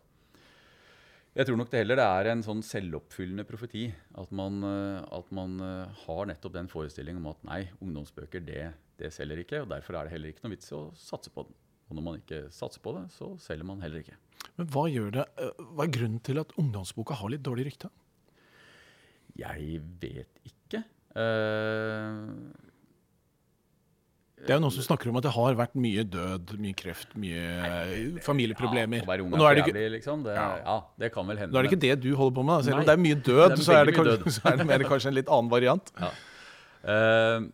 Jeg 1.35 1.47
tror 1.47 1.57
nok 1.57 1.71
det 1.71 1.81
heller 1.81 1.97
det 1.99 2.05
er 2.05 2.27
en 2.31 2.43
sånn 2.45 2.61
selvoppfyllende 2.63 3.43
profeti. 3.43 3.89
At 4.15 4.31
man, 4.31 4.63
at 4.63 5.31
man 5.35 5.59
har 5.59 6.29
nettopp 6.29 6.53
den 6.53 6.69
forestillingen 6.71 7.19
om 7.19 7.33
at 7.33 7.43
nei, 7.43 7.69
ungdomsbøker 7.83 8.39
det, 8.39 8.71
det 8.95 9.11
selger 9.11 9.41
ikke. 9.43 9.65
og 9.65 9.67
Derfor 9.67 9.97
er 9.97 10.07
det 10.07 10.13
heller 10.13 10.31
ikke 10.31 10.45
noe 10.45 10.53
vits 10.55 10.71
i 10.71 10.77
å 10.77 10.85
satse 10.95 11.33
på 11.35 11.43
den. 11.43 11.57
Og 11.89 11.97
når 11.97 12.05
man 12.07 12.21
ikke 12.21 12.39
satser 12.55 12.79
på 12.79 12.95
det, 12.95 13.11
så 13.11 13.33
selger 13.43 13.67
man 13.67 13.83
heller 13.83 13.99
ikke. 13.99 14.15
Men 14.55 14.71
hva, 14.71 14.87
gjør 14.87 15.11
det, 15.11 15.27
hva 15.75 15.83
er 15.83 15.91
grunnen 15.97 16.23
til 16.23 16.39
at 16.39 16.55
ungdomsboka 16.55 17.19
har 17.19 17.35
litt 17.35 17.43
dårlig 17.43 17.67
rykte? 17.67 17.91
Jeg 19.39 19.81
vet 20.01 20.45
ikke. 20.47 20.83
Uh, 21.15 22.51
Det 24.35 24.51
er 24.51 24.59
jo 24.59 24.63
noen 24.65 24.75
som 24.75 24.85
snakker 24.85 25.09
om 25.09 25.17
at 25.17 25.25
det 25.25 25.31
har 25.33 25.57
vært 25.57 25.75
mye 25.79 26.03
død, 26.11 26.55
mye 26.61 26.75
kreft, 26.77 27.15
mye 27.17 28.19
familieproblemer. 28.23 29.01
Ja, 29.01 29.07
å 29.07 29.11
være 29.11 29.25
ung 29.25 29.33
er 29.33 29.57
det 29.57 29.63
ikke, 29.63 29.73
jævlig, 29.73 29.91
liksom. 29.97 30.23
Det, 30.27 30.35
Ja. 30.37 30.47
ja. 30.59 30.77
det 31.01 31.11
kan 31.15 31.27
vel 31.27 31.39
hende. 31.41 31.55
nå 31.55 31.59
er 31.59 31.67
det 31.67 31.71
ikke 31.71 31.83
det 31.87 31.95
du 32.03 32.09
holder 32.19 32.35
på 32.35 32.43
med. 32.45 32.55
da. 32.59 32.69
Selv 32.69 32.81
om 32.83 32.87
det 32.89 32.95
er 32.95 33.03
mye 33.07 33.19
død, 33.31 33.45
er 33.51 33.55
så, 33.63 33.71
er 33.79 33.85
det 33.85 33.95
mye 33.95 33.99
kanskje, 34.03 34.33
så 34.37 34.49
er 34.51 34.57
det 34.59 34.67
mer 34.69 34.87
kanskje 34.91 35.11
en 35.13 35.17
litt 35.17 35.31
annen 35.31 35.51
variant. 35.51 35.93
Ja. 35.99 36.11
Uh, 36.85 37.51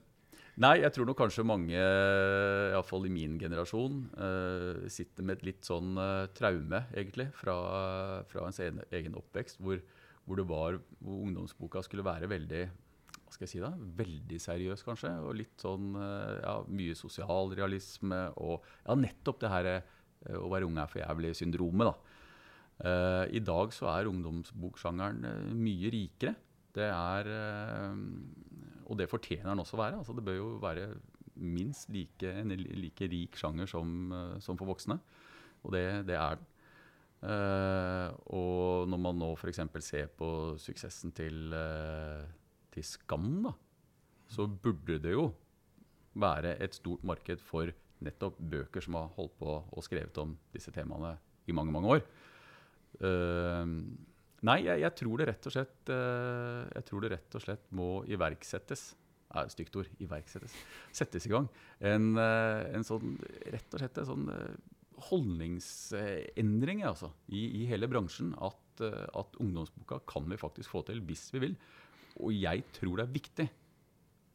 Nei, 0.62 0.82
jeg 0.84 0.92
tror 0.94 1.08
nok 1.08 1.18
kanskje 1.18 1.46
mange, 1.48 1.80
iallfall 1.80 3.08
i 3.08 3.12
min 3.14 3.38
generasjon, 3.40 4.02
uh, 4.20 4.84
sitter 4.92 5.26
med 5.26 5.40
et 5.40 5.46
litt 5.48 5.66
sånn 5.66 5.96
uh, 5.98 6.28
traume, 6.38 6.84
egentlig, 6.92 7.30
fra, 7.40 7.56
fra 8.30 8.44
ens 8.50 8.60
egen, 8.62 8.82
egen 8.92 9.16
oppvekst, 9.18 9.62
hvor, 9.64 9.80
hvor, 10.32 10.46
var, 10.48 10.80
hvor 11.04 11.28
ungdomsboka 11.28 11.84
skulle 11.86 12.08
være 12.08 12.32
veldig 12.32 12.64
hva 13.32 13.38
skal 13.38 13.48
jeg 13.48 13.52
si 13.54 13.62
da, 13.64 13.70
veldig 13.96 14.38
seriøs, 14.44 14.82
kanskje. 14.84 15.14
Og 15.24 15.38
litt 15.40 15.64
sånn 15.64 15.94
eh, 15.96 16.42
ja, 16.44 16.58
mye 16.68 16.98
sosialrealisme 17.00 18.20
og 18.44 18.66
ja, 18.84 18.96
nettopp 19.00 19.40
det 19.40 19.52
her 19.54 19.70
eh, 19.72 19.86
å 20.36 20.50
være 20.52 20.68
ung 20.68 20.76
er 20.82 20.92
for 20.92 21.00
jævlig-syndromet, 21.00 21.92
da. 21.92 22.18
Uh, 22.82 23.28
I 23.30 23.38
dag 23.46 23.70
så 23.76 23.92
er 23.92 24.08
ungdomsboksjangeren 24.10 25.54
mye 25.54 25.90
rikere. 25.94 26.32
Det 26.74 26.88
er 26.88 27.28
uh, 27.30 27.94
Og 28.90 28.98
det 28.98 29.06
fortjener 29.12 29.52
den 29.52 29.62
også 29.62 29.78
å 29.78 29.82
være. 29.84 30.00
Altså, 30.02 30.16
det 30.18 30.24
bør 30.26 30.40
jo 30.40 30.48
være 30.64 30.88
minst 31.38 31.92
like, 31.94 32.26
en 32.26 32.56
like 32.58 33.06
rik 33.12 33.38
sjanger 33.38 33.70
som, 33.70 34.10
som 34.42 34.58
for 34.58 34.72
voksne. 34.72 34.98
Og 35.62 35.76
det, 35.78 35.86
det 36.10 36.18
er 36.18 36.42
den. 36.42 36.51
Og 37.22 38.88
når 38.90 38.98
man 38.98 39.20
nå 39.22 39.28
f.eks. 39.36 39.60
ser 39.86 40.08
på 40.18 40.28
suksessen 40.58 41.12
til, 41.14 41.54
til 42.74 42.86
Skam, 42.88 43.28
da, 43.46 43.52
så 44.32 44.48
burde 44.50 44.98
det 45.04 45.14
jo 45.14 45.28
være 46.18 46.56
et 46.64 46.76
stort 46.76 47.04
marked 47.08 47.44
for 47.46 47.72
nettopp 48.06 48.40
bøker 48.52 48.84
som 48.84 48.98
har 48.98 49.12
holdt 49.18 49.36
på 49.40 49.58
og 49.62 49.86
skrevet 49.86 50.18
om 50.22 50.34
disse 50.54 50.74
temaene 50.74 51.14
i 51.50 51.56
mange, 51.56 51.74
mange 51.74 51.98
år. 51.98 52.02
Uh, 53.02 53.66
nei, 54.46 54.58
jeg, 54.66 54.82
jeg, 54.84 54.94
tror 55.00 55.22
det 55.22 55.30
rett 55.30 55.48
og 55.48 55.54
slett 55.56 55.90
uh, 55.90 56.68
Jeg 56.76 56.84
tror 56.90 57.04
det 57.04 57.12
rett 57.14 57.38
og 57.38 57.46
slett 57.46 57.72
må 57.78 57.92
iverksettes. 58.10 58.92
Er 59.32 59.48
et 59.48 59.54
stygt 59.54 59.78
ord. 59.80 59.88
Iverksettes. 60.04 60.58
Settes 60.96 61.28
i 61.28 61.32
gang. 61.32 61.48
En, 61.80 62.12
uh, 62.20 62.68
en 62.76 62.86
sånn 62.88 63.16
rett 63.54 63.78
og 63.78 63.84
slett 63.84 64.02
en 64.02 64.10
sånn 64.10 64.28
holdningsendring 65.10 66.84
altså, 66.88 67.12
i, 67.28 67.46
i, 67.62 67.66
hele 67.70 67.90
bransjen. 67.92 68.34
At, 68.42 68.84
at, 68.84 69.40
ungdomsboka 69.42 70.02
kan 70.10 70.30
vi 70.30 70.40
faktisk 70.40 70.74
få 70.74 70.84
til 70.88 71.02
hvis 71.08 71.30
vi 71.36 71.44
vil. 71.48 71.58
Og 72.22 72.36
jeg 72.36 72.64
tror 72.76 73.00
det 73.00 73.08
er 73.08 73.18
viktig 73.18 73.48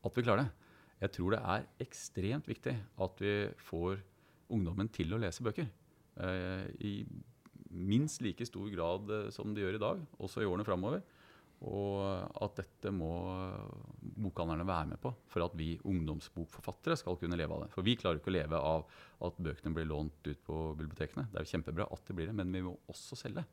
at 0.07 0.19
vi 0.19 0.27
klarer 0.27 0.45
det. 0.45 0.51
Jeg 1.01 1.13
tror 1.13 1.35
det 1.35 1.41
er 1.55 1.71
ekstremt 1.85 2.47
viktig 2.49 2.77
at 3.05 3.19
vi 3.21 3.33
får 3.69 3.99
ungdommen 4.55 4.89
til 4.89 5.13
å 5.13 5.21
lese 5.21 5.45
bøker. 5.45 5.67
I 6.81 6.93
minst 7.71 8.23
like 8.25 8.47
stor 8.47 8.69
grad 8.73 9.11
eh, 9.13 9.29
som 9.35 9.55
de 9.55 9.65
gjør 9.65 9.79
i 9.79 9.83
dag, 9.83 10.03
også 10.23 10.43
i 10.43 10.49
årene 10.49 10.67
framover. 10.67 11.03
Og 11.65 12.03
at 12.45 12.59
dette 12.59 12.91
må 12.93 13.09
bokhandlerne 14.21 14.67
være 14.69 14.91
med 14.91 15.01
på 15.01 15.13
for 15.33 15.47
at 15.47 15.55
vi 15.57 15.71
ungdomsbokforfattere 15.89 16.99
skal 17.01 17.17
kunne 17.21 17.39
leve 17.41 17.57
av 17.57 17.65
det. 17.65 17.71
For 17.73 17.87
vi 17.87 17.97
klarer 17.97 18.21
ikke 18.21 18.29
å 18.29 18.37
leve 18.37 18.61
av 18.61 18.85
at 19.25 19.39
bøkene 19.41 19.73
blir 19.77 19.89
lånt 19.89 20.29
ut 20.29 20.43
på 20.45 20.59
bibliotekene. 20.77 21.31
Det 21.33 21.41
er 21.41 21.47
jo 21.47 21.55
kjempebra 21.55 21.89
at 21.97 22.05
det 22.05 22.19
blir 22.19 22.29
det, 22.29 22.37
men 22.37 22.53
vi 22.53 22.65
må 22.67 22.77
også 22.93 23.17
selge. 23.17 23.47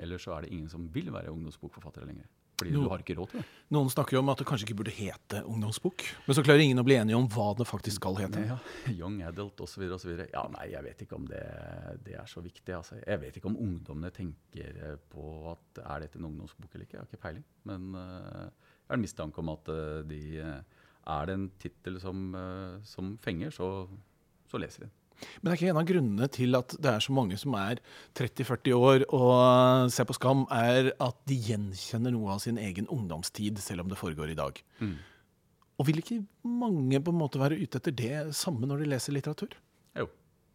Ellers 0.00 0.24
så 0.24 0.36
er 0.36 0.46
det 0.46 0.54
ingen 0.54 0.70
som 0.72 0.86
vil 0.92 1.10
være 1.12 1.32
ungdomsbokforfattere 1.34 2.08
lenger. 2.08 2.30
Fordi 2.62 2.72
no, 2.76 2.84
du 2.84 2.92
har 2.92 3.02
ikke 3.02 3.16
råd 3.18 3.30
til 3.32 3.40
det. 3.40 3.46
Noen 3.74 3.88
snakker 3.90 4.16
jo 4.16 4.20
om 4.22 4.30
at 4.30 4.38
det 4.38 4.46
kanskje 4.46 4.66
ikke 4.68 4.76
burde 4.82 4.94
hete 4.94 5.40
ungdomsbok. 5.48 6.04
Men 6.26 6.36
så 6.36 6.44
klarer 6.46 6.62
ingen 6.62 6.82
å 6.82 6.84
bli 6.86 6.98
enige 7.00 7.18
om 7.18 7.26
hva 7.32 7.48
det 7.58 7.66
faktisk 7.66 7.98
skal 7.98 8.18
hete. 8.20 8.44
Ja, 8.46 8.58
young 9.00 9.18
adult 9.26 9.62
osv. 9.64 9.82
osv. 9.96 10.12
Ja, 10.30 10.44
nei, 10.52 10.68
jeg 10.74 10.86
vet 10.86 11.02
ikke 11.06 11.18
om 11.18 11.26
det, 11.30 11.42
det 12.06 12.14
er 12.20 12.30
så 12.30 12.44
viktig. 12.44 12.76
Altså. 12.76 13.00
Jeg 13.00 13.22
vet 13.24 13.40
ikke 13.40 13.50
om 13.50 13.58
ungdommene 13.58 14.12
tenker 14.14 14.78
eh, 14.78 14.94
på 15.10 15.26
at 15.50 15.82
er 15.82 16.06
dette 16.06 16.20
en 16.20 16.30
ungdomsbok 16.30 16.70
eller 16.70 16.86
ikke. 16.86 16.98
Jeg 17.00 17.02
har 17.02 17.10
ikke 17.10 17.24
peiling. 17.26 17.44
Men 17.68 17.90
uh, 17.98 18.46
jeg 18.46 18.92
har 18.92 18.98
en 19.00 19.04
mistanke 19.08 19.42
om 19.42 19.52
at 19.54 19.72
uh, 19.72 20.00
de, 20.06 20.22
uh, 20.38 20.88
er 21.16 21.28
det 21.28 21.38
en 21.38 21.50
tittel 21.62 21.98
som, 22.02 22.34
som, 22.86 23.16
fenger, 23.22 23.50
så, 23.54 23.72
så 24.50 24.60
leser 24.60 24.84
de 24.84 24.90
den. 24.90 24.98
Men 25.40 25.48
det 25.48 25.52
er 25.52 25.58
ikke 25.60 25.70
en 25.72 25.80
av 25.80 25.88
grunnene 25.88 26.28
til 26.32 26.58
at 26.58 26.74
det 26.82 26.90
er 26.92 27.04
så 27.04 27.14
mange 27.16 27.38
som 27.40 27.56
er 27.58 27.80
30-40 28.18 28.76
år 28.76 29.06
og 29.08 29.92
ser 29.94 30.08
på 30.08 30.16
Skam, 30.18 30.44
er 30.52 30.92
at 30.96 31.18
de 31.30 31.38
gjenkjenner 31.48 32.14
noe 32.14 32.34
av 32.36 32.42
sin 32.44 32.60
egen 32.60 32.88
ungdomstid, 32.92 33.60
selv 33.62 33.84
om 33.84 33.92
det 33.92 34.00
foregår 34.00 34.34
i 34.34 34.38
dag. 34.38 34.58
Mm. 34.82 34.96
Og 35.80 35.88
vil 35.88 36.02
ikke 36.02 36.20
mange 36.46 37.00
på 37.02 37.14
en 37.14 37.20
måte 37.22 37.40
være 37.42 37.58
ute 37.58 37.80
etter 37.80 37.94
det 37.96 38.16
samme 38.38 38.68
når 38.68 38.84
de 38.84 38.90
leser 38.92 39.16
litteratur? 39.16 39.56
Jo, 39.98 40.10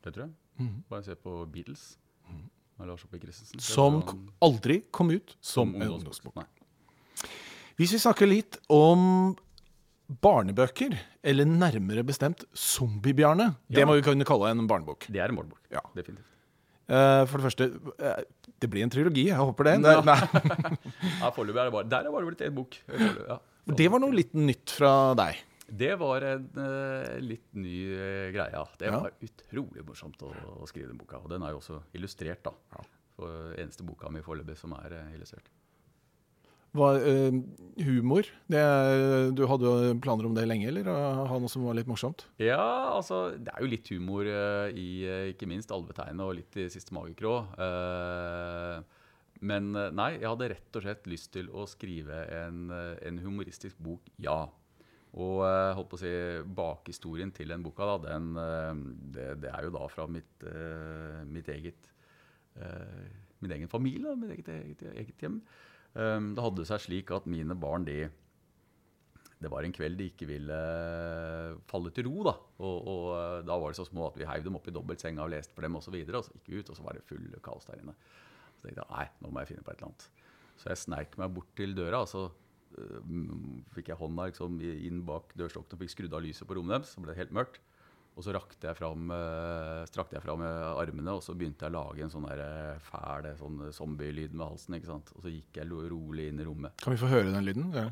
det 0.06 0.14
tror 0.14 0.28
jeg. 0.28 0.36
Mm. 0.62 0.76
Bare 0.90 1.06
se 1.06 1.18
på 1.20 1.40
Beatles. 1.54 1.90
Mm. 2.28 2.46
Lars 2.86 3.04
Oppe 3.08 3.20
Christensen. 3.20 3.60
Som 3.64 4.02
aldri 4.44 4.84
kom 4.92 5.10
ut 5.12 5.36
som, 5.42 5.74
som 5.74 5.90
ungdomsbok. 5.98 6.46
Hvis 7.78 7.94
vi 7.94 8.00
snakker 8.02 8.30
litt 8.30 8.58
om 8.74 9.36
barnebøker, 10.08 10.96
eller 11.28 11.48
nærmere 11.48 12.04
bestemt 12.08 12.46
Zombiebjarne. 12.56 13.52
Ja. 13.68 13.80
Det 13.80 13.88
må 13.88 13.98
vi 13.98 14.06
kunne 14.06 14.28
kalle 14.28 14.54
en 14.54 14.68
barnebok. 14.70 15.10
Det 15.12 15.20
er 15.20 15.34
en 15.34 15.40
barnebok, 15.40 15.62
ja. 15.74 15.84
definitivt. 15.98 16.34
Uh, 16.88 17.26
for 17.28 17.42
det 17.42 17.50
første, 17.50 17.66
uh, 18.00 18.54
det 18.64 18.70
blir 18.72 18.86
en 18.86 18.92
trilogi. 18.94 19.26
Jeg 19.28 19.36
håper 19.36 19.68
det. 19.68 19.76
Ja. 19.84 20.00
ja, 21.22 21.32
Foreløpig 21.36 21.60
er 21.60 21.68
det 21.68 21.76
bare 21.76 21.90
Der 21.92 22.08
er 22.08 22.08
det 22.08 22.26
blitt 22.30 22.46
én 22.48 22.56
bok. 22.56 22.80
Ja. 22.88 23.40
Det 23.68 23.90
var 23.92 24.00
noe 24.00 24.16
litt 24.16 24.32
nytt 24.40 24.72
fra 24.72 24.94
deg? 25.20 25.42
Det 25.68 25.92
var 26.00 26.24
en 26.24 26.46
uh, 26.56 27.18
litt 27.20 27.50
ny 27.60 27.82
greie. 28.32 28.54
ja. 28.56 28.64
Det 28.80 28.94
var 28.94 29.12
utrolig 29.20 29.84
morsomt 29.84 30.24
å, 30.24 30.32
å, 30.62 30.70
skrive 30.70 30.94
den 30.94 31.02
boka. 31.02 31.20
Og 31.20 31.28
den 31.34 31.44
er 31.44 31.52
jo 31.52 31.60
også 31.60 31.82
illustrert, 32.00 32.48
da. 32.48 32.86
For 33.18 33.52
eneste 33.60 33.84
boka 33.84 34.08
mi 34.14 34.24
foreløpig 34.24 34.56
som 34.56 34.78
er 34.80 35.02
illustrert. 35.12 35.52
Var, 36.78 37.00
uh, 37.02 37.38
humor 37.86 38.28
det, 38.52 38.64
Du 39.38 39.44
hadde 39.50 39.70
jo 39.70 39.96
planer 40.04 40.28
om 40.28 40.36
det 40.36 40.46
lenge, 40.48 40.68
eller 40.70 40.88
ha 40.88 41.40
noe 41.40 41.52
som 41.52 41.66
var 41.68 41.78
litt 41.78 41.90
morsomt? 41.90 42.28
Ja, 42.42 42.94
altså 42.96 43.32
Det 43.38 43.54
er 43.54 43.64
jo 43.64 43.72
litt 43.72 43.92
humor 43.94 44.28
uh, 44.28 44.68
i 44.72 44.90
uh, 45.08 45.26
ikke 45.32 45.50
minst 45.50 45.74
Alvetegnet 45.74 46.26
og 46.26 46.38
litt 46.40 46.58
i 46.60 46.70
Siste 46.74 46.96
magekrå. 46.96 47.40
men 49.48 49.70
nei, 49.72 50.12
jeg 50.18 50.26
hadde 50.26 50.48
rett 50.50 50.78
og 50.78 50.84
slett 50.84 51.10
lyst 51.10 51.30
til 51.36 51.50
å 51.54 51.68
skrive 51.70 52.24
en, 52.40 52.72
en 52.74 53.20
humoristisk 53.22 53.78
bok, 53.78 54.08
ja. 54.18 54.48
Og 55.18 55.42
holdt 55.78 55.90
på 55.92 55.98
å 55.98 56.02
si, 56.02 56.14
bakhistorien 56.58 57.32
til 57.34 57.54
den 57.54 57.64
boka, 57.66 57.86
da, 57.86 58.16
den, 58.16 58.32
det, 59.14 59.28
det, 59.44 59.52
er 59.54 59.68
jo 59.68 59.76
da 59.78 59.86
fra 59.94 60.08
mitt, 60.10 60.46
mitt 61.30 61.50
eget 61.54 61.90
min 63.40 63.54
egen 63.54 63.70
familie, 63.70 64.16
mitt 64.18 64.34
eget, 64.34 64.50
eget, 64.56 64.84
eget 65.04 65.22
hjem. 65.26 65.42
Um, 65.98 66.32
det 66.38 66.44
hadde 66.46 66.66
seg 66.70 66.84
slik 66.84 67.12
at 67.16 67.26
mine 67.26 67.56
barn 67.58 67.86
de, 67.88 68.04
Det 69.42 69.50
var 69.50 69.66
en 69.66 69.74
kveld 69.74 69.98
de 69.98 70.10
ikke 70.12 70.28
ville 70.30 70.58
falle 71.70 71.92
til 71.94 72.10
ro. 72.10 72.22
Da 72.28 72.36
og, 72.62 72.76
og 72.78 73.04
uh, 73.14 73.40
da 73.46 73.58
var 73.58 73.74
de 73.74 73.80
så 73.80 73.86
små 73.88 74.08
at 74.12 74.18
vi 74.20 74.28
heiv 74.30 74.46
dem 74.46 74.58
opp 74.60 74.70
i 74.70 74.74
dobbeltsenga 74.76 75.26
og 75.26 75.34
leste 75.34 75.58
for 75.58 75.66
dem 75.66 75.78
osv. 75.80 75.96
Og, 75.98 76.10
så 76.10 76.22
og 76.22 76.28
så 76.28 76.36
gikk 76.38 76.52
vi 76.52 76.62
ut, 76.62 76.74
og 76.74 76.80
så 76.80 76.86
var 76.86 76.98
det 76.98 77.06
full 77.10 77.30
kaos 77.46 77.70
der 77.70 77.82
inne. 77.82 77.96
Så 78.58 78.68
tenkte 78.68 78.84
jeg 78.84 78.94
nei, 78.94 79.08
nå 79.22 79.32
må 79.32 79.42
jeg 79.44 79.54
finne 79.54 79.66
på 79.66 79.74
et 79.74 79.80
eller 79.80 79.92
annet. 79.92 80.10
Så 80.58 80.72
jeg 80.72 80.84
sneik 80.84 81.18
meg 81.22 81.34
bort 81.34 81.50
til 81.58 81.74
døra. 81.78 82.04
og 82.06 82.12
så 82.14 82.28
uh, 82.30 83.16
fikk 83.74 83.94
jeg 83.94 84.02
hånda 84.02 84.30
liksom, 84.30 84.62
inn 84.62 85.02
bak 85.08 85.34
dørstokken 85.38 85.78
og 85.78 85.86
fikk 85.86 85.96
skrudd 85.96 86.18
av 86.18 86.26
lyset 86.26 86.50
på 86.50 86.60
rommet 86.60 86.78
deres. 86.78 86.94
Så 86.94 87.02
ble 87.02 87.14
det 87.14 87.22
helt 87.24 87.38
mørkt. 87.42 87.62
Og 88.18 88.26
så 88.26 88.34
rakte 88.34 88.66
jeg 88.66 88.74
fram, 88.80 89.12
uh, 89.14 89.84
strakte 89.86 90.18
jeg 90.18 90.24
fram 90.24 90.42
armene, 90.42 91.14
og 91.14 91.22
så 91.22 91.36
begynte 91.38 91.68
jeg 91.68 91.70
å 91.70 91.78
lage 91.78 92.02
en 92.02 92.10
sånn 92.10 92.26
uh, 92.26 92.80
fæl 92.82 93.28
sånn 93.38 93.60
zombielyd 93.78 94.34
med 94.34 94.48
halsen. 94.48 94.78
ikke 94.80 94.90
sant? 94.90 95.12
Og 95.14 95.22
så 95.22 95.34
gikk 95.36 95.60
jeg 95.60 95.70
rolig 95.70 96.32
inn 96.32 96.42
i 96.42 96.48
rommet. 96.48 96.74
Kan 96.82 96.96
vi 96.96 97.02
få 97.04 97.12
høre 97.12 97.30
den 97.30 97.46
lyden? 97.46 97.70
Ja, 97.78 97.92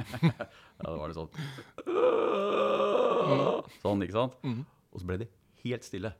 ja 0.26 0.48
det 0.82 0.96
var 0.98 1.12
det 1.12 1.18
sånn 1.20 1.30
Sånn, 3.78 4.02
ikke 4.02 4.16
sant? 4.16 4.36
Mm. 4.42 4.64
Og 4.90 4.98
så 4.98 5.06
ble 5.06 5.20
det 5.22 5.30
helt 5.62 5.86
stille. 5.86 6.12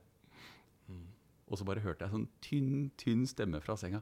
Mm. 0.87 1.05
Og 1.51 1.59
så 1.59 1.67
bare 1.67 1.83
hørte 1.83 2.07
jeg 2.07 2.15
sånn 2.15 2.27
tynn, 2.43 2.73
tynn 2.99 3.27
stemme 3.27 3.59
fra 3.63 3.75
senga. 3.79 3.99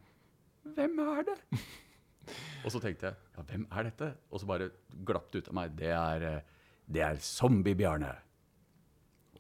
Hvem 0.76 1.00
er 1.08 1.26
det? 1.32 1.38
og 2.64 2.74
så 2.74 2.82
tenkte 2.84 3.10
jeg 3.10 3.18
ja, 3.18 3.50
hvem 3.50 3.66
er 3.72 3.90
dette? 3.90 4.14
Og 4.30 4.44
så 4.44 4.50
bare 4.50 4.72
glapp 5.08 5.32
det 5.34 5.42
ut 5.42 5.52
av 5.52 5.58
meg. 5.64 5.78
Det 5.80 5.94
er, 5.96 6.28
eh, 6.30 6.58
det 6.86 7.06
er 7.06 7.24
Zombie-Bjarne 7.24 8.14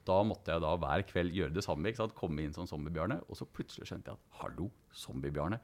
da 0.09 0.19
måtte 0.27 0.53
jeg 0.53 0.63
da 0.63 0.75
hver 0.81 1.01
kveld 1.09 1.31
gjøre 1.37 1.55
det 1.55 1.63
samme. 1.65 1.89
ikke 1.89 2.03
sant? 2.03 2.15
Komme 2.17 2.43
inn 2.43 2.55
som 2.55 2.67
Zombiebjarne. 2.69 3.17
Og 3.29 3.39
så 3.39 3.45
plutselig 3.47 3.85
skjønte 3.89 4.07
jeg 4.11 4.19
at 4.19 4.25
hallo, 4.43 4.69
Zombiebjarne. 4.95 5.59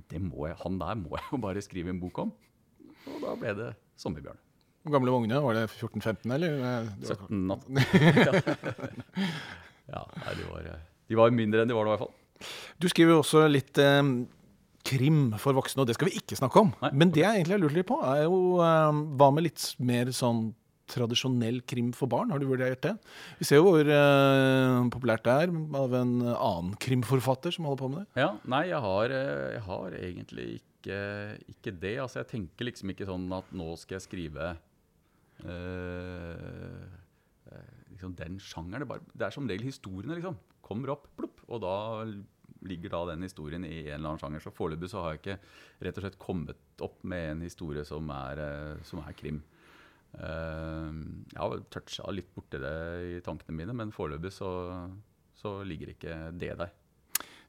Han 0.00 0.78
der 0.80 0.94
må 0.96 1.18
jeg 1.18 1.26
jo 1.32 1.38
bare 1.42 1.62
skrive 1.64 1.92
en 1.92 2.00
bok 2.00 2.22
om. 2.24 2.30
Og 3.10 3.18
da 3.24 3.34
ble 3.38 3.50
det 3.58 3.70
Zombiebjarne. 4.00 4.40
Hvor 4.80 4.94
gamle 4.94 5.12
var 5.12 5.20
ungene? 5.20 5.42
Var 5.44 5.54
det 5.58 5.64
14-15, 5.70 6.32
eller? 6.32 6.50
17-18. 7.04 7.80
ja, 9.92 10.00
nei, 10.24 10.32
de 10.38 10.44
var, 10.48 10.68
de 11.10 11.14
var, 11.18 11.28
mindre 11.36 11.60
enn 11.60 11.68
de 11.68 11.76
var 11.76 11.84
nå, 11.84 11.92
i 11.92 11.98
hvert 11.98 12.06
fall. 12.06 12.48
Du 12.80 12.86
skriver 12.88 13.12
jo 13.12 13.18
også 13.20 13.42
litt 13.50 13.76
eh, 13.82 14.00
krim 14.88 15.36
for 15.42 15.52
voksne, 15.58 15.84
og 15.84 15.90
det 15.90 15.98
skal 15.98 16.08
vi 16.08 16.16
ikke 16.22 16.38
snakke 16.38 16.64
om. 16.64 16.72
Nei. 16.80 16.92
Men 16.96 17.12
det 17.12 17.26
jeg 17.26 17.42
egentlig 17.42 17.58
har 17.58 17.64
lurt 17.66 17.76
litt 17.76 17.90
på, 17.90 17.98
er 18.08 18.24
jo 18.24 18.38
eh, 18.64 19.02
hva 19.20 19.28
med 19.36 19.50
litt 19.50 19.66
mer 19.84 20.14
sånn 20.16 20.54
tradisjonell 20.90 21.60
krim 21.68 21.92
for 21.96 22.10
barn? 22.10 22.32
Har 22.32 22.42
du 22.42 22.48
vurdert 22.50 22.82
det? 22.84 22.94
Vi 23.40 23.48
ser 23.48 23.60
jo 23.60 23.68
hvor 23.68 23.86
uh, 23.86 24.88
populært 24.92 25.24
det 25.26 25.36
er 25.44 25.54
av 25.80 25.94
en 25.96 26.14
annen 26.32 26.74
krimforfatter 26.80 27.54
som 27.54 27.68
holder 27.68 27.82
på 27.82 27.90
med 27.92 28.02
det. 28.02 28.22
Ja, 28.24 28.32
Nei, 28.50 28.64
jeg 28.70 28.80
har, 28.84 29.14
eh, 29.14 29.46
jeg 29.56 29.62
har 29.66 29.96
egentlig 30.00 30.48
ikke, 30.58 30.98
ikke, 31.52 31.74
det. 31.82 31.94
Altså, 32.02 32.20
jeg 32.22 32.30
tenker 32.32 32.68
liksom 32.68 32.92
ikke 32.94 33.08
sånn 33.08 33.28
at 33.36 33.52
nå 33.56 33.68
skal 33.80 33.98
jeg 33.98 34.06
skrive 34.08 34.50
eh, 35.44 36.98
liksom 37.94 38.16
den 38.18 38.40
sjangeren. 38.42 38.84
Det, 38.84 38.90
bare, 38.90 39.06
det 39.14 39.28
er 39.28 39.36
som 39.36 39.48
regel 39.50 39.70
historiene, 39.70 40.18
liksom. 40.18 40.38
Kommer 40.64 40.94
opp, 40.94 41.08
plopp, 41.18 41.42
og 41.50 41.64
da 41.64 41.76
ligger 42.68 42.92
da 42.92 43.04
den 43.12 43.24
historien 43.24 43.64
i 43.64 43.86
en 43.86 43.96
eller 43.98 44.12
annen 44.12 44.22
sjanger. 44.22 44.42
Så 44.44 44.54
foreløpig 44.54 44.90
så 44.92 45.04
har 45.04 45.14
jeg 45.14 45.22
ikke 45.22 45.38
rett 45.86 45.98
og 45.98 46.04
slett 46.04 46.20
kommet 46.20 46.84
opp 46.84 47.00
med 47.08 47.30
en 47.34 47.46
historie 47.46 47.84
som 47.88 48.10
er, 48.14 48.42
som 48.86 49.00
er 49.02 49.16
krim. 49.16 49.40
Eh, 50.18 50.90
jeg 51.30 51.40
har 51.40 51.62
toucha 51.72 52.10
litt 52.14 52.30
borti 52.34 52.60
det 52.62 52.74
i 53.06 53.20
tankene 53.24 53.56
mine, 53.56 53.76
men 53.76 53.94
foreløpig 53.94 54.32
så, 54.34 54.50
så 55.38 55.60
ligger 55.66 55.94
ikke 55.94 56.20
det 56.40 56.54
der. 56.60 56.72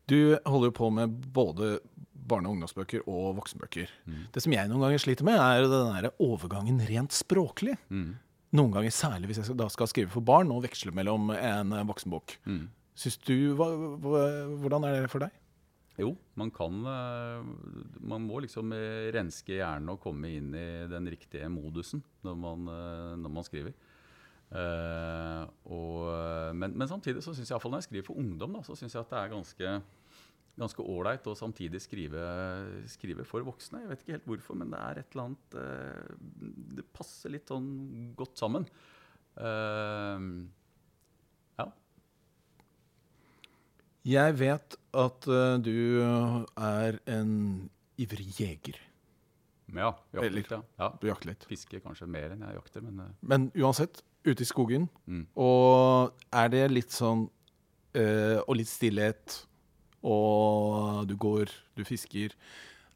Du 0.09 0.35
holder 0.45 0.71
jo 0.71 0.75
på 0.75 0.89
med 0.93 1.13
både 1.33 1.77
barne- 2.11 2.49
og 2.49 2.57
ungdomsbøker 2.57 3.05
og 3.09 3.37
voksenbøker. 3.39 3.91
Det 4.33 4.43
som 4.43 4.53
jeg 4.53 4.69
noen 4.69 4.83
ganger 4.85 5.01
sliter 5.01 5.27
med, 5.27 5.39
er 5.39 5.65
den 5.65 5.95
der 5.95 6.11
overgangen 6.21 6.81
rent 6.87 7.15
språklig. 7.15 7.77
Mm. 7.89 8.17
Noen 8.57 8.73
ganger 8.75 8.91
særlig 8.91 9.31
hvis 9.31 9.41
jeg 9.41 9.57
da 9.59 9.69
skal 9.71 9.87
skrive 9.87 10.11
for 10.11 10.25
barn 10.25 10.51
og 10.51 10.65
veksle 10.65 10.93
mellom 10.95 11.31
en 11.35 11.75
voksenbok. 11.87 12.35
Mm. 12.45 12.65
Syns 13.01 13.17
du, 13.23 13.35
hva, 13.57 13.69
hva, 14.03 14.23
Hvordan 14.61 14.85
er 14.85 14.97
det 14.99 15.11
for 15.13 15.23
deg? 15.23 15.31
Jo, 15.99 16.13
man 16.39 16.51
kan 16.55 16.77
eh, 16.87 17.47
Man 18.07 18.23
må 18.23 18.39
liksom 18.43 18.71
eh, 18.75 19.09
renske 19.11 19.57
hjernen 19.57 19.91
og 19.91 19.99
komme 20.03 20.31
inn 20.37 20.53
i 20.55 20.67
den 20.89 21.09
riktige 21.11 21.49
modusen 21.51 22.03
når 22.25 22.37
man, 22.39 22.69
eh, 22.71 23.15
når 23.19 23.33
man 23.39 23.47
skriver. 23.47 23.73
Uh, 24.51 25.45
og, 25.71 26.55
men, 26.59 26.73
men 26.75 26.89
samtidig 26.89 27.21
så 27.23 27.31
syns 27.31 27.47
jeg 27.47 27.53
iallfall 27.55 27.71
når 27.71 27.79
jeg 27.79 27.87
skriver 27.87 28.07
for 28.09 28.19
ungdom, 28.19 28.57
da, 28.57 28.59
så 28.67 28.75
syns 28.75 28.97
jeg 28.97 28.99
at 28.99 29.13
det 29.13 29.19
er 29.21 29.29
ganske 29.31 29.69
ganske 30.59 30.83
ålreit 30.83 31.27
å 31.31 31.35
samtidig 31.37 31.79
skrive, 31.81 32.23
skrive 32.91 33.23
for 33.27 33.45
voksne. 33.47 33.85
Jeg 33.85 33.91
vet 33.91 34.03
ikke 34.03 34.15
helt 34.17 34.27
hvorfor, 34.27 34.57
men 34.59 34.73
det 34.73 34.81
er 34.83 34.99
et 34.99 35.15
eller 35.15 35.29
annet 35.29 35.55
uh, 35.55 36.41
Det 36.77 36.85
passer 36.91 37.31
litt 37.33 37.47
sånn 37.51 37.69
godt 38.19 38.41
sammen. 38.41 38.67
Eh, 39.39 40.23
ja. 41.59 41.67
Jeg 44.07 44.37
vet 44.39 44.77
at 44.97 45.27
uh, 45.29 45.57
du 45.61 46.01
er 46.01 46.97
en 47.09 47.35
ivrig 48.01 48.31
jeger. 48.39 48.79
ja 50.13 50.23
Eller- 50.23 50.41
litt, 50.41 50.51
ja. 50.51 50.61
ja. 50.79 50.89
Du 50.99 51.07
jakter 51.07 51.31
litt. 51.31 51.45
Fisker 51.47 51.83
kanskje 51.83 52.07
mer 52.09 52.33
enn 52.33 52.41
jeg 52.41 52.57
jakter, 52.57 52.81
men 52.81 52.99
uh. 52.99 53.13
Men 53.21 53.51
uansett, 53.55 54.01
ute 54.25 54.41
i 54.43 54.49
skogen. 54.49 54.89
Mm. 55.05 55.27
Og 55.37 56.17
er 56.33 56.49
det 56.53 56.65
litt 56.71 56.91
sånn 56.93 57.27
uh, 57.27 58.39
Og 58.47 58.57
litt 58.57 58.69
stillhet, 58.69 59.45
og 60.01 61.05
du 61.07 61.15
går, 61.15 61.53
du 61.77 61.85
fisker. 61.85 62.33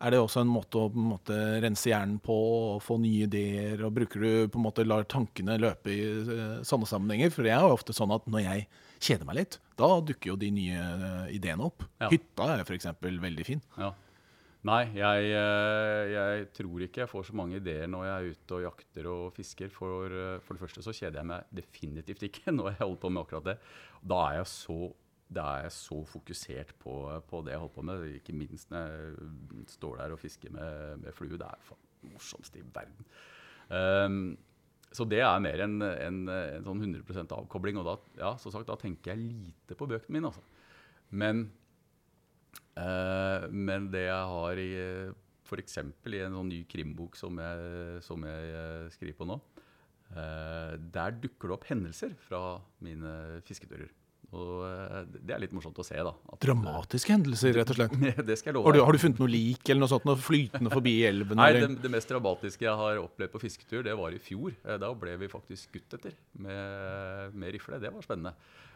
Er 0.01 0.11
det 0.11 0.19
også 0.19 0.41
en 0.43 0.51
måte 0.51 0.79
å 0.81 0.89
på 0.91 0.99
en 0.99 1.11
måte, 1.13 1.35
rense 1.63 1.87
hjernen 1.87 2.17
på 2.23 2.35
og 2.35 2.81
få 2.83 2.97
nye 2.99 3.29
ideer? 3.29 3.79
Og 3.85 3.93
bruker 3.95 4.25
du 4.25 4.31
på 4.51 4.59
en 4.59 4.65
måte 4.65 4.83
lar 4.85 5.05
tankene 5.07 5.55
løpe 5.61 5.93
i 5.93 6.01
eh, 6.03 6.57
sånne 6.67 6.89
sammenhenger? 6.89 7.31
For 7.31 7.47
det 7.47 7.53
er 7.55 7.63
jo 7.63 7.77
ofte 7.77 7.95
sånn 7.95 8.13
at 8.15 8.27
når 8.27 8.43
jeg 8.43 8.65
kjeder 9.03 9.27
meg 9.27 9.39
litt, 9.41 9.59
da 9.79 9.89
dukker 10.05 10.33
jo 10.33 10.39
de 10.39 10.49
nye 10.55 10.79
eh, 10.79 11.35
ideene 11.35 11.67
opp. 11.67 11.85
Ja. 12.01 12.09
Hytta 12.13 12.49
er 12.55 12.65
f.eks. 12.65 12.89
veldig 13.03 13.47
fin. 13.47 13.63
Ja. 13.79 13.91
Nei, 14.65 14.81
jeg, 14.97 15.25
eh, 15.37 16.03
jeg 16.09 16.45
tror 16.57 16.83
ikke 16.87 17.03
jeg 17.03 17.11
får 17.11 17.27
så 17.27 17.35
mange 17.37 17.59
ideer 17.59 17.89
når 17.91 18.05
jeg 18.07 18.15
er 18.15 18.35
ute 18.35 18.57
og 18.57 18.63
jakter 18.63 19.09
og 19.11 19.25
fisker. 19.35 19.69
For, 19.73 20.09
eh, 20.09 20.37
for 20.41 20.57
det 20.57 20.63
første 20.63 20.85
så 20.85 20.95
kjeder 20.95 21.21
jeg 21.21 21.29
meg 21.29 21.55
definitivt 21.61 22.25
ikke 22.29 22.53
når 22.57 22.71
jeg 22.73 22.81
holder 22.81 23.01
på 23.03 23.11
med 23.13 23.25
akkurat 23.25 23.49
det. 23.51 23.57
Da 24.01 24.21
er 24.31 24.39
jeg 24.39 24.49
så, 24.55 24.79
da 25.37 25.47
er 25.51 25.67
jeg 25.67 25.75
så 25.77 26.01
fokusert 26.09 26.75
på, 26.81 26.97
på 27.29 27.43
det 27.45 27.53
jeg 27.53 27.61
holder 27.61 27.77
på 27.77 27.87
med. 27.91 28.07
Ikke 28.17 28.37
minst 28.37 28.73
når 28.73 28.89
jeg 28.89 29.69
står 29.75 30.01
der 30.01 30.17
og 30.17 30.23
fisker 30.23 30.55
med, 30.55 31.03
med 31.05 31.17
flue. 31.17 31.37
Det 31.37 31.45
er 31.45 31.65
faen 31.69 31.83
det 32.05 32.13
morsomste 32.13 32.59
i 32.61 32.65
verden. 32.73 33.07
Ehm, 33.73 34.37
så 34.95 35.05
det 35.09 35.19
er 35.25 35.43
mer 35.43 35.65
en, 35.65 35.77
en, 35.83 36.23
en 36.31 36.65
sånn 36.65 36.81
100% 36.87 37.35
avkobling. 37.35 37.77
Og 37.81 37.87
da, 37.87 37.99
ja, 38.21 38.33
sagt, 38.39 38.67
da 38.69 38.79
tenker 38.79 39.13
jeg 39.13 39.27
lite 39.27 39.77
på 39.77 39.87
bøkene 39.91 40.17
mine. 40.17 40.31
Altså. 40.31 40.43
Men 41.15 41.47
Eh, 42.75 43.45
men 43.51 43.87
det 43.91 44.07
jeg 44.09 44.31
har 44.31 44.59
i 44.59 44.71
f.eks. 45.45 45.77
i 45.79 46.23
en 46.25 46.35
sånn 46.35 46.49
ny 46.51 46.63
krimbok 46.67 47.15
som 47.19 47.37
jeg, 47.39 47.99
som 48.03 48.25
jeg 48.27 48.55
eh, 48.59 48.87
skriver 48.91 49.19
på 49.19 49.27
nå, 49.29 49.37
eh, 50.11 50.73
der 50.95 51.15
dukker 51.21 51.51
det 51.51 51.55
opp 51.55 51.69
hendelser 51.69 52.15
fra 52.25 52.41
mine 52.83 53.41
fisketurer. 53.47 53.91
Og 54.35 54.65
eh, 54.67 54.97
det 55.25 55.35
er 55.35 55.39
litt 55.45 55.53
morsomt 55.55 55.77
å 55.79 55.85
se, 55.87 55.95
da. 56.03 56.11
At- 56.33 56.41
Dramatiske 56.43 57.13
hendelser, 57.15 57.53
rett 57.55 57.71
og 57.71 57.77
slett. 57.79 57.95
det 58.29 58.35
skal 58.41 58.51
jeg 58.51 58.57
love 58.57 58.67
Har 58.67 58.75
du, 58.75 58.81
har 58.89 58.97
du 58.97 59.01
funnet 59.05 59.21
noe 59.23 59.31
lik 59.31 59.69
eller 59.71 59.85
noe 59.85 59.91
sånt, 59.93 60.05
noe 60.09 60.19
flytende 60.19 60.73
forbi 60.73 60.95
elven? 61.11 61.39
Nei, 61.39 61.49
det, 61.55 61.69
det 61.85 61.91
mest 61.93 62.11
dramatiske 62.11 62.67
jeg 62.67 62.75
har 62.83 62.99
opplevd 63.05 63.33
på 63.37 63.41
fisketur, 63.45 63.81
det 63.87 63.95
var 63.99 64.13
i 64.15 64.21
fjor. 64.21 64.53
Eh, 64.65 64.77
Da 64.81 64.91
ble 64.99 65.15
vi 65.23 65.31
faktisk 65.31 65.69
skutt 65.71 65.97
etter 65.99 66.13
med, 66.43 67.35
med 67.39 67.55
rifle. 67.55 67.79
Det 67.81 67.93
var 67.95 68.05
spennende. 68.05 68.35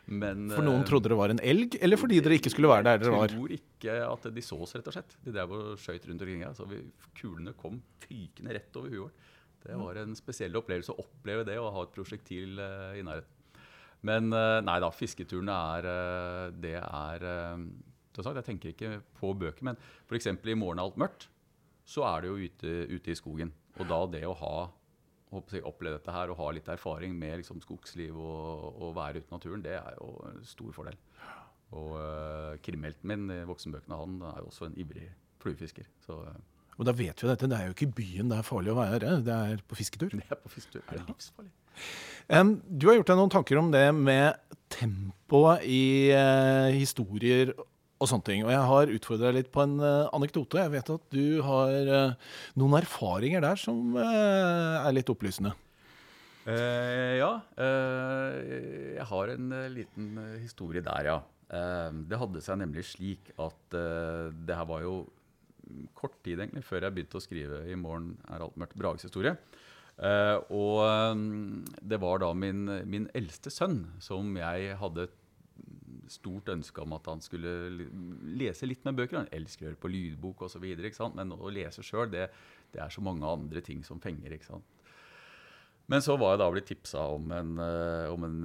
Men, 0.09 0.47
For 0.49 0.65
noen 0.65 0.81
eh, 0.81 0.87
trodde 0.89 1.11
det 1.11 1.17
var 1.19 1.29
en 1.35 1.41
elg, 1.45 1.75
eller 1.85 1.99
fordi 2.01 2.17
dere 2.25 2.39
ikke 2.39 2.49
skulle 2.53 2.71
være 2.71 2.87
der 2.87 3.01
dere 3.03 3.11
var? 3.13 3.27
Jeg 3.27 3.35
tror 3.35 3.51
ikke 3.59 3.97
at 4.07 4.29
de 4.33 4.43
så 4.45 4.57
oss, 4.63 4.71
rett 4.79 4.87
og 4.89 4.95
slett. 4.95 5.17
De 5.25 5.33
drev 5.35 5.51
og 5.53 5.67
skøyt 5.83 6.07
rundt 6.09 6.23
omkring 6.25 6.45
her. 6.47 6.55
Så 6.57 6.65
vi, 6.71 6.79
kulene 7.19 7.53
kom 7.59 7.77
fykende 8.07 8.55
rett 8.57 8.79
over 8.79 8.89
huet 8.95 9.03
vårt. 9.09 9.27
Det 9.59 9.75
var 9.75 9.97
en 9.99 10.15
spesiell 10.15 10.55
opplevelse 10.55 10.93
å 10.95 11.03
oppleve 11.03 11.43
det 11.45 11.57
å 11.59 11.67
ha 11.75 11.81
et 11.83 11.91
prosjektil 11.91 12.55
i 12.63 13.01
nærheten. 13.03 13.35
Men 14.07 14.31
eh, 14.31 14.59
nei 14.63 14.77
da, 14.79 14.91
fisketurene 14.95 15.55
er 15.75 15.87
eh, 15.91 16.45
Det 16.55 16.77
er 16.79 17.25
eh, 17.27 17.65
som 18.15 18.25
sagt, 18.25 18.39
Jeg 18.39 18.47
tenker 18.47 18.73
ikke 18.73 18.93
på 19.19 19.33
bøker, 19.35 19.65
men 19.67 19.79
f.eks. 20.07 20.27
i 20.27 20.55
'Morgen 20.55 20.79
er 20.79 20.87
alt 20.87 20.99
mørkt' 20.99 21.29
så 21.89 22.05
er 22.05 22.21
det 22.21 22.29
jo 22.29 22.37
ute, 22.37 22.73
ute 22.91 23.11
i 23.11 23.17
skogen. 23.17 23.53
Og 23.79 23.87
da 23.89 23.99
det 24.13 24.25
å 24.27 24.35
ha 24.37 24.55
jeg, 25.29 25.63
oppleve 25.65 25.97
dette 25.97 26.13
her 26.13 26.31
og 26.31 26.39
ha 26.41 26.51
litt 26.53 26.69
erfaring 26.69 27.15
med 27.17 27.41
liksom, 27.41 27.61
skogsliv 27.63 28.17
og, 28.17 28.77
og 28.81 28.95
være 28.97 29.21
ute 29.21 29.29
i 29.29 29.35
naturen, 29.35 29.63
det 29.65 29.75
er 29.77 29.97
jo 29.97 30.11
en 30.29 30.43
stor 30.45 30.75
fordel. 30.75 30.97
Og 31.77 31.95
uh, 31.97 32.53
krimhelten 32.65 33.09
min 33.09 33.33
i 33.33 33.43
voksenbøkene 33.45 33.97
han 33.97 34.21
er 34.31 34.39
jo 34.41 34.49
også 34.49 34.69
en 34.69 34.77
ivrig 34.81 35.05
fluefisker. 35.39 35.85
Så 36.03 36.17
eh, 36.27 36.39
Og 36.79 36.87
da 36.87 36.95
vet 36.95 37.19
vi 37.19 37.27
jo 37.27 37.29
dette, 37.29 37.47
det 37.51 37.57
er 37.57 37.67
jo 37.67 37.75
ikke 37.75 37.89
i 37.89 37.95
byen 37.97 38.29
det 38.31 38.37
er 38.39 38.47
farlig 38.47 38.71
å 38.71 38.79
være, 38.79 39.17
det 39.25 39.35
er 39.35 39.63
på 39.67 39.75
fisketur. 39.75 40.13
det 40.15 40.23
er 40.23 40.39
på 40.39 40.51
fisketur. 40.53 40.85
Det 40.87 41.01
er 41.01 41.09
livsfarlig. 41.09 41.51
Um, 42.29 42.53
du 42.63 42.87
har 42.87 42.99
gjort 42.99 43.09
deg 43.11 43.19
noen 43.19 43.33
tanker 43.33 43.59
om 43.59 43.71
det 43.73 43.87
med 43.95 44.37
tempoet 44.71 45.65
i 45.67 46.11
uh, 46.13 46.69
historier 46.71 47.51
og 47.99 48.07
sånne 48.07 48.27
ting. 48.27 48.43
Og 48.45 48.53
jeg 48.53 48.67
har 48.71 48.93
utfordra 48.95 49.27
deg 49.27 49.41
litt 49.41 49.51
på 49.51 49.63
en 49.65 49.75
uh, 49.81 50.07
anekdote. 50.15 50.61
Jeg 50.61 50.73
vet 50.77 50.93
at 50.95 51.07
du 51.11 51.25
har 51.43 51.89
uh, 51.89 52.35
noen 52.59 52.77
erfaringer 52.79 53.43
der 53.43 53.59
som 53.59 53.97
er 53.99 54.93
litt 54.95 55.11
opplysende. 55.11 55.55
Ja, 56.49 57.43
jeg 57.59 59.03
har 59.05 59.31
en 59.35 59.51
liten 59.69 60.15
historie 60.39 60.81
der, 60.81 61.05
ja. 61.05 61.17
Det 62.09 62.17
hadde 62.17 62.41
seg 62.41 62.57
nemlig 62.63 62.87
slik 62.89 63.29
at 63.37 63.75
det 63.75 64.57
her 64.57 64.65
var 64.65 64.81
jo 64.81 64.95
kort 65.97 66.17
tid 66.25 66.39
egentlig 66.39 66.65
før 66.67 66.85
jeg 66.85 66.95
begynte 66.95 67.19
å 67.19 67.23
skrive 67.23 67.63
'I 67.65 67.77
morgen 67.79 68.17
er 68.29 68.43
alt 68.45 68.57
mørkt' 68.59 68.77
Brages 68.79 69.07
historie. 69.07 69.35
Eh, 69.99 70.37
og 70.55 70.83
eh, 70.85 71.23
det 71.81 71.99
var 71.99 72.21
da 72.23 72.33
min, 72.33 72.65
min 72.87 73.09
eldste 73.13 73.51
sønn 73.51 73.81
som 73.99 74.35
jeg 74.39 74.77
hadde 74.79 75.09
stort 76.09 76.49
ønske 76.49 76.81
om 76.81 76.95
at 76.97 77.05
han 77.09 77.21
skulle 77.21 77.51
lese 78.39 78.67
litt 78.67 78.85
med 78.87 78.97
bøker. 78.97 79.21
Han 79.21 79.33
elsker 79.35 79.67
å 79.67 79.69
høre 79.69 79.81
på 79.83 79.91
lydbok 79.91 80.47
osv., 80.47 80.65
men 81.15 81.35
å 81.35 81.53
lese 81.53 81.85
sjøl, 81.85 82.09
det, 82.11 82.29
det 82.73 82.81
er 82.81 82.93
så 82.93 83.03
mange 83.05 83.27
andre 83.27 83.61
ting 83.65 83.83
som 83.85 84.01
fenger. 84.01 84.33
ikke 84.33 84.49
sant? 84.49 84.75
Men 85.89 86.03
så 86.05 86.15
var 86.21 86.35
jeg 86.35 86.41
da 86.43 86.49
blitt 86.53 86.67
tipsa 86.69 87.05
om 87.15 87.31
eh, 87.33 88.07
om 88.13 88.25
en 88.27 88.41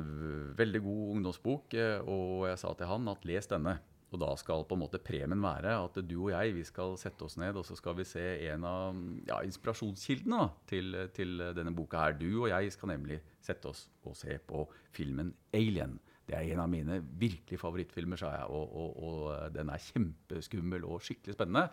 veldig 0.57 0.81
god 0.85 1.03
ungdomsbok, 1.17 1.75
eh, 1.77 1.99
og 2.01 2.47
jeg 2.49 2.61
sa 2.63 2.73
til 2.77 2.89
han 2.89 3.11
at 3.13 3.27
les 3.29 3.51
denne. 3.51 3.79
Og 4.15 4.21
da 4.23 4.31
skal 4.39 4.63
på 4.69 4.77
en 4.77 4.85
måte 4.85 5.01
premien 5.03 5.43
være 5.43 5.75
at 5.83 5.99
du 6.07 6.17
og 6.21 6.31
jeg 6.31 6.55
vi 6.55 6.65
skal 6.67 6.95
sette 7.01 7.27
oss 7.27 7.35
ned 7.41 7.57
og 7.59 7.67
så 7.67 7.75
skal 7.79 7.97
vi 7.99 8.07
se 8.07 8.23
en 8.47 8.67
av 8.69 8.99
ja, 9.27 9.41
inspirasjonskildene 9.43 10.39
da, 10.39 10.49
til, 10.71 10.99
til 11.17 11.43
denne 11.57 11.75
boka. 11.75 12.05
her. 12.05 12.19
Du 12.19 12.45
og 12.45 12.51
jeg 12.53 12.71
skal 12.75 12.95
nemlig 12.95 13.19
sette 13.43 13.71
oss 13.71 13.89
og 14.07 14.15
se 14.19 14.39
på 14.39 14.67
filmen 14.95 15.35
'Alien'. 15.53 15.99
Det 16.25 16.37
er 16.39 16.55
en 16.55 16.63
av 16.63 16.71
mine 16.73 17.03
virkelig 17.21 17.59
favorittfilmer, 17.61 18.17
sa 18.17 18.31
jeg. 18.33 18.47
Og, 18.49 18.77
og, 18.81 19.03
og 19.05 19.53
den 19.53 19.69
er 19.69 19.83
kjempeskummel 19.91 20.87
og 20.89 21.03
skikkelig 21.05 21.35
spennende. 21.37 21.67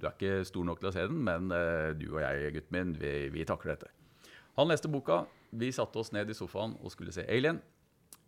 Du 0.00 0.06
er 0.06 0.14
ikke 0.14 0.46
stor 0.48 0.64
nok 0.64 0.80
til 0.80 0.88
å 0.88 0.94
se 0.94 1.04
den, 1.10 1.18
men 1.26 1.52
eh, 1.52 1.90
du 1.98 2.06
og 2.14 2.22
jeg, 2.22 2.54
gutten 2.54 2.76
min, 2.78 2.94
vi, 2.96 3.12
vi 3.34 3.44
takler 3.44 3.74
dette. 3.74 3.90
Han 4.56 4.70
leste 4.70 4.88
boka, 4.88 5.26
vi 5.50 5.68
satte 5.74 6.00
oss 6.00 6.14
ned 6.14 6.30
i 6.30 6.36
sofaen 6.38 6.78
og 6.80 6.94
skulle 6.94 7.12
se 7.12 7.26
'Alien'. 7.26 7.60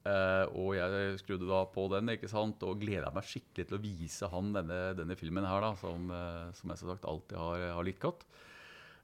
Eh, 0.01 0.45
og 0.57 0.73
jeg 0.79 1.19
skrudde 1.21 1.49
da 1.49 1.61
på 1.69 1.85
den 1.93 2.15
ikke 2.15 2.31
sant? 2.31 2.63
og 2.65 2.81
gleda 2.81 3.11
meg 3.13 3.27
skikkelig 3.29 3.69
til 3.69 3.77
å 3.77 3.83
vise 3.83 4.31
han 4.33 4.55
denne, 4.57 4.81
denne 4.97 5.17
filmen 5.21 5.45
her, 5.45 5.61
da, 5.61 5.75
som, 5.81 6.09
uh, 6.09 6.49
som 6.57 6.73
jeg 6.73 6.81
som 6.81 6.93
sagt 6.95 7.09
alltid 7.09 7.37
har, 7.37 7.67
har 7.77 7.87
likt 7.87 8.01
godt. 8.05 8.25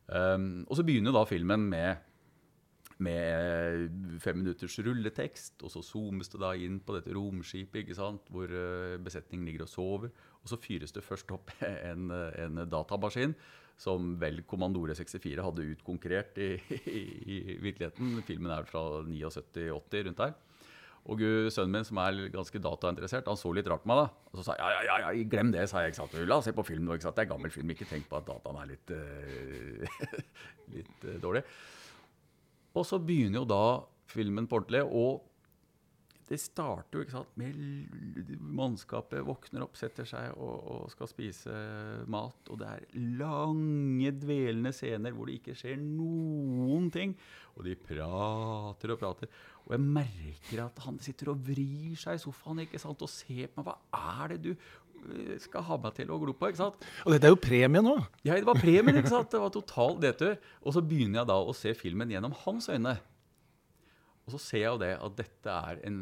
Um, 0.06 0.64
og 0.64 0.78
så 0.78 0.87
begynner 0.87 1.16
da 1.16 1.26
filmen 1.28 1.68
med 1.72 2.04
med 2.96 3.90
fem 4.24 4.38
minutters 4.40 4.78
rulletekst. 4.80 5.61
Og 5.66 5.68
så 5.68 5.82
zoomes 5.85 6.30
det 6.32 6.40
da 6.40 6.54
inn 6.56 6.78
på 6.80 6.94
dette 6.96 7.12
romskipet 7.12 7.82
ikke 7.82 7.98
sant? 7.98 8.24
hvor 8.32 8.48
uh, 8.48 8.96
besetningen 9.04 9.44
ligger 9.50 9.66
og 9.66 9.72
sover. 9.72 10.16
Og 10.40 10.48
så 10.48 10.56
fyres 10.62 10.96
det 10.96 11.04
først 11.04 11.32
opp 11.37 11.52
en, 11.90 12.09
en 12.09 12.64
datamaskin 12.64 13.37
som 13.76 14.14
vel 14.16 14.40
Kommandore 14.48 14.94
64 14.96 15.44
hadde 15.44 15.68
utkonkurrert 15.74 16.38
i, 16.40 16.54
i, 17.00 17.02
i, 17.37 17.38
virkeligheten. 17.61 18.22
Filmen 18.24 18.54
er 18.54 18.64
fra 18.68 18.87
79-80, 19.04 20.06
rundt 20.09 20.22
der. 20.22 20.37
Og 21.07 21.21
sønnen 21.55 21.77
min, 21.77 21.87
som 21.87 22.01
er 22.03 22.16
ganske 22.35 22.61
datainteressert, 22.62 23.29
han 23.31 23.38
så 23.38 23.53
litt 23.55 23.69
rart 23.71 23.85
på 23.85 23.90
meg. 23.92 24.01
da. 24.03 24.31
Og 24.33 24.40
så 24.40 24.49
sa 24.49 24.57
jeg 24.59 24.75
ja, 24.75 24.83
ja, 24.88 24.97
ja, 25.05 25.29
glem 25.31 25.53
det, 25.55 25.69
sa 25.71 25.85
jeg. 25.85 25.95
ikke 25.95 26.01
sant? 26.01 26.16
La 26.27 26.40
oss 26.40 26.49
se 26.49 26.55
på 26.57 26.66
film 26.66 26.88
nå. 26.88 26.97
ikke 26.97 27.07
sant? 27.07 27.19
Det 27.19 27.27
er 27.27 27.31
gammel 27.31 27.55
film. 27.55 27.71
Ikke 27.75 27.87
tenk 27.87 28.09
på 28.11 28.19
at 28.19 28.27
dataen 28.27 28.59
er 28.62 28.73
litt, 28.73 28.90
uh, 28.90 30.19
litt 30.75 31.07
uh, 31.07 31.14
dårlig. 31.23 31.45
Og 32.77 32.85
så 32.88 32.99
begynner 32.99 33.45
jo 33.45 33.49
da 33.55 33.62
filmen 34.11 34.51
på 34.51 34.59
ordentlig. 34.61 34.83
og 34.90 35.25
det 36.27 36.40
starter 36.42 36.99
jo 36.99 37.05
ikke 37.05 37.14
sant, 37.14 37.37
med 37.38 38.33
mannskapet 38.59 39.23
våkner 39.23 39.62
opp, 39.62 39.77
setter 39.79 40.09
seg 40.09 40.33
og, 40.35 40.57
og, 40.59 40.88
skal 40.90 41.07
spise 41.11 41.55
mat. 42.11 42.51
Og 42.51 42.59
det 42.59 42.71
er 42.73 42.87
lange, 43.21 44.11
dvelende 44.11 44.73
scener 44.75 45.14
hvor 45.14 45.31
det 45.31 45.38
ikke 45.38 45.55
skjer 45.55 45.79
noen 45.79 46.90
ting. 46.95 47.14
Og 47.55 47.69
de 47.69 47.77
prater 47.79 48.95
og 48.97 48.99
prater. 48.99 49.31
Og 49.66 49.74
jeg 49.74 49.83
merker 49.83 50.62
at 50.62 50.83
han 50.85 50.98
sitter 51.02 51.33
og 51.33 51.42
vrir 51.46 51.96
seg 51.98 52.18
i 52.18 52.22
sofaen 52.22 52.62
ikke 52.62 52.81
sant, 52.81 53.02
og 53.02 53.11
ser 53.11 53.50
på 53.50 53.64
meg. 53.66 53.81
Hva 53.90 54.02
er 54.22 54.35
det 54.35 54.38
du 54.44 54.52
eh, 54.52 55.33
skal 55.42 55.66
ha 55.66 55.79
meg 55.83 55.96
til 55.96 56.12
å 56.14 56.20
glo 56.22 56.37
på? 56.38 56.50
ikke 56.52 56.62
sant? 56.62 56.87
Og 57.02 57.14
dette 57.14 57.26
er 57.26 57.35
jo 57.35 57.40
premie 57.42 57.83
nå. 57.83 57.96
Ja, 58.22 58.38
det 58.38 58.46
var 58.46 58.61
premien. 58.62 59.00
ikke 59.00 59.11
sant? 59.11 59.33
Det 59.35 59.42
var 59.42 59.55
total 59.55 59.98
nedtur. 60.02 60.37
Og 60.62 60.76
så 60.76 60.85
begynner 60.87 61.22
jeg 61.22 61.31
da 61.33 61.38
å 61.42 61.57
se 61.57 61.74
filmen 61.79 62.14
gjennom 62.14 62.37
hans 62.44 62.70
øyne. 62.70 62.94
Og 64.26 64.37
så 64.37 64.42
ser 64.42 64.62
jeg 64.62 64.70
jo 64.70 64.83
det 64.83 64.92
at 64.98 65.18
dette 65.18 65.57
er 65.70 65.83
en, 65.87 65.98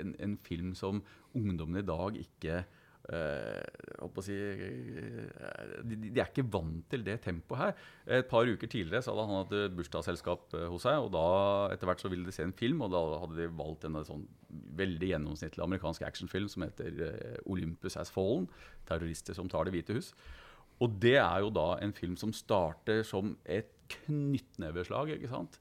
en, 0.00 0.16
en 0.26 0.34
film 0.42 0.74
som 0.78 1.02
ungdommen 1.34 1.82
i 1.82 1.86
dag 1.86 2.18
ikke 2.18 2.64
uh, 3.12 4.20
si, 4.24 4.36
uh, 4.36 5.80
de, 5.84 5.98
de, 6.06 6.12
er 6.14 6.28
ikke 6.28 6.46
vant 6.54 6.84
til 6.90 7.04
det 7.06 7.18
tempoet 7.24 7.60
her. 7.60 7.74
Et 8.20 8.28
par 8.30 8.48
uker 8.48 8.70
tidligere 8.70 9.02
så 9.04 9.12
hadde 9.12 9.26
han 9.28 9.42
hatt 9.42 9.76
bursdagsselskap 9.76 10.56
uh, 10.56 10.66
hos 10.72 10.86
seg. 10.86 11.00
og 11.02 11.10
da 11.16 11.26
Etter 11.74 11.90
hvert 11.90 12.04
så 12.04 12.12
ville 12.12 12.28
de 12.28 12.34
se 12.36 12.46
en 12.46 12.56
film, 12.56 12.84
og 12.86 12.94
da 12.94 13.02
hadde 13.24 13.40
de 13.40 13.50
valgt 13.58 13.88
en 13.88 14.00
sånn 14.06 14.24
veldig 14.78 15.10
gjennomsnittlig 15.12 15.64
amerikansk 15.64 16.06
actionfilm 16.06 16.48
som 16.52 16.66
heter 16.66 17.04
Olympus 17.50 17.98
Has 18.00 18.12
Fallen. 18.14 18.48
'Terrorister 18.84 19.36
som 19.36 19.48
tar 19.48 19.66
Det 19.66 19.74
hvite 19.76 19.96
hus'. 19.96 20.14
Og 20.82 20.98
det 21.00 21.16
er 21.20 21.38
jo 21.44 21.52
da 21.54 21.76
en 21.82 21.94
film 21.94 22.16
som 22.18 22.32
starter 22.34 23.04
som 23.06 23.36
et 23.44 23.70
knyttneveslag. 23.88 25.14
ikke 25.16 25.30
sant? 25.30 25.60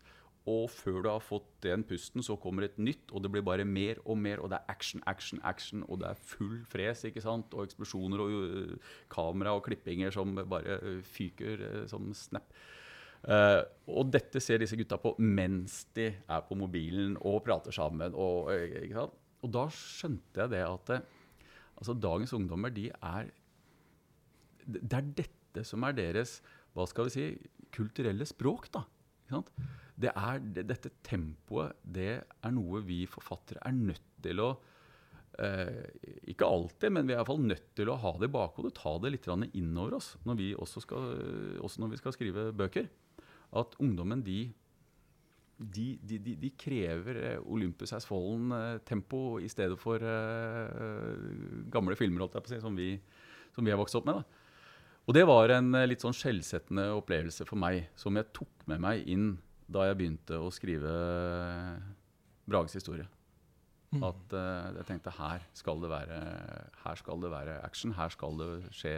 Og 0.50 0.66
før 0.68 0.98
du 1.00 1.08
har 1.08 1.24
fått 1.24 1.48
den 1.64 1.86
pusten, 1.88 2.24
så 2.26 2.36
kommer 2.36 2.66
et 2.66 2.76
nytt, 2.82 3.14
og 3.16 3.24
det 3.24 3.30
blir 3.32 3.46
bare 3.48 3.64
mer 3.64 4.02
og 4.04 4.18
mer. 4.20 4.42
Og 4.44 4.50
det 4.52 4.58
er 4.58 4.72
action, 4.74 5.00
action, 5.08 5.40
action, 5.48 5.86
og 5.88 6.02
det 6.02 6.10
er 6.10 6.24
full 6.34 6.58
fres. 6.68 7.06
ikke 7.08 7.24
sant? 7.24 7.54
Og 7.56 7.64
eksplosjoner 7.64 8.24
og 8.24 8.34
uh, 8.34 8.96
kamera 9.12 9.54
og 9.56 9.64
klippinger 9.64 10.12
som 10.12 10.36
bare 10.36 10.82
uh, 10.84 10.98
fyker 11.16 11.64
uh, 11.64 11.84
som 11.88 12.12
snap. 12.18 12.52
og 13.88 14.10
dette 14.12 14.42
ser 14.44 14.60
disse 14.60 14.76
gutta 14.76 14.98
på 15.00 15.14
mens 15.24 15.86
de 15.96 16.10
er 16.12 16.42
på 16.44 16.58
mobilen 16.60 17.16
og 17.22 17.40
prater 17.46 17.72
sammen. 17.72 18.12
Og, 18.12 18.52
ikke 18.52 18.98
sant? 18.98 19.16
og 19.44 19.52
da 19.52 19.64
skjønte 19.72 20.42
jeg 20.42 20.52
det 20.52 20.60
at 20.66 20.92
altså, 21.78 21.96
dagens 21.96 22.34
ungdommer, 22.36 22.70
de 22.70 22.90
er 22.92 23.32
Det 24.66 24.92
er 24.92 25.08
dette 25.16 25.64
som 25.64 25.84
er 25.84 25.96
deres 25.96 26.42
hva 26.74 26.84
skal 26.90 27.08
vi 27.08 27.16
si, 27.16 27.26
kulturelle 27.72 28.26
språk. 28.26 28.68
da, 28.74 28.84
ikke 29.24 29.38
sant? 29.38 29.56
Det 29.94 30.10
er, 30.10 30.40
det, 30.56 30.66
dette 30.70 30.92
tempoet 31.06 31.78
det 31.84 32.14
er 32.24 32.54
noe 32.54 32.82
vi 32.86 33.04
forfattere 33.10 33.62
er 33.68 33.76
nødt 33.76 34.08
til 34.24 34.42
å 34.42 34.50
eh, 35.38 35.86
Ikke 36.34 36.50
alltid, 36.50 36.90
men 36.96 37.08
vi 37.10 37.14
er 37.14 37.22
i 37.22 37.28
fall 37.28 37.44
nødt 37.44 37.70
til 37.78 37.92
å 37.92 38.00
ha 38.02 38.16
det 38.18 38.32
i 38.32 38.34
bakhodet. 38.34 38.74
Ta 38.80 38.96
det 39.04 39.14
litt 39.14 39.30
inn 39.30 39.78
over 39.78 40.00
oss 40.00 40.16
når 40.26 40.40
vi 40.40 40.50
også 40.58 40.84
skal, 40.86 41.14
også 41.62 41.84
når 41.84 41.94
vi 41.94 42.02
skal 42.02 42.18
skrive 42.18 42.50
bøker. 42.58 42.90
At 43.54 43.78
ungdommen 43.84 44.24
de, 44.26 44.48
de, 45.58 45.88
de, 46.02 46.20
de 46.42 46.54
krever 46.58 47.22
eh, 47.22 47.40
Olympus 47.46 47.94
Has 47.94 48.10
Fallen-tempo 48.10 49.40
i 49.46 49.52
stedet 49.52 49.78
for 49.82 50.02
eh, 50.02 51.30
gamle 51.70 52.00
filmer 52.00 52.26
si, 52.50 52.58
som, 52.64 52.74
vi, 52.74 52.96
som, 53.54 53.62
vi, 53.62 53.70
har 53.70 53.78
vokst 53.78 54.02
opp 54.02 54.10
med. 54.10 54.24
Da. 54.24 54.42
Og 55.04 55.14
det 55.14 55.28
var 55.30 55.52
en 55.54 55.76
litt 55.86 56.02
sånn 56.02 56.16
skjellsettende 56.16 56.90
opplevelse 56.98 57.46
for 57.46 57.62
meg, 57.62 57.92
som 58.00 58.16
jeg 58.18 58.32
tok 58.34 58.70
med 58.72 58.82
meg 58.82 59.06
inn 59.06 59.34
da 59.74 59.88
jeg 59.90 60.00
begynte 60.00 60.40
å 60.40 60.52
skrive 60.54 60.94
Brages 62.50 62.78
historie. 62.78 63.08
Mm. 63.94 64.02
At 64.08 64.34
uh, 64.34 64.72
jeg 64.80 64.88
tenkte 64.90 65.14
her 65.14 65.44
skal, 65.54 65.82
det 65.84 65.92
være, 65.92 66.20
her 66.84 67.00
skal 67.00 67.22
det 67.22 67.32
være 67.34 67.60
action. 67.66 67.94
Her 67.98 68.14
skal 68.14 68.40
det 68.40 68.50
skje 68.74 68.96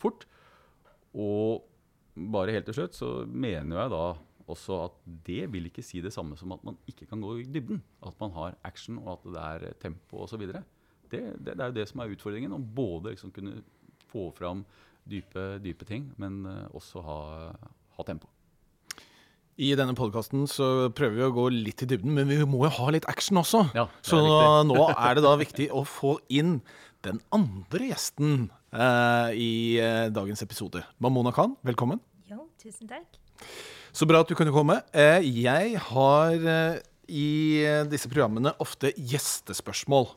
fort. 0.00 0.24
Og 1.12 1.66
bare 2.14 2.56
helt 2.56 2.68
til 2.68 2.80
slutt 2.80 2.96
så 2.96 3.10
mener 3.26 3.82
jeg 3.82 3.92
da 3.92 4.04
også 4.50 4.80
at 4.88 4.96
det 5.28 5.44
vil 5.52 5.68
ikke 5.68 5.84
si 5.84 6.00
det 6.02 6.12
samme 6.14 6.36
som 6.38 6.50
at 6.56 6.64
man 6.66 6.78
ikke 6.90 7.06
kan 7.10 7.20
gå 7.22 7.36
i 7.42 7.46
dybden. 7.46 7.82
At 8.06 8.16
man 8.22 8.32
har 8.34 8.58
action, 8.66 8.98
og 9.04 9.18
at 9.18 9.28
det 9.28 9.44
er 9.44 9.78
tempo 9.84 10.24
osv. 10.24 10.46
Det, 10.48 10.64
det, 11.12 11.22
det 11.44 11.54
er 11.54 11.70
jo 11.70 11.76
det 11.76 11.86
som 11.90 12.02
er 12.02 12.16
utfordringen. 12.16 12.56
Å 12.56 12.58
både 12.58 13.14
liksom 13.14 13.34
kunne 13.36 13.60
få 14.10 14.30
fram 14.34 14.64
dype, 15.06 15.60
dype 15.62 15.86
ting, 15.86 16.10
men 16.20 16.42
uh, 16.48 16.66
også 16.76 17.04
ha, 17.04 17.20
ha 17.98 18.08
tempo. 18.08 18.32
I 19.60 19.74
denne 19.76 19.92
podkasten 19.92 20.46
prøver 20.96 21.16
vi 21.18 21.24
å 21.26 21.34
gå 21.36 21.42
litt 21.52 21.82
i 21.84 21.88
dybden, 21.90 22.14
men 22.16 22.30
vi 22.30 22.38
må 22.48 22.62
jo 22.64 22.70
ha 22.78 22.92
litt 22.94 23.04
action 23.10 23.42
også. 23.42 23.66
Ja, 23.76 23.90
så 24.00 24.20
nå 24.64 24.86
er 24.94 25.18
det 25.18 25.24
da 25.26 25.34
viktig 25.36 25.66
å 25.76 25.82
få 25.84 26.14
inn 26.32 26.62
den 27.04 27.20
andre 27.36 27.90
gjesten 27.90 28.46
eh, 28.72 29.28
i 29.36 29.50
eh, 29.76 30.06
dagens 30.16 30.40
episode. 30.46 30.80
Mamona 30.96 31.32
Khan, 31.36 31.58
velkommen. 31.66 32.00
Jo, 32.30 32.46
tusen 32.62 32.88
takk. 32.88 33.20
Så 33.92 34.08
bra 34.08 34.22
at 34.24 34.32
du 34.32 34.36
kunne 34.38 34.54
komme. 34.54 34.78
Eh, 34.96 35.28
jeg 35.44 35.76
har 35.90 36.50
eh, 36.56 36.80
i 37.10 37.28
disse 37.92 38.08
programmene 38.08 38.56
ofte 38.64 38.94
gjestespørsmål. 38.96 40.08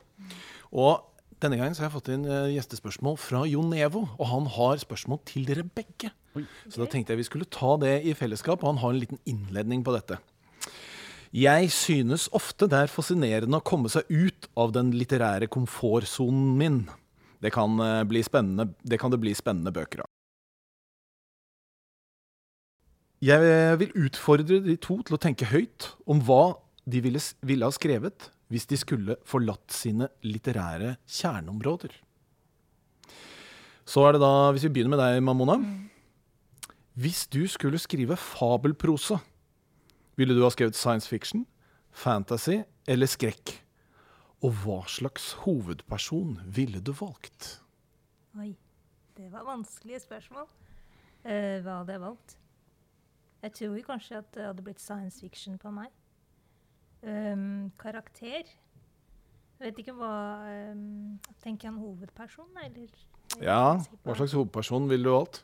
Og 0.72 1.04
denne 1.44 1.60
gangen 1.60 1.76
så 1.76 1.84
har 1.84 1.90
jeg 1.90 1.98
fått 1.98 2.12
inn 2.16 2.24
eh, 2.24 2.52
gjestespørsmål 2.56 3.20
fra 3.20 3.44
Jon 3.50 3.68
Nevo, 3.76 4.06
og 4.16 4.28
han 4.30 4.48
har 4.56 4.80
spørsmål 4.80 5.20
til 5.28 5.44
dere 5.52 5.68
begge. 5.68 6.14
Oi. 6.34 6.44
Så 6.66 6.82
da 6.82 6.88
tenkte 6.90 7.14
jeg 7.14 7.22
vi 7.22 7.26
skulle 7.28 7.50
ta 7.50 7.76
det 7.78 8.00
i 8.08 8.14
fellesskap, 8.18 8.62
og 8.62 8.74
han 8.74 8.80
har 8.82 8.94
en 8.94 9.02
liten 9.02 9.20
innledning 9.30 9.84
på 9.86 9.94
dette. 9.94 10.18
Jeg 11.34 11.70
synes 11.74 12.28
ofte 12.34 12.68
det 12.70 12.78
er 12.84 12.90
fascinerende 12.90 13.58
å 13.58 13.66
komme 13.66 13.90
seg 13.90 14.06
ut 14.10 14.46
av 14.58 14.74
den 14.74 14.92
litterære 14.94 15.48
komfortsonen 15.50 16.52
min. 16.58 16.84
Det 17.42 17.50
kan, 17.54 17.78
eh, 17.80 18.04
bli 18.04 18.22
det 18.22 19.00
kan 19.00 19.10
det 19.10 19.20
bli 19.20 19.34
spennende 19.34 19.72
bøker 19.74 20.00
av. 20.00 20.10
Jeg 23.24 23.78
vil 23.78 23.92
utfordre 24.06 24.60
de 24.62 24.76
to 24.76 25.02
til 25.02 25.16
å 25.16 25.20
tenke 25.20 25.48
høyt 25.48 25.94
om 26.06 26.20
hva 26.20 26.58
de 26.86 27.00
ville, 27.00 27.20
ville 27.42 27.64
ha 27.64 27.72
skrevet 27.72 28.30
hvis 28.52 28.66
de 28.66 28.76
skulle 28.76 29.16
forlatt 29.24 29.72
sine 29.72 30.10
litterære 30.22 30.98
kjerneområder. 31.08 31.90
Så 33.88 34.04
er 34.06 34.12
det 34.12 34.20
da, 34.20 34.52
hvis 34.52 34.66
vi 34.68 34.72
begynner 34.76 34.96
med 34.96 35.02
deg, 35.02 35.22
Mamona. 35.24 35.56
Mm. 35.60 35.90
Hvis 36.94 37.26
du 37.26 37.48
skulle 37.50 37.78
skrive 37.78 38.16
fabelprosa, 38.16 39.16
ville 40.14 40.34
du 40.34 40.44
ha 40.44 40.50
skrevet 40.54 40.76
science 40.78 41.08
fiction, 41.10 41.46
fantasy 41.90 42.60
eller 42.86 43.08
skrekk? 43.10 43.50
Og 44.46 44.52
hva 44.62 44.76
slags 44.86 45.32
hovedperson 45.42 46.36
ville 46.46 46.78
du 46.78 46.92
valgt? 46.94 47.48
Oi, 48.38 48.52
det 49.16 49.26
var 49.32 49.42
vanskelige 49.48 50.04
spørsmål. 50.04 50.46
Uh, 51.24 51.58
hva 51.64 51.80
hadde 51.80 51.96
jeg 51.96 52.02
valgt? 52.04 52.36
Jeg 53.42 53.52
tror 53.58 53.80
kanskje 53.88 54.20
at 54.20 54.28
det 54.36 54.44
hadde 54.46 54.62
blitt 54.62 54.80
science 54.80 55.18
fiction 55.20 55.58
på 55.58 55.72
meg. 55.74 55.90
Um, 57.02 57.72
karakter 57.76 58.46
Jeg 59.58 59.60
vet 59.60 59.80
ikke 59.82 59.92
hva 59.92 60.12
um, 60.72 61.18
Tenker 61.42 61.68
jeg 61.68 61.74
en 61.74 61.82
hovedperson, 61.82 62.48
eller? 62.64 62.94
Ja, 63.42 63.74
hva 63.76 64.14
slags 64.16 64.32
hovedperson 64.32 64.88
ville 64.88 65.04
du 65.04 65.12
valgt? 65.12 65.42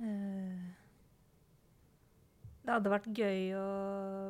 Eh, 0.00 0.64
det 2.66 2.74
hadde 2.74 2.90
vært 2.90 3.06
gøy 3.14 3.52
å 3.54 3.66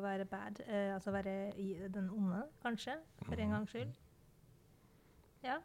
være 0.03 0.27
bad. 0.29 0.61
Uh, 0.67 0.93
altså 0.93 1.13
være 1.15 1.33
i 1.57 1.71
den 1.89 2.11
onde, 2.13 2.43
kanskje. 2.61 2.99
For 3.25 3.41
en 3.41 3.55
gangs 3.55 3.73
skyld. 3.73 3.95
Ja. 5.45 5.57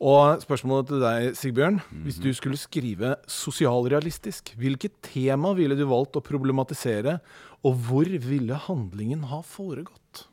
Og 0.00 0.40
spørsmålet 0.40 0.88
til 0.88 1.04
deg, 1.04 1.36
Sigbjørn. 1.36 1.74
Mm 1.74 1.80
-hmm. 1.90 2.02
Hvis 2.02 2.16
du 2.16 2.32
skulle 2.32 2.56
skrive 2.56 3.16
sosialrealistisk, 3.26 4.54
hvilket 4.56 4.92
tema 5.02 5.52
ville 5.52 5.76
du 5.76 5.84
valgt 5.84 6.16
å 6.16 6.20
problematisere, 6.20 7.18
og 7.62 7.74
hvor 7.74 8.18
ville 8.28 8.54
handlingen 8.54 9.24
ha 9.24 9.40
foregått? 9.40 10.28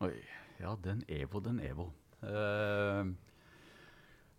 Oi. 0.00 0.12
Ja, 0.60 0.74
den 0.84 1.04
EVO, 1.08 1.40
den 1.40 1.60
EVO. 1.60 1.92
Uh, 2.22 3.14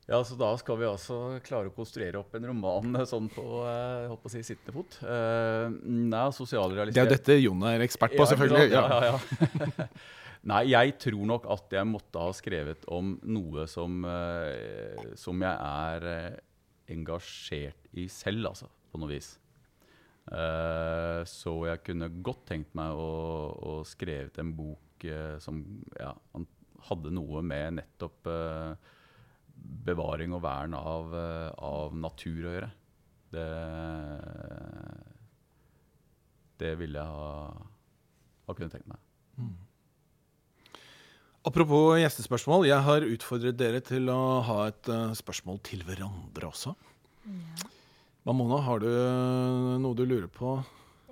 Ja, 0.05 0.19
så 0.21 0.35
da 0.37 0.51
skal 0.61 0.77
vi 0.77 0.85
altså 0.85 1.15
klare 1.45 1.71
å 1.71 1.73
konstruere 1.73 2.19
opp 2.19 2.35
en 2.37 2.45
roman 2.45 2.99
eh, 2.99 3.07
sånn 3.09 3.25
på 3.33 3.43
eh, 3.65 4.03
jeg 4.03 4.11
håper 4.11 4.29
å 4.29 4.33
si, 4.35 4.43
sittende 4.45 4.75
fot. 4.75 4.97
Uh, 5.01 5.71
nei, 5.81 6.25
sosialrealistisk 6.37 6.99
Det 6.99 7.01
er 7.01 7.09
jo 7.09 7.15
dette 7.15 7.37
Jon 7.41 7.65
er 7.71 7.85
ekspert 7.87 8.13
på, 8.13 8.21
Ja, 8.21 8.27
selvfølgelig. 8.29 8.67
Ja, 8.75 8.85
Ja. 8.85 9.15
ja. 9.15 9.87
Nei, 10.51 10.59
jeg 10.69 10.91
tror 11.01 11.23
nok 11.25 11.47
at 11.49 11.71
jeg 11.73 11.89
måtte 11.89 12.21
ha 12.21 12.33
skrevet 12.37 12.83
om 12.93 13.15
noe 13.33 13.63
som, 13.65 14.03
eh, 14.05 15.07
som 15.17 15.41
jeg 15.41 15.55
er 15.57 16.35
engasjert 16.93 17.87
i 17.97 18.05
selv, 18.13 18.51
altså, 18.51 18.69
på 18.91 19.01
noe 19.01 19.09
vis. 19.09 19.31
Eh, 20.29 21.21
så 21.25 21.55
jeg 21.71 21.81
kunne 21.87 22.11
godt 22.21 22.45
tenkt 22.51 22.77
meg 22.77 22.93
å, 22.93 23.09
å 23.57 23.73
skrevet 23.89 24.37
en 24.43 24.53
bok 24.53 25.07
som 25.41 25.63
ja, 25.97 26.13
hadde 26.91 27.11
noe 27.13 27.41
med 27.45 27.79
nettopp 27.79 28.29
eh, 28.29 28.93
bevaring 29.85 30.33
og 30.35 30.41
vern 30.45 30.73
av, 30.77 31.13
eh, 31.15 31.51
av 31.65 31.95
natur 31.97 32.47
å 32.49 32.53
gjøre. 32.55 32.71
Det, 33.35 33.45
det 36.61 36.73
ville 36.79 37.01
jeg 37.01 37.07
ha, 37.19 37.29
ha 38.47 38.55
kunnet 38.55 38.75
tenkt 38.75 38.87
meg. 38.89 39.01
Apropos 41.45 41.99
gjestespørsmål. 42.01 42.65
Jeg 42.65 42.81
har 42.87 43.05
utfordret 43.05 43.57
dere 43.59 43.81
til 43.85 44.09
å 44.09 44.19
ha 44.47 44.59
et 44.71 44.89
eh, 44.89 45.11
spørsmål 45.19 45.59
til 45.67 45.83
hverandre 45.85 46.47
også. 46.49 46.73
Ja. 47.27 47.67
Mamona, 48.25 48.57
har 48.65 48.81
du 48.81 48.87
eh, 48.89 49.75
noe 49.83 49.97
du 49.97 50.05
lurer 50.07 50.29
på 50.33 50.55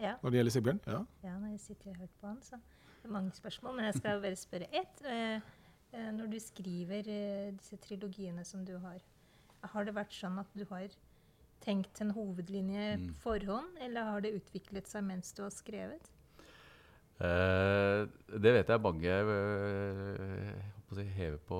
Ja. 0.02 0.16
når 0.24 0.32
det 0.34 0.40
gjelder 0.40 0.56
Sigbjørn? 0.56 0.80
Ja. 0.90 1.04
ja, 1.28 1.36
når 1.38 1.52
jeg 1.54 1.62
sitter 1.68 1.92
og 1.92 2.00
hører 2.02 2.16
på 2.22 2.32
han, 2.32 2.40
så 2.42 2.58
det 2.58 3.10
er 3.12 3.14
mange 3.14 3.36
spørsmål. 3.36 3.76
Men 3.78 3.86
jeg 3.92 4.00
skal 4.00 4.24
bare 4.24 4.40
spørre 4.40 4.72
ett. 4.74 5.06
Eh, 5.94 6.00
eh, 6.00 6.12
når 6.18 6.32
du 6.34 6.40
skriver 6.42 7.08
eh, 7.08 7.52
disse 7.58 7.78
trilogiene 7.78 8.44
som 8.46 8.66
du 8.66 8.78
har, 8.82 9.00
har 9.74 9.86
det 9.88 9.96
vært 9.96 10.14
sånn 10.14 10.40
at 10.42 10.50
du 10.58 10.66
har 10.72 10.90
tenkt 11.64 12.02
en 12.04 12.12
hovedlinje 12.12 12.98
Mm. 12.98 13.08
på 13.08 13.14
forhånd, 13.24 13.78
eller 13.80 14.04
har 14.04 14.22
det 14.22 14.34
utviklet 14.36 14.88
seg 14.88 15.04
mens 15.04 15.32
du 15.34 15.44
har 15.44 15.52
skrevet? 15.52 16.10
Eh, 17.24 18.04
det 18.40 18.52
vet 18.54 18.68
jeg 18.68 18.82
mange 18.82 19.08
eh, 19.08 20.54
jeg 20.90 20.98
si, 20.98 21.04
hever 21.16 21.38
på 21.48 21.60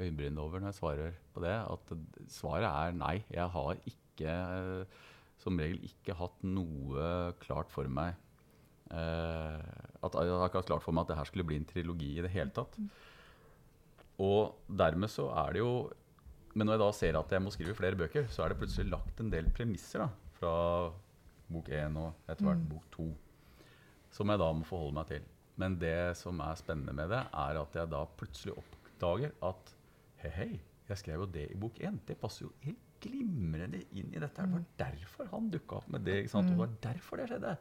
øyenbrynene 0.00 0.40
over 0.40 0.58
når 0.60 0.70
jeg 0.72 0.78
svarer 0.80 1.12
på 1.34 1.42
det. 1.44 1.52
At 1.52 1.92
svaret 2.32 2.64
er 2.64 2.92
nei. 2.96 3.24
Jeg 3.30 3.48
har 3.50 3.76
ikke, 3.84 4.30
eh, 4.30 4.84
som 5.38 5.58
regel 5.58 5.82
ikke 5.84 6.14
hatt 6.16 6.42
noe 6.42 7.34
klart 7.42 7.70
for 7.70 7.84
meg 7.90 8.14
eh, 8.90 9.60
At 10.02 10.14
jeg 10.14 10.30
har 10.32 10.48
ikke 10.48 10.62
hatt 10.62 10.70
klart 10.70 10.82
for 10.82 10.92
meg 10.92 11.02
at 11.02 11.08
det 11.12 11.16
her 11.18 11.24
skulle 11.28 11.44
bli 11.44 11.56
en 11.60 11.64
trilogi 11.68 12.18
i 12.18 12.22
det 12.22 12.30
hele 12.30 12.50
tatt. 12.50 12.78
Og 14.22 14.70
dermed 14.70 15.10
så 15.10 15.26
er 15.44 15.56
det 15.56 15.62
jo 15.62 15.72
Men 16.54 16.68
når 16.68 16.76
jeg 16.76 16.82
da 16.82 16.90
ser 16.94 17.16
at 17.18 17.32
jeg 17.32 17.42
må 17.42 17.50
skrive 17.54 17.74
flere 17.74 17.96
bøker, 17.96 18.26
så 18.28 18.44
er 18.44 18.52
det 18.52 18.58
plutselig 18.60 18.92
lagt 18.92 19.20
en 19.22 19.30
del 19.32 19.46
premisser 19.56 20.02
da, 20.04 20.08
fra 20.36 20.54
bok 21.52 21.70
én 21.72 21.96
og 21.96 22.28
etter 22.28 22.44
hvert 22.44 22.66
bok 22.68 22.84
to 22.92 23.06
som 24.12 24.28
jeg 24.28 24.40
da 24.42 24.48
må 24.52 24.66
forholde 24.68 24.96
meg 24.98 25.08
til. 25.08 25.22
Men 25.60 25.78
det 25.80 26.18
som 26.20 26.40
er 26.44 26.58
spennende 26.60 26.92
med 26.96 27.08
det, 27.12 27.22
er 27.32 27.60
at 27.60 27.78
jeg 27.78 27.90
da 27.92 28.02
plutselig 28.20 28.58
oppdager 28.60 29.32
at 29.48 29.72
hei, 30.22 30.32
hei, 30.36 30.50
jeg 30.90 31.00
skrev 31.00 31.24
jo 31.24 31.28
det 31.32 31.46
i 31.52 31.58
bok 31.58 31.80
én. 31.80 31.96
Det 32.04 32.18
passer 32.20 32.44
jo 32.44 32.52
helt 32.66 32.82
glimrende 33.02 33.80
inn 33.98 34.12
i 34.12 34.20
dette. 34.20 34.44
Det 34.44 34.52
var 34.52 34.68
derfor 34.84 35.30
han 35.32 35.50
dukka 35.52 35.80
opp 35.80 35.88
med 35.94 36.04
det. 36.06 36.20
ikke 36.22 36.34
sant? 36.34 36.52
Og 36.52 36.54
det 36.54 36.60
var 36.60 36.76
derfor 36.84 37.22
det 37.22 37.28
skjedde. 37.32 37.56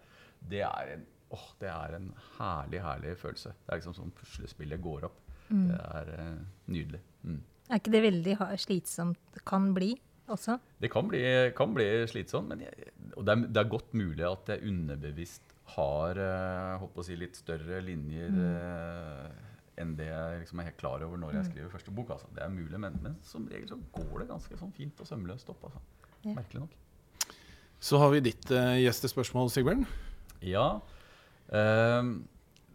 Det 0.51 0.61
er 0.67 0.93
en, 0.97 1.07
åh, 1.37 1.47
det 1.61 1.71
er 1.71 1.97
en 1.97 2.11
herlig, 2.35 2.83
herlig 2.83 3.15
følelse. 3.23 3.55
Det 3.63 3.71
er 3.71 3.81
liksom 3.81 3.97
sånn 3.97 4.15
puslespillet 4.19 4.83
går 4.83 5.07
opp. 5.09 5.21
Det 5.51 5.81
er 5.81 6.13
eh, 6.17 6.39
nydelig. 6.71 7.01
Mm. 7.27 7.41
Er 7.71 7.79
ikke 7.79 7.93
det 7.93 8.03
veldig 8.03 8.37
slitsomt 8.59 9.19
det 9.35 9.43
kan 9.47 9.69
bli 9.75 9.93
også? 10.31 10.57
Det 10.81 10.91
kan 10.91 11.07
bli, 11.11 11.21
kan 11.55 11.75
bli 11.75 11.87
slitsomt, 12.11 12.51
men 12.51 12.65
jeg, 12.65 12.91
og 13.15 13.25
det, 13.27 13.35
er, 13.35 13.47
det 13.47 13.61
er 13.61 13.71
godt 13.71 13.95
mulig 13.97 14.27
at 14.27 14.51
jeg 14.53 14.67
underbevisst 14.71 15.55
har 15.75 16.19
eh, 16.19 16.83
å 16.83 17.05
si, 17.05 17.15
litt 17.19 17.37
større 17.39 17.79
linjer 17.85 18.35
eh, 18.43 19.49
enn 19.81 19.95
det 19.97 20.09
jeg 20.09 20.41
liksom 20.43 20.61
er 20.61 20.69
helt 20.69 20.79
klar 20.81 21.03
over 21.05 21.19
når 21.19 21.37
jeg 21.37 21.49
skriver 21.51 21.73
første 21.73 21.93
bok. 21.95 22.13
Altså. 22.15 22.29
Det 22.35 22.43
er 22.43 22.53
mulig, 22.53 22.77
men, 22.81 22.97
men 23.03 23.17
som 23.25 23.47
regel 23.49 23.69
så 23.71 23.79
går 23.95 24.23
det 24.23 24.29
ganske 24.33 24.59
sånn 24.59 24.73
fint 24.75 24.99
og 25.01 25.09
sømløst 25.09 25.51
opp. 25.53 25.69
Altså. 25.69 25.81
Ja. 26.25 26.35
Merkelig 26.35 26.65
nok. 26.65 26.75
Så 27.81 27.97
har 27.97 28.11
vi 28.13 28.21
ditt 28.27 28.51
uh, 28.53 28.75
gjestespørsmål, 28.77 29.49
Sigbjørn. 29.49 29.87
Ja. 30.45 30.67
ehm, 31.49 32.11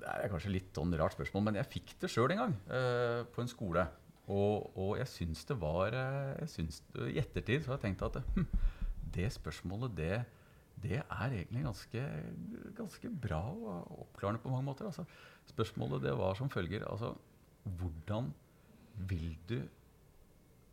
det 0.07 0.25
er 0.27 0.31
kanskje 0.31 0.55
litt 0.55 0.77
sånn 0.77 0.95
rart 0.99 1.17
spørsmål, 1.17 1.49
men 1.49 1.59
jeg 1.59 1.71
fikk 1.73 1.95
det 2.03 2.11
sjøl 2.13 2.35
en 2.35 2.43
gang 2.45 2.57
eh, 2.71 3.23
på 3.33 3.43
en 3.43 3.51
skole. 3.51 3.87
Og, 4.27 4.73
og 4.75 4.97
jeg 5.01 5.11
syns 5.11 5.45
det 5.47 5.57
var 5.63 5.95
eh, 5.95 6.47
syns 6.51 6.81
I 6.99 7.21
ettertid 7.23 7.63
så 7.63 7.73
har 7.73 7.79
jeg 7.79 7.85
tenkt 7.89 8.03
at 8.07 8.19
hm, 8.35 8.47
det 9.15 9.29
spørsmålet, 9.35 9.95
det, 9.99 10.17
det 10.83 11.01
er 11.03 11.37
egentlig 11.41 11.63
ganske, 11.67 12.07
ganske 12.79 13.13
bra 13.23 13.43
og 13.51 14.03
oppklarende 14.07 14.43
på 14.43 14.51
mange 14.53 14.67
måter. 14.67 14.89
Altså, 14.91 15.07
spørsmålet 15.51 16.07
det 16.09 16.17
var 16.19 16.39
som 16.39 16.51
følger 16.53 16.87
altså, 16.91 17.15
Hvordan 17.67 18.31
vil 19.11 19.33
du 19.49 19.59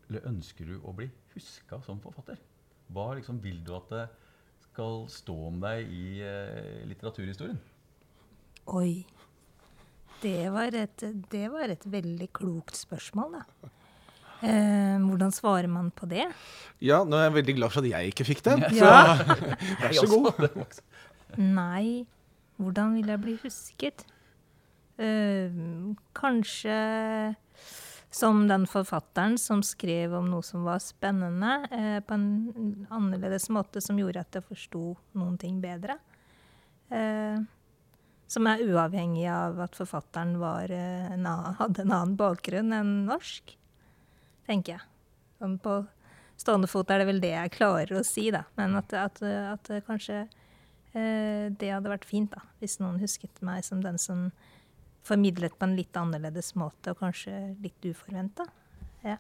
eller 0.10 0.28
ønsker 0.30 0.68
du 0.68 0.76
å 0.86 0.92
bli 0.94 1.08
huska 1.34 1.80
som 1.86 2.02
forfatter? 2.04 2.38
Hva 2.94 3.14
liksom 3.18 3.40
vil 3.42 3.64
du 3.66 3.72
at 3.74 3.90
det 3.94 4.04
skal 4.68 5.06
stå 5.10 5.36
om 5.48 5.62
deg 5.64 5.90
i 5.90 6.06
eh, 6.22 6.84
litteraturhistorien? 6.90 7.58
Oi. 8.72 9.04
Det 10.24 10.48
var, 10.54 10.72
et, 10.72 11.04
det 11.32 11.48
var 11.52 11.72
et 11.74 11.84
veldig 11.84 12.30
klokt 12.32 12.78
spørsmål, 12.80 13.40
da. 13.42 13.72
Eh, 14.44 15.00
hvordan 15.04 15.32
svarer 15.36 15.68
man 15.72 15.90
på 15.96 16.08
det? 16.12 16.26
Ja, 16.84 17.02
nå 17.08 17.18
er 17.20 17.28
jeg 17.28 17.36
veldig 17.38 17.56
glad 17.60 17.74
for 17.74 17.84
at 17.84 17.90
jeg 17.92 18.14
ikke 18.14 18.28
fikk 18.28 18.44
den. 18.48 18.64
Ja. 18.76 19.20
Vær 19.84 19.96
så 20.00 20.08
god. 20.12 20.82
Nei, 21.40 22.06
hvordan 22.60 22.96
vil 22.98 23.12
jeg 23.12 23.24
bli 23.24 23.38
husket? 23.44 24.06
Eh, 25.02 25.56
kanskje 26.16 26.78
som 28.14 28.44
den 28.48 28.68
forfatteren 28.70 29.40
som 29.42 29.64
skrev 29.66 30.14
om 30.14 30.28
noe 30.30 30.46
som 30.46 30.68
var 30.68 30.80
spennende, 30.84 31.56
eh, 31.72 32.00
på 32.06 32.14
en 32.14 32.86
annerledes 32.94 33.50
måte 33.50 33.82
som 33.82 33.98
gjorde 33.98 34.22
at 34.22 34.38
jeg 34.38 34.46
forsto 34.46 34.84
noen 35.18 35.40
ting 35.42 35.60
bedre. 35.64 35.98
Eh, 36.94 37.40
som 38.34 38.48
er 38.50 38.64
uavhengig 38.66 39.28
av 39.30 39.60
at 39.68 39.78
forfatteren 39.78 40.38
var, 40.42 40.72
eh, 40.74 41.10
en 41.14 41.28
annen, 41.30 41.58
hadde 41.60 41.86
en 41.86 41.94
annen 41.94 42.16
bakgrunn 42.20 42.74
enn 42.76 42.94
norsk, 43.08 43.56
tenker 44.50 44.78
jeg. 44.78 44.88
Som 45.40 45.60
på 45.62 45.82
stående 46.40 46.70
fot 46.72 46.90
er 46.92 47.04
det 47.04 47.10
vel 47.12 47.22
det 47.24 47.36
jeg 47.36 47.58
klarer 47.58 48.00
å 48.00 48.06
si, 48.08 48.30
da. 48.34 48.44
Men 48.58 48.80
at, 48.80 48.96
at, 48.98 49.22
at 49.24 49.70
kanskje 49.88 50.26
Eh, 50.94 51.50
det 51.58 51.72
hadde 51.74 51.90
vært 51.90 52.06
fint, 52.06 52.30
da, 52.34 52.44
hvis 52.62 52.78
noen 52.82 53.00
husket 53.02 53.42
meg 53.46 53.66
som 53.66 53.82
den 53.82 53.98
som 54.02 54.28
formidlet 55.04 55.56
på 55.58 55.66
en 55.66 55.78
litt 55.78 55.96
annerledes 55.98 56.54
måte, 56.60 56.94
og 56.94 57.02
kanskje 57.02 57.34
litt 57.64 57.88
uforventa. 57.90 58.46
Ja. 59.04 59.18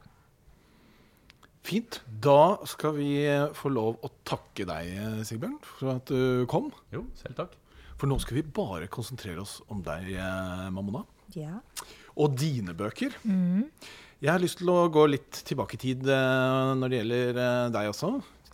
Fint. 1.66 2.02
Da 2.24 2.60
skal 2.70 2.94
vi 3.00 3.10
få 3.58 3.72
lov 3.74 3.98
å 4.04 4.12
takke 4.28 4.68
deg, 4.70 4.94
Sigbjørn, 5.28 5.58
for 5.66 5.96
at 5.96 6.12
du 6.12 6.46
kom. 6.52 6.70
Jo, 6.94 7.08
selv 7.20 7.40
takk. 7.40 7.58
For 8.04 8.12
nå 8.12 8.18
skal 8.20 8.36
vi 8.36 8.42
bare 8.52 8.90
konsentrere 8.92 9.40
oss 9.40 9.62
om 9.72 9.80
deg, 9.80 10.10
eh, 10.20 10.64
Mamona. 10.76 11.06
ja. 11.38 11.62
Og 12.20 12.36
dine 12.38 12.74
bøker. 12.76 13.14
Mm. 13.24 13.70
Jeg 14.22 14.30
har 14.30 14.42
lyst 14.44 14.58
til 14.60 14.68
å 14.70 14.90
gå 14.92 15.06
litt 15.10 15.32
tilbake 15.48 15.78
i 15.78 15.80
tid 15.80 16.04
eh, 16.12 16.74
når 16.76 16.92
det 16.92 16.98
gjelder 17.00 17.40
eh, 17.40 17.70
deg 17.72 17.88
også. 17.94 18.10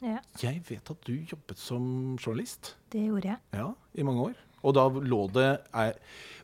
ja. 0.06 0.20
Jeg 0.40 0.62
vet 0.70 0.92
at 0.94 1.02
du 1.10 1.16
jobbet 1.34 1.58
som 1.58 2.16
journalist 2.22 2.76
Det 2.94 3.02
gjorde 3.08 3.32
jeg. 3.34 3.38
ja, 3.58 3.74
i 3.98 4.04
mange 4.06 4.22
år. 4.30 4.38
Og 4.64 4.76
da 4.78 4.86
lå 4.88 5.24
det 5.34 5.50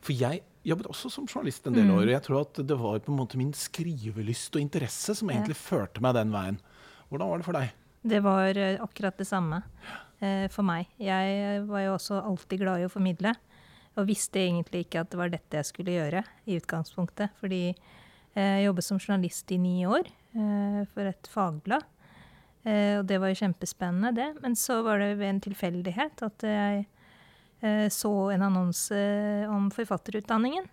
For 0.01 0.11
jeg 0.17 0.41
jobbet 0.65 0.89
også 0.89 1.11
som 1.13 1.27
journalist 1.27 1.67
en 1.67 1.73
del 1.77 1.85
Mm. 1.85 1.93
år. 1.99 2.01
Og 2.09 2.13
jeg 2.17 2.23
tror 2.23 2.41
at 2.41 2.53
det 2.67 2.77
var 2.79 2.99
på 2.99 3.11
en 3.13 3.19
måte 3.21 3.37
min 3.37 3.53
skrivelyst 3.53 4.55
og 4.55 4.61
interesse 4.65 5.15
som 5.15 5.29
Ja. 5.29 5.35
egentlig 5.37 5.55
førte 5.61 6.01
meg 6.01 6.15
den 6.15 6.31
veien. 6.31 6.57
Hvordan 7.11 7.29
var 7.29 7.37
det 7.37 7.45
for 7.45 7.53
deg? 7.53 7.71
Det 8.03 8.23
var 8.23 8.49
akkurat 8.81 9.15
det 9.17 9.27
samme 9.27 9.61
eh, 9.61 10.01
for 10.53 10.65
meg. 10.67 10.89
Jeg 11.01 11.63
var 11.69 11.85
jo 11.85 11.95
også 11.95 12.21
alltid 12.21 12.61
glad 12.63 12.81
i 12.81 12.87
å 12.87 12.91
formidle, 12.91 13.35
og 13.95 14.09
visste 14.09 14.41
egentlig 14.43 14.85
ikke 14.85 15.03
at 15.03 15.11
det 15.11 15.19
var 15.19 15.31
dette 15.31 15.59
jeg 15.59 15.69
skulle 15.69 15.95
gjøre 15.95 16.23
i 16.49 16.57
utgangspunktet. 16.59 17.35
Fordi 17.39 17.63
eh, 17.71 18.55
jeg 18.57 18.67
jobbet 18.67 18.87
som 18.87 18.99
journalist 18.99 19.51
i 19.55 19.59
ni 19.61 19.75
år 19.87 20.09
eh, 20.09 20.81
for 20.91 21.07
et 21.07 21.29
fagblad. 21.31 21.85
Eh, 22.65 22.99
og 22.99 23.05
det 23.09 23.19
var 23.21 23.31
jo 23.31 23.39
kjempespennende, 23.43 24.13
det. 24.17 24.29
Men 24.43 24.57
så 24.59 24.81
var 24.85 24.99
det 25.01 25.13
ved 25.19 25.31
en 25.31 25.43
tilfeldighet 25.47 26.25
at 26.27 26.47
jeg 26.49 26.85
eh, 27.61 27.87
så 27.93 28.13
en 28.33 28.47
annonse 28.49 29.03
om 29.51 29.69
forfatterutdanningen. 29.73 30.67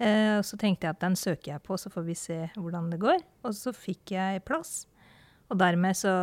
Eh, 0.00 0.38
og 0.38 0.46
så 0.48 0.56
tenkte 0.56 0.88
jeg 0.88 0.96
at 0.96 1.04
den 1.04 1.18
søker 1.18 1.56
jeg 1.56 1.64
på, 1.66 1.76
så 1.76 1.92
får 1.92 2.06
vi 2.08 2.16
se 2.16 2.40
hvordan 2.56 2.88
det 2.92 3.02
går. 3.02 3.20
Og 3.44 3.56
så 3.56 3.74
fikk 3.76 4.14
jeg 4.16 4.44
plass. 4.48 4.86
Og 5.50 5.58
dermed 5.60 5.98
så 5.98 6.14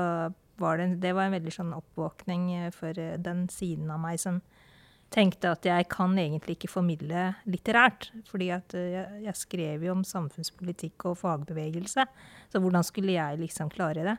var 0.62 0.80
det, 0.80 0.88
det 1.04 1.14
var 1.16 1.28
en 1.28 1.36
veldig 1.38 1.54
sånn 1.54 1.76
oppvåkning 1.78 2.48
eh, 2.58 2.72
for 2.76 2.98
eh, 3.00 3.18
den 3.22 3.48
siden 3.54 3.92
av 3.94 4.02
meg 4.04 4.22
som 4.22 4.42
tenkte 5.14 5.54
at 5.54 5.66
jeg 5.66 5.88
kan 5.92 6.18
egentlig 6.20 6.58
ikke 6.58 6.72
formidle 6.72 7.30
litterært. 7.48 8.10
Fordi 8.30 8.50
eh, 8.56 8.80
jeg, 8.96 9.22
jeg 9.28 9.40
skrev 9.40 9.86
jo 9.88 9.94
om 9.96 10.08
samfunnspolitikk 10.08 11.10
og 11.12 11.20
fagbevegelse. 11.22 12.08
Så 12.52 12.64
hvordan 12.64 12.86
skulle 12.88 13.16
jeg 13.18 13.42
liksom 13.44 13.72
klare 13.74 14.08
det? 14.12 14.18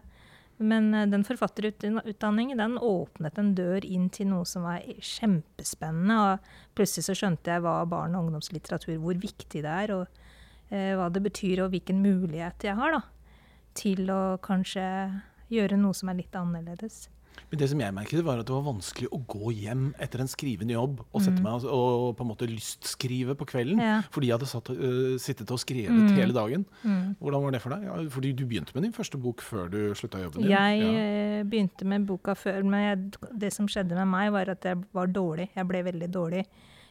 Men 0.59 0.91
den 0.91 1.23
forfatterutdanningen 1.23 2.59
den 2.59 2.81
åpnet 2.83 3.37
en 3.39 3.53
dør 3.55 3.85
inn 3.87 4.09
til 4.11 4.27
noe 4.33 4.47
som 4.49 4.65
var 4.67 4.83
kjempespennende. 4.83 6.17
Og 6.19 6.75
plutselig 6.75 7.07
så 7.07 7.15
skjønte 7.21 7.53
jeg 7.53 7.63
hva 7.63 7.85
barne- 7.87 8.19
og 8.19 8.27
ungdomslitteratur, 8.27 8.97
hvor 8.99 9.21
viktig 9.23 9.63
det 9.63 9.77
er, 9.85 9.95
og 9.95 10.25
eh, 10.75 10.97
hva 10.99 11.09
det 11.15 11.23
betyr, 11.29 11.63
og 11.63 11.73
hvilken 11.75 12.03
mulighet 12.03 12.67
jeg 12.67 12.79
har 12.79 12.97
da, 12.97 13.03
til 13.79 14.11
å 14.11 14.23
kanskje 14.43 14.87
gjøre 15.51 15.79
noe 15.81 15.95
som 15.97 16.09
er 16.13 16.15
litt 16.23 16.35
annerledes. 16.39 17.09
Men 17.53 17.61
det 17.61 17.69
som 17.71 17.79
jeg 17.81 17.95
merket, 17.95 18.25
var 18.27 18.41
at 18.41 18.49
det 18.49 18.53
var 18.53 18.65
vanskelig 18.67 19.09
å 19.15 19.21
gå 19.31 19.53
hjem 19.55 19.93
etter 20.03 20.21
en 20.25 20.27
skrivende 20.29 20.75
jobb 20.75 21.05
og 21.15 21.23
sette 21.23 21.39
meg 21.41 21.63
og, 21.63 21.69
og 21.71 22.17
på 22.19 22.25
en 22.25 22.31
måte 22.33 22.49
lystskrive 22.51 23.37
på 23.39 23.47
kvelden. 23.47 23.79
Ja. 23.79 24.01
Fordi 24.11 24.27
jeg 24.27 24.35
hadde 24.35 24.49
satt, 24.51 24.71
uh, 24.75 25.15
sittet 25.23 25.53
og 25.55 25.61
skrevet 25.63 25.95
Mm. 25.95 26.17
hele 26.19 26.35
dagen. 26.35 26.65
Mm. 26.83 27.15
Hvordan 27.23 27.45
var 27.45 27.55
det 27.55 27.61
for 27.63 27.71
deg? 27.77 27.85
Ja, 27.87 27.95
fordi 28.11 28.33
du 28.35 28.43
begynte 28.45 28.75
med 28.75 28.83
din 28.89 28.93
første 28.97 29.21
bok 29.23 29.41
før 29.41 29.71
du 29.71 29.79
slutta 29.95 30.19
jobben 30.25 30.43
din. 30.43 30.51
Jeg 30.51 30.81
Ja. 30.83 30.91
eh, 30.91 31.45
begynte 31.45 31.87
med 31.87 32.07
boka 32.07 32.35
før, 32.35 32.65
men 32.65 32.81
jeg, 32.83 33.31
det 33.39 33.53
som 33.55 33.69
skjedde 33.69 33.95
med 33.95 34.09
meg, 34.09 34.33
var 34.33 34.51
at 34.51 34.63
jeg 34.65 34.83
var 34.93 35.07
dårlig. 35.07 35.49
Jeg 35.55 35.69
ble 35.69 35.83
veldig 35.85 36.11
dårlig 36.11 36.45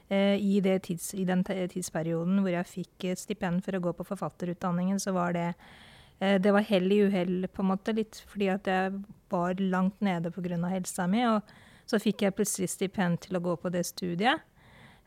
Uh, 0.09 0.37
i, 0.39 0.61
det 0.63 0.83
tids, 0.83 1.13
i 1.19 1.25
den 1.25 1.41
tidsperioden 1.43 2.39
hvor 2.39 2.47
jeg 2.49 2.63
fikk 2.65 3.17
stipend 3.19 3.61
for 3.65 3.75
å 3.75 3.81
gå 3.81 3.91
på 3.91 4.05
forfatterutdanningen. 4.07 5.01
Så 5.03 5.11
var 5.11 5.33
det 5.33 5.49
Det 6.17 6.49
var 6.49 6.65
hell 6.65 6.89
i 6.89 7.03
uhell, 7.05 7.45
på 7.53 7.61
en 7.61 7.67
måte, 7.69 7.93
litt 7.93 8.23
fordi 8.25 8.47
at 8.49 8.65
jeg 8.65 8.95
var 9.29 9.59
langt 9.61 9.99
nede 10.01 10.31
pga. 10.33 10.57
helsa 10.71 11.05
mi. 11.07 11.21
Og 11.29 11.41
så 11.85 11.99
fikk 12.01 12.25
jeg 12.25 12.35
plutselig 12.35 12.71
stipend 12.73 13.21
til 13.21 13.37
å 13.37 13.43
gå 13.43 13.55
på 13.61 13.69
det 13.69 13.85
studiet. 13.85 14.41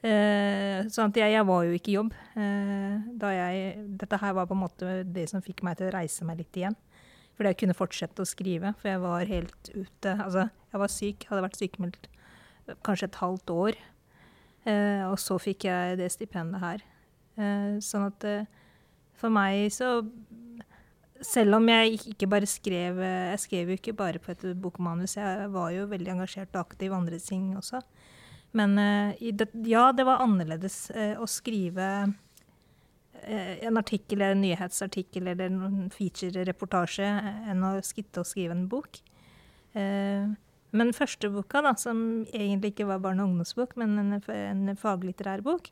Eh, 0.00 0.86
sånn 0.88 1.10
at 1.10 1.18
jeg, 1.20 1.34
jeg 1.34 1.44
var 1.44 1.64
jo 1.66 1.74
ikke 1.76 1.92
i 1.92 1.96
jobb. 1.98 2.14
Eh, 2.40 3.26
jeg, 3.36 3.74
dette 4.00 4.20
her 4.22 4.36
var 4.36 4.48
på 4.48 4.56
en 4.56 4.62
måte 4.62 4.94
det 5.04 5.26
som 5.28 5.44
fikk 5.44 5.60
meg 5.66 5.76
til 5.76 5.90
å 5.90 5.96
reise 5.98 6.24
meg 6.24 6.40
litt 6.40 6.56
igjen. 6.56 6.76
Fordi 7.36 7.52
jeg 7.52 7.60
kunne 7.62 7.76
fortsette 7.76 8.24
å 8.24 8.28
skrive, 8.28 8.72
for 8.80 8.92
jeg 8.92 9.02
var 9.02 9.28
helt 9.28 9.70
ute. 9.74 10.14
Altså, 10.14 10.46
jeg 10.72 10.82
var 10.82 10.92
syk, 10.92 11.26
hadde 11.28 11.44
vært 11.44 11.60
sykemeldt 11.60 12.08
eh, 12.08 12.78
kanskje 12.86 13.10
et 13.10 13.20
halvt 13.20 13.52
år. 13.56 13.82
Eh, 14.68 15.04
og 15.08 15.18
så 15.20 15.36
fikk 15.40 15.68
jeg 15.68 16.00
det 16.00 16.08
stipendet 16.14 16.64
her. 16.64 16.86
Eh, 17.40 17.76
sånn 17.84 18.08
at 18.08 18.28
eh, 18.28 18.48
for 19.20 19.32
meg 19.32 19.68
så 19.74 19.98
Selv 21.20 21.54
om 21.58 21.68
jeg 21.68 21.98
ikke- 22.00 22.28
bare 22.28 22.46
skrev 22.46 22.98
eh, 22.98 23.30
Jeg 23.30 23.38
skrev 23.40 23.68
jo 23.68 23.76
ikke 23.76 23.96
bare 23.96 24.18
på 24.18 24.30
et 24.30 24.60
bokmanus, 24.60 25.16
jeg 25.16 25.50
var 25.52 25.70
jo 25.70 25.86
veldig 25.86 26.08
engasjert 26.08 26.54
og 26.54 26.66
aktiv 26.66 26.90
i 26.90 26.94
andre 26.94 27.18
ting 27.18 27.56
også. 27.56 27.82
Men 28.52 28.78
eh, 28.78 29.14
ja, 29.64 29.92
det 29.92 30.06
var 30.06 30.20
annerledes 30.20 30.90
eh, 30.90 31.16
å 31.16 31.26
skrive 31.28 32.14
en 33.22 33.76
artikkel 33.76 34.22
en 34.22 34.40
nyhetsartikkel 34.40 35.28
eller 35.28 35.50
en 35.50 35.90
feature-reportasje 35.90 37.04
enn 37.50 37.62
å 37.62 37.74
skitte 37.84 38.20
og 38.20 38.24
skrive 38.26 38.52
en 38.52 38.66
bok. 38.66 38.96
Men 39.74 40.92
første 40.96 41.28
boka, 41.28 41.60
da, 41.60 41.74
som 41.74 42.24
egentlig 42.32 42.72
ikke 42.72 42.86
var 42.86 43.02
barne- 43.04 43.20
og 43.20 43.28
ungdomsbok, 43.28 43.76
men 43.76 43.98
en, 44.22 44.74
faglitterær 44.74 45.42
bok, 45.42 45.68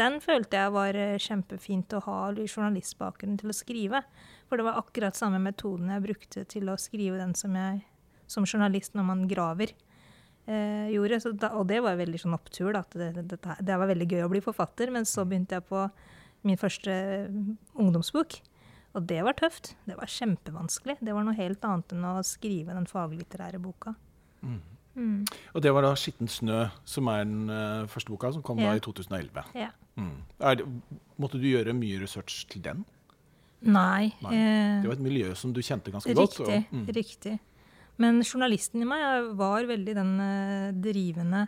den 0.00 0.20
følte 0.24 0.56
jeg 0.56 0.72
var 0.72 0.94
kjempefint 1.20 1.92
å 1.92 2.00
ha 2.06 2.32
journalistbakgrunn 2.32 3.36
til 3.42 3.52
å 3.52 3.58
skrive. 3.60 4.02
For 4.46 4.58
det 4.58 4.66
var 4.68 4.78
akkurat 4.78 5.18
samme 5.18 5.40
metoden 5.42 5.90
jeg 5.90 6.04
brukte 6.04 6.44
til 6.48 6.70
å 6.70 6.78
skrive 6.78 7.18
den 7.18 7.34
som 7.38 7.54
jeg 7.58 7.82
som 8.30 8.46
journalist 8.46 8.94
når 8.98 9.06
man 9.06 9.24
graver. 9.30 9.72
Eh, 10.46 10.90
gjorde. 10.94 11.20
Så 11.22 11.32
da, 11.34 11.52
og 11.58 11.66
det 11.70 11.80
var 11.82 11.98
veldig 11.98 12.20
sånn 12.22 12.36
opptur. 12.36 12.72
Da, 12.74 12.84
det, 12.94 13.12
det, 13.16 13.26
det, 13.32 13.56
det 13.66 13.78
var 13.78 13.90
veldig 13.90 14.08
gøy 14.10 14.26
å 14.26 14.30
bli 14.30 14.42
forfatter. 14.44 14.92
Men 14.94 15.08
så 15.08 15.26
begynte 15.26 15.58
jeg 15.58 15.66
på 15.70 15.86
min 16.46 16.60
første 16.60 16.94
ungdomsbok. 17.74 18.38
Og 18.96 19.04
det 19.10 19.20
var 19.26 19.36
tøft. 19.36 19.74
Det 19.88 19.98
var 19.98 20.10
kjempevanskelig. 20.10 20.98
Det 21.04 21.14
var 21.14 21.26
noe 21.26 21.36
helt 21.36 21.64
annet 21.68 21.92
enn 21.92 22.06
å 22.08 22.16
skrive 22.26 22.76
den 22.76 22.88
faglitterære 22.90 23.60
boka. 23.62 23.96
Mm. 24.46 24.62
Mm. 24.96 25.24
Og 25.52 25.60
det 25.60 25.72
var 25.76 25.84
da 25.84 25.92
'Skitten 25.92 26.28
snø', 26.28 26.70
som 26.88 27.08
er 27.12 27.24
den 27.24 27.50
uh, 27.50 27.84
første 27.84 28.08
boka, 28.08 28.32
som 28.32 28.42
kom 28.42 28.58
Ja. 28.58 28.70
da 28.70 28.76
i 28.76 28.80
2011. 28.80 29.44
Ja. 29.54 29.68
Mm. 29.96 30.22
Er 30.40 30.64
måtte 31.20 31.36
du 31.36 31.44
gjøre 31.44 31.76
mye 31.76 32.00
research 32.00 32.46
til 32.48 32.62
den? 32.64 32.86
Nei. 33.66 34.12
Nei, 34.22 34.32
eh, 34.32 34.80
Det 34.82 34.88
var 34.88 34.96
et 34.96 35.04
miljø 35.04 35.34
som 35.34 35.52
du 35.52 35.60
kjente 35.60 35.90
ganske 35.92 36.14
godt. 36.14 36.38
Riktig. 36.40 36.56
og- 36.70 36.72
mm. 36.72 36.86
riktig. 36.94 37.38
Men 37.98 38.22
journalisten 38.22 38.82
i 38.82 38.88
meg 38.88 39.02
eh, 39.02 39.32
var 39.34 39.64
veldig 39.64 39.94
den 39.96 40.20
eh, 40.20 40.72
drivende 40.72 41.46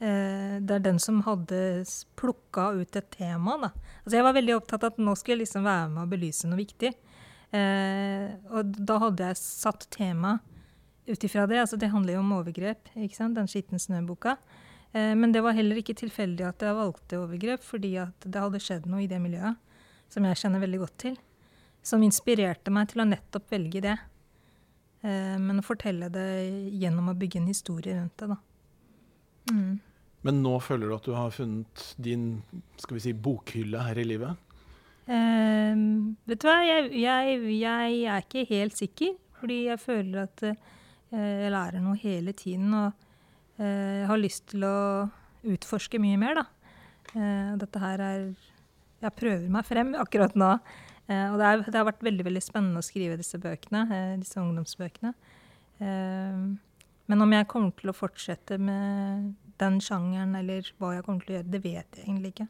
eh, 0.00 0.58
Det 0.60 0.70
er 0.70 0.82
den 0.84 0.98
som 0.98 1.22
hadde 1.22 1.84
plukka 2.16 2.72
ut 2.80 2.96
et 2.96 3.10
tema. 3.10 3.56
Da. 3.62 3.70
Altså 4.04 4.18
jeg 4.18 4.26
var 4.26 4.34
veldig 4.34 4.56
opptatt 4.56 4.84
av 4.84 4.92
at 4.92 4.98
nå 4.98 5.14
skulle 5.16 5.38
jeg 5.38 5.46
liksom 5.46 5.64
være 5.64 5.88
med 5.94 6.02
og 6.02 6.10
belyse 6.10 6.50
noe 6.50 6.58
viktig. 6.60 6.92
Eh, 7.52 8.28
og 8.50 8.76
da 8.84 8.98
hadde 8.98 9.30
jeg 9.30 9.36
satt 9.40 9.86
tema 9.90 10.40
ut 11.06 11.24
ifra 11.24 11.46
det. 11.48 11.60
Altså 11.62 11.78
det 11.78 11.90
handler 11.92 12.14
jo 12.14 12.20
om 12.24 12.32
overgrep, 12.32 12.90
den 12.94 13.46
Skitten 13.48 13.78
snø-boka. 13.78 14.36
Eh, 14.92 15.14
men 15.14 15.32
det 15.32 15.42
var 15.42 15.52
heller 15.56 15.76
ikke 15.76 15.94
tilfeldig 15.94 16.48
at 16.48 16.60
jeg 16.66 16.74
valgte 16.74 17.20
overgrep, 17.22 17.62
fordi 17.62 17.94
det 18.26 18.42
hadde 18.42 18.60
skjedd 18.60 18.86
noe 18.90 19.04
i 19.04 19.06
det 19.10 19.20
miljøet 19.22 19.56
som 20.08 20.24
jeg 20.24 20.36
kjenner 20.36 20.62
veldig 20.62 20.78
godt 20.84 20.98
til 20.98 21.16
som 21.86 22.02
inspirerte 22.02 22.72
meg 22.74 22.90
til 22.90 23.04
å 23.04 23.08
nettopp 23.08 23.50
velge 23.52 23.82
det. 23.84 23.96
Eh, 25.06 25.36
men 25.38 25.60
å 25.60 25.66
fortelle 25.66 26.10
det 26.12 26.28
gjennom 26.74 27.12
å 27.12 27.18
bygge 27.18 27.40
en 27.42 27.50
historie 27.50 27.98
rundt 27.98 28.16
det, 28.22 28.30
da. 28.32 28.38
Mm. 29.52 29.76
Men 30.26 30.40
nå 30.42 30.56
føler 30.64 30.90
du 30.90 30.96
at 30.96 31.06
du 31.06 31.14
har 31.14 31.34
funnet 31.34 31.84
din 32.02 32.40
skal 32.82 32.98
vi 32.98 33.04
si, 33.04 33.12
bokhylle 33.14 33.84
her 33.86 34.00
i 34.02 34.06
livet? 34.08 34.42
Eh, 35.06 35.76
vet 36.26 36.42
du 36.42 36.48
hva, 36.48 36.56
jeg, 36.66 36.88
jeg, 36.98 37.36
jeg 37.60 38.00
er 38.10 38.24
ikke 38.24 38.46
helt 38.50 38.80
sikker, 38.80 39.14
fordi 39.38 39.60
jeg 39.68 39.82
føler 39.82 40.24
at 40.24 40.42
eh, 40.48 40.56
jeg 41.14 41.52
lærer 41.54 41.84
noe 41.84 42.00
hele 42.00 42.34
tiden. 42.34 42.74
Og 42.74 43.62
eh, 43.62 44.02
jeg 44.02 44.10
har 44.10 44.22
lyst 44.22 44.48
til 44.50 44.66
å 44.66 44.76
utforske 45.46 46.02
mye 46.02 46.18
mer, 46.18 46.42
da. 46.42 46.46
Eh, 47.14 47.54
dette 47.60 47.80
her 47.80 48.02
er 48.02 48.26
Jeg 49.04 49.12
prøver 49.12 49.48
meg 49.52 49.66
frem 49.68 49.94
akkurat 49.94 50.34
nå. 50.34 50.50
Eh, 51.06 51.26
og 51.30 51.38
det, 51.38 51.46
er, 51.46 51.64
det 51.68 51.78
har 51.78 51.86
vært 51.86 52.04
veldig 52.06 52.26
veldig 52.26 52.42
spennende 52.42 52.82
å 52.82 52.86
skrive 52.86 53.18
disse 53.18 53.38
bøkene, 53.38 53.84
eh, 53.94 54.14
disse 54.22 54.40
ungdomsbøkene. 54.42 55.12
Eh, 55.78 56.40
men 57.06 57.22
om 57.22 57.34
jeg 57.36 57.48
kommer 57.50 57.74
til 57.78 57.92
å 57.92 57.94
fortsette 57.94 58.58
med 58.58 59.34
den 59.60 59.78
sjangeren, 59.84 60.34
eller 60.40 60.66
hva 60.80 60.96
jeg 60.96 61.06
kommer 61.06 61.22
til 61.22 61.36
å 61.36 61.38
gjøre, 61.38 61.52
det 61.52 61.62
vet 61.62 62.00
jeg 62.00 62.08
egentlig 62.08 62.32
ikke. 62.34 62.48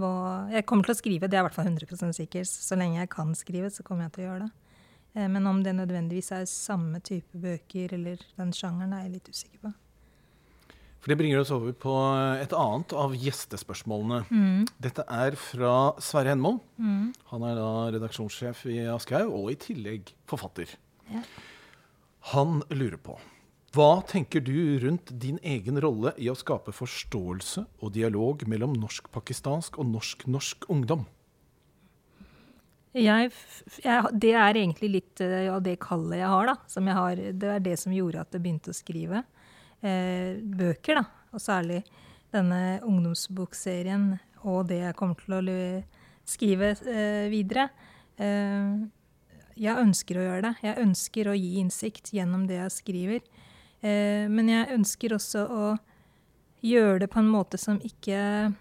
Hva, 0.00 0.14
jeg 0.54 0.64
kommer 0.70 0.86
til 0.86 0.94
å 0.94 1.00
skrive, 1.00 1.28
det 1.28 1.36
er 1.36 1.44
i 1.44 1.48
hvert 1.48 1.58
fall 1.58 1.68
100% 1.68 2.16
sikkert. 2.16 2.48
Så 2.48 2.78
lenge 2.78 3.02
jeg 3.02 3.12
kan 3.12 3.34
skrive, 3.36 3.68
så 3.74 3.84
kommer 3.84 4.06
jeg 4.06 4.16
til 4.16 4.24
å 4.24 4.28
gjøre 4.30 4.48
det. 4.48 4.56
Men 5.34 5.48
om 5.50 5.58
det 5.66 5.74
nødvendigvis 5.74 6.30
er 6.36 6.44
samme 6.46 7.00
type 7.02 7.34
bøker 7.42 7.96
eller 7.96 8.22
den 8.38 8.52
sjangeren, 8.54 8.94
er 8.94 9.08
jeg 9.08 9.16
litt 9.16 9.30
usikker 9.34 9.64
på. 9.64 9.72
For 11.00 11.08
Det 11.08 11.16
bringer 11.16 11.40
oss 11.40 11.52
over 11.54 11.72
på 11.72 11.94
et 12.42 12.52
annet 12.52 12.92
av 12.92 13.14
gjestespørsmålene. 13.16 14.20
Mm. 14.28 14.68
Dette 14.84 15.06
er 15.08 15.36
fra 15.40 15.74
Sverre 16.02 16.34
Henmo. 16.34 16.58
Mm. 16.76 17.10
Han 17.32 17.46
er 17.48 17.56
da 17.56 17.70
redaksjonssjef 17.96 18.66
i 18.68 18.82
Aschehoug, 18.92 19.32
og 19.32 19.52
i 19.54 19.58
tillegg 19.64 20.12
forfatter. 20.28 20.76
Ja. 21.08 21.24
Han 22.34 22.60
lurer 22.68 23.00
på 23.00 23.16
hva 23.70 24.00
tenker 24.02 24.42
du 24.42 24.80
rundt 24.82 25.12
din 25.22 25.36
egen 25.46 25.76
rolle 25.78 26.10
i 26.18 26.26
å 26.26 26.34
skape 26.34 26.72
forståelse 26.74 27.62
og 27.78 27.92
dialog 27.94 28.42
mellom 28.50 28.72
norsk-pakistansk 28.74 29.78
og 29.78 29.86
norsk-norsk 29.92 30.66
ungdom? 30.74 31.04
Jeg, 32.98 33.30
jeg, 33.84 34.10
det 34.18 34.32
er 34.34 34.58
egentlig 34.58 34.90
litt 34.96 35.22
av 35.22 35.52
av 35.54 35.60
det 35.62 35.76
kallet 35.78 36.18
jeg 36.18 36.32
har, 36.32 36.50
da. 36.50 36.56
Som 36.66 36.90
jeg 36.90 36.98
har, 36.98 37.22
det 37.30 37.52
er 37.54 37.62
det 37.62 37.76
som 37.78 37.94
gjorde 37.94 38.24
at 38.24 38.34
jeg 38.34 38.42
begynte 38.42 38.74
å 38.74 38.80
skrive 38.80 39.22
eh, 39.22 39.39
bøker, 39.80 41.00
da. 41.00 41.04
Og 41.30 41.40
særlig 41.42 41.80
denne 42.34 42.80
ungdomsbokserien 42.86 44.12
og 44.46 44.68
det 44.70 44.80
jeg 44.82 44.96
kommer 44.98 45.18
til 45.20 45.36
å 45.36 45.42
skrive 46.28 46.72
eh, 46.88 47.28
videre. 47.32 47.68
Eh, 48.20 48.86
jeg 49.60 49.84
ønsker 49.84 50.18
å 50.18 50.26
gjøre 50.26 50.44
det. 50.48 50.54
Jeg 50.64 50.84
ønsker 50.84 51.30
å 51.30 51.36
gi 51.36 51.52
innsikt 51.60 52.12
gjennom 52.16 52.46
det 52.48 52.60
jeg 52.62 52.76
skriver. 52.76 53.24
Eh, 53.80 54.26
men 54.32 54.50
jeg 54.52 54.76
ønsker 54.76 55.16
også 55.16 55.44
å 55.44 55.64
gjøre 56.64 57.04
det 57.04 57.10
på 57.12 57.20
en 57.22 57.32
måte 57.32 57.60
som 57.60 57.80
ikke 57.80 58.52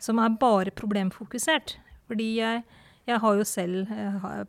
Som 0.00 0.16
er 0.18 0.32
bare 0.40 0.72
problemfokusert. 0.72 1.76
Fordi 2.08 2.36
jeg 2.38 2.62
jeg 3.08 3.18
har 3.18 3.34
jo 3.34 3.44
selv 3.48 3.88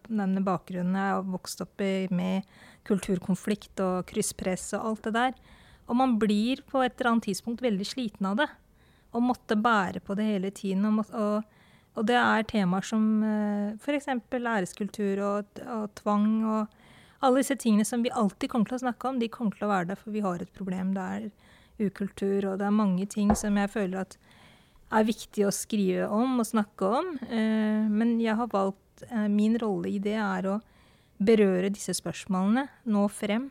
denne 0.05 0.41
bakgrunnen. 0.45 0.93
Jeg 0.93 1.15
har 1.15 1.23
vokst 1.25 1.63
opp 1.63 1.81
med 2.13 2.43
kulturkonflikt 2.87 3.81
og 3.83 4.05
krysspress 4.09 4.71
og 4.77 4.91
alt 4.91 5.07
det 5.07 5.15
der. 5.17 5.39
Og 5.89 5.97
man 5.99 6.17
blir 6.21 6.61
på 6.69 6.83
et 6.85 6.95
eller 6.97 7.13
annet 7.13 7.29
tidspunkt 7.29 7.63
veldig 7.63 7.87
sliten 7.87 8.29
av 8.29 8.37
det. 8.41 8.49
Og 9.11 9.25
måtte 9.25 9.57
bære 9.59 9.99
på 10.05 10.15
det 10.15 10.27
hele 10.29 10.51
tiden. 10.55 10.85
Og, 10.87 11.09
og, 11.11 11.43
og 11.99 12.07
det 12.07 12.17
er 12.17 12.47
temaer 12.47 12.87
som 12.87 13.07
eh, 13.27 13.73
f.eks. 13.81 14.07
æreskultur 14.31 15.23
og, 15.27 15.63
og 15.65 15.89
tvang 15.99 16.29
og 16.47 16.77
alle 17.21 17.43
disse 17.43 17.57
tingene 17.59 17.85
som 17.85 18.01
vi 18.01 18.13
alltid 18.17 18.49
kommer 18.49 18.69
til 18.69 18.79
å 18.79 18.85
snakke 18.87 19.09
om, 19.09 19.19
de 19.21 19.29
kommer 19.29 19.57
til 19.57 19.67
å 19.67 19.71
være 19.71 19.91
der, 19.91 19.99
for 19.99 20.13
vi 20.13 20.23
har 20.25 20.41
et 20.41 20.53
problem 20.57 20.95
Det 20.95 21.03
er 21.15 21.27
ukultur, 21.81 22.47
og 22.49 22.59
det 22.61 22.65
er 22.65 22.73
mange 22.73 23.05
ting 23.09 23.33
som 23.37 23.57
jeg 23.57 23.69
føler 23.73 24.05
at 24.05 24.17
er 24.91 25.07
viktig 25.07 25.45
å 25.47 25.53
skrive 25.55 26.09
om 26.11 26.41
og 26.41 26.47
snakke 26.47 26.89
om. 26.99 27.13
Eh, 27.29 27.87
men 27.87 28.17
jeg 28.21 28.35
har 28.37 28.49
valgt 28.51 29.05
eh, 29.07 29.27
Min 29.31 29.57
rolle 29.61 29.93
i 29.93 30.01
det 30.03 30.17
er 30.19 30.49
å 30.51 30.57
berøre 31.21 31.71
disse 31.73 31.93
spørsmålene, 31.97 32.65
nå 32.89 33.07
frem, 33.13 33.49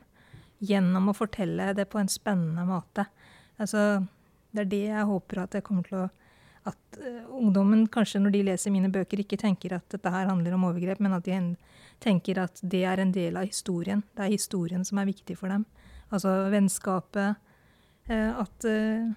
gjennom 0.60 1.10
å 1.10 1.16
fortelle 1.16 1.70
det 1.76 1.86
på 1.90 2.00
en 2.00 2.10
spennende 2.10 2.66
måte. 2.68 3.06
Altså, 3.60 4.02
det 4.52 4.64
er 4.64 4.72
det 4.72 4.82
jeg 4.88 5.08
håper 5.08 5.44
at 5.44 5.54
jeg 5.56 5.66
kommer 5.66 5.86
til 5.88 6.02
å 6.04 6.08
At 6.68 6.98
uh, 7.00 7.24
ungdommen 7.40 7.86
kanskje 7.88 8.18
når 8.20 8.32
de 8.34 8.40
leser 8.50 8.70
mine 8.70 8.90
bøker, 8.92 9.22
ikke 9.22 9.38
tenker 9.40 9.72
at 9.72 9.86
dette 9.88 10.10
her 10.12 10.26
handler 10.28 10.52
om 10.52 10.66
overgrep, 10.68 10.98
men 11.00 11.14
at 11.16 11.24
de 11.24 11.38
tenker 12.04 12.36
at 12.36 12.60
det 12.60 12.82
er 12.84 13.00
en 13.00 13.14
del 13.14 13.38
av 13.40 13.46
historien. 13.48 14.02
Det 14.12 14.26
er 14.26 14.34
historien 14.34 14.84
som 14.84 15.00
er 15.00 15.08
viktig 15.08 15.38
for 15.40 15.48
dem. 15.48 15.64
Altså 16.12 16.34
vennskapet. 16.52 17.40
Uh, 18.10 18.44
at 18.44 18.68
uh, 18.68 19.08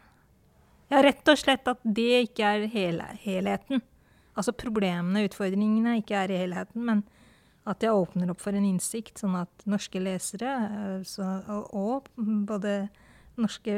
Ja, 0.87 1.01
rett 1.03 1.27
og 1.27 1.41
slett 1.41 1.67
at 1.67 1.83
det 1.83 2.29
ikke 2.29 2.47
er 2.47 2.63
hele, 2.71 3.09
helheten. 3.25 3.83
Altså 4.39 4.55
problemene, 4.55 5.25
utfordringene, 5.27 5.97
ikke 5.99 6.23
er 6.23 6.37
helheten, 6.45 6.87
men 6.87 7.03
at 7.70 7.84
jeg 7.84 7.95
åpner 7.95 8.34
opp 8.34 8.41
for 8.43 8.55
en 8.55 8.66
innsikt, 8.68 9.22
sånn 9.22 9.38
at 9.39 9.66
norske 9.70 10.01
lesere, 10.01 10.51
så, 11.07 11.28
og 11.72 12.09
både 12.18 12.89
norske 13.39 13.74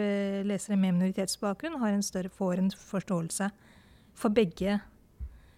lesere 0.47 0.77
med 0.79 0.97
minoritetsbakgrunn, 0.97 1.77
har 1.83 1.93
en 1.93 2.03
større, 2.05 2.33
får 2.33 2.61
en 2.63 2.71
forståelse 2.73 3.49
for 4.17 4.33
begge. 4.35 4.79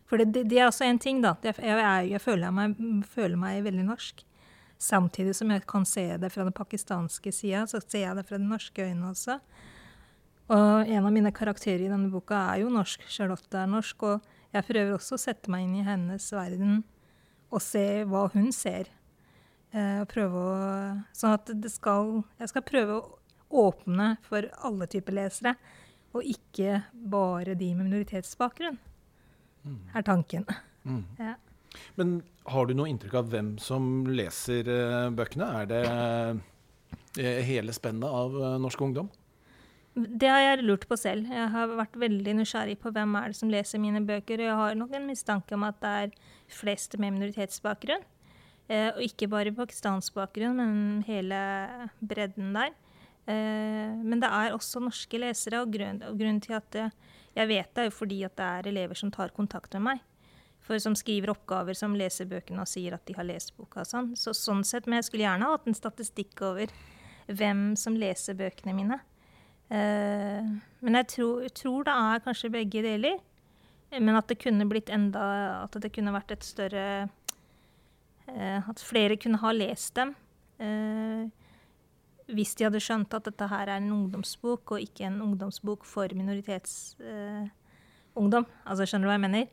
For 0.07 0.19
det, 0.19 0.31
det, 0.35 0.43
det 0.51 0.59
er 0.59 0.67
også 0.67 0.87
en 0.87 0.99
ting, 1.01 1.21
da. 1.23 1.35
Jeg, 1.43 1.55
jeg, 1.63 2.09
jeg 2.11 2.23
føler, 2.23 2.51
meg, 2.55 2.75
føler, 3.07 3.39
meg, 3.39 3.61
veldig 3.65 3.87
norsk. 3.87 4.23
Samtidig 4.77 5.33
som 5.35 5.51
jeg 5.51 5.63
kan 5.67 5.87
se 5.89 6.05
det 6.21 6.29
fra 6.33 6.45
den 6.45 6.55
pakistanske 6.55 7.31
sida, 7.33 7.63
så 7.67 7.81
ser 7.81 8.05
jeg 8.05 8.19
det 8.19 8.27
fra 8.27 8.39
de 8.39 8.47
norske 8.47 8.83
øynene 8.83 9.11
også. 9.13 9.39
Og 10.53 10.87
en 10.87 11.07
av 11.07 11.11
mine 11.11 11.31
karakterer 11.35 11.87
i 11.87 11.91
denne 11.91 12.11
boka 12.11 12.37
er 12.53 12.61
jo 12.61 12.71
norsk. 12.71 13.03
Charlotte 13.11 13.57
er 13.59 13.71
norsk. 13.71 14.05
Og 14.07 14.53
jeg 14.53 14.67
prøver 14.67 14.93
også 14.95 15.17
å 15.17 15.21
sette 15.21 15.51
meg 15.51 15.65
inn 15.65 15.79
i 15.81 15.87
hennes 15.87 16.29
verden 16.31 16.85
og 17.51 17.63
se 17.63 17.85
hva 18.07 18.27
hun 18.33 18.51
ser. 18.55 18.91
Eh, 19.75 20.03
prøve 20.09 20.41
å 20.41 20.53
Sånn 21.15 21.33
at 21.35 21.49
det 21.59 21.69
skal 21.73 22.21
Jeg 22.39 22.53
skal 22.53 22.63
prøve 22.63 22.99
å 23.01 23.17
åpne 23.67 24.15
for 24.27 24.47
alle 24.67 24.87
typer 24.91 25.15
lesere, 25.15 25.53
og 26.11 26.25
ikke 26.27 26.81
bare 26.91 27.55
de 27.55 27.69
med 27.75 27.87
minoritetsbakgrunn, 27.87 28.75
mm. 29.63 29.77
er 29.95 30.07
tanken. 30.07 30.47
Mm. 30.83 31.05
Ja. 31.29 31.35
Men 31.95 32.17
har 32.49 32.65
du 32.67 32.73
noe 32.75 32.89
inntrykk 32.89 33.15
av 33.19 33.29
hvem 33.31 33.53
som 33.61 34.07
leser 34.09 34.67
uh, 34.67 35.07
bøkene? 35.13 35.47
Er 35.61 35.69
det 35.69 35.81
uh, 35.87 37.41
hele 37.45 37.75
spennet 37.75 38.07
av 38.07 38.35
uh, 38.35 38.55
norsk 38.59 38.81
ungdom? 38.81 39.11
Det 39.97 40.29
har 40.29 40.41
jeg 40.43 40.65
lurt 40.65 40.87
på 40.89 40.97
selv. 40.99 41.29
Jeg 41.31 41.51
har 41.53 41.75
vært 41.77 41.95
veldig 41.97 42.35
nysgjerrig 42.39 42.77
på 42.81 42.91
hvem 42.93 43.15
er 43.19 43.31
det 43.31 43.39
som 43.39 43.51
leser 43.51 43.81
mine 43.81 44.03
bøker. 44.05 44.41
Og 44.41 44.49
jeg 44.49 44.57
har 44.61 44.79
nok 44.79 44.95
en 44.97 45.07
mistanke 45.09 45.57
om 45.57 45.65
at 45.67 45.79
det 45.83 45.93
er 46.01 46.11
flest 46.51 46.97
med 46.99 47.15
minoritetsbakgrunn. 47.15 48.05
Eh, 48.67 48.89
og 48.91 49.03
ikke 49.03 49.29
bare 49.31 49.55
pakistansk 49.55 50.17
bakgrunn, 50.17 50.59
men 50.59 51.05
hele 51.07 51.39
bredden 52.03 52.51
der. 52.55 52.75
Eh, 53.27 53.95
men 53.95 54.19
det 54.23 54.29
er 54.31 54.55
også 54.55 54.81
norske 54.83 55.19
lesere, 55.19 55.61
og, 55.63 55.71
grunn, 55.71 56.01
og 56.07 56.19
grunnen 56.19 56.43
til 56.43 56.57
at 56.59 56.75
jeg, 56.75 56.91
jeg 57.37 57.51
vet 57.51 57.71
det, 57.73 57.83
er 57.83 57.89
jo 57.89 57.95
fordi 57.95 58.21
at 58.27 58.35
det 58.39 58.51
er 58.59 58.69
elever 58.73 58.99
som 58.99 59.11
tar 59.13 59.35
kontakt 59.35 59.75
med 59.77 59.85
meg. 59.91 60.05
For 60.67 60.79
som 60.83 60.97
skriver 60.99 61.31
oppgaver, 61.31 61.77
som 61.79 61.95
leser 61.95 62.27
bøkene 62.27 62.63
og 62.63 62.67
sier 62.67 62.97
at 62.97 63.05
de 63.07 63.15
har 63.15 63.27
lest 63.27 63.53
boka. 63.55 63.85
Sånn. 63.87 64.11
Så 64.19 64.33
sånn 64.35 64.65
sett, 64.67 64.87
Men 64.87 64.99
jeg 64.99 65.07
skulle 65.07 65.23
gjerne 65.23 65.51
hatt 65.53 65.67
en 65.67 65.77
statistikk 65.77 66.41
over 66.43 66.73
hvem 67.27 67.75
som 67.79 67.95
leser 67.95 68.35
bøkene 68.35 68.75
mine. 68.75 68.99
Eh, 69.71 70.43
men 70.83 70.99
jeg 71.01 71.07
tror, 71.15 71.47
tror, 71.55 71.87
det 71.87 71.95
er 71.95 72.23
kanskje 72.25 72.51
begge 72.51 72.83
deler. 72.83 73.19
Men 73.91 74.15
at 74.19 74.27
det 74.27 74.41
kunne 74.41 74.67
blitt 74.67 74.89
enda 74.91 75.63
At 75.63 75.77
det 75.79 75.93
kunne 75.95 76.11
vært 76.11 76.33
et 76.35 76.43
større 76.43 77.07
eh, 78.27 78.59
At 78.59 78.83
flere 78.83 79.15
kunne 79.15 79.39
ha 79.39 79.51
lest 79.55 79.95
dem. 79.95 80.11
Eh, 80.59 81.31
hvis 82.27 82.51
de 82.59 82.67
hadde 82.67 82.83
skjønt 82.83 83.15
at 83.15 83.23
dette 83.29 83.47
her 83.47 83.69
er 83.69 83.79
en 83.79 83.93
ungdomsbok, 83.93 84.71
og 84.75 84.83
ikke 84.83 85.05
en 85.07 85.21
ungdomsbok 85.23 85.85
for 85.87 86.07
minoritetsungdom. 86.11 88.45
altså, 88.65 88.83
skjønner 88.83 89.05
du 89.05 89.09
hva 89.11 89.15
jeg 89.15 89.23
mener? 89.23 89.47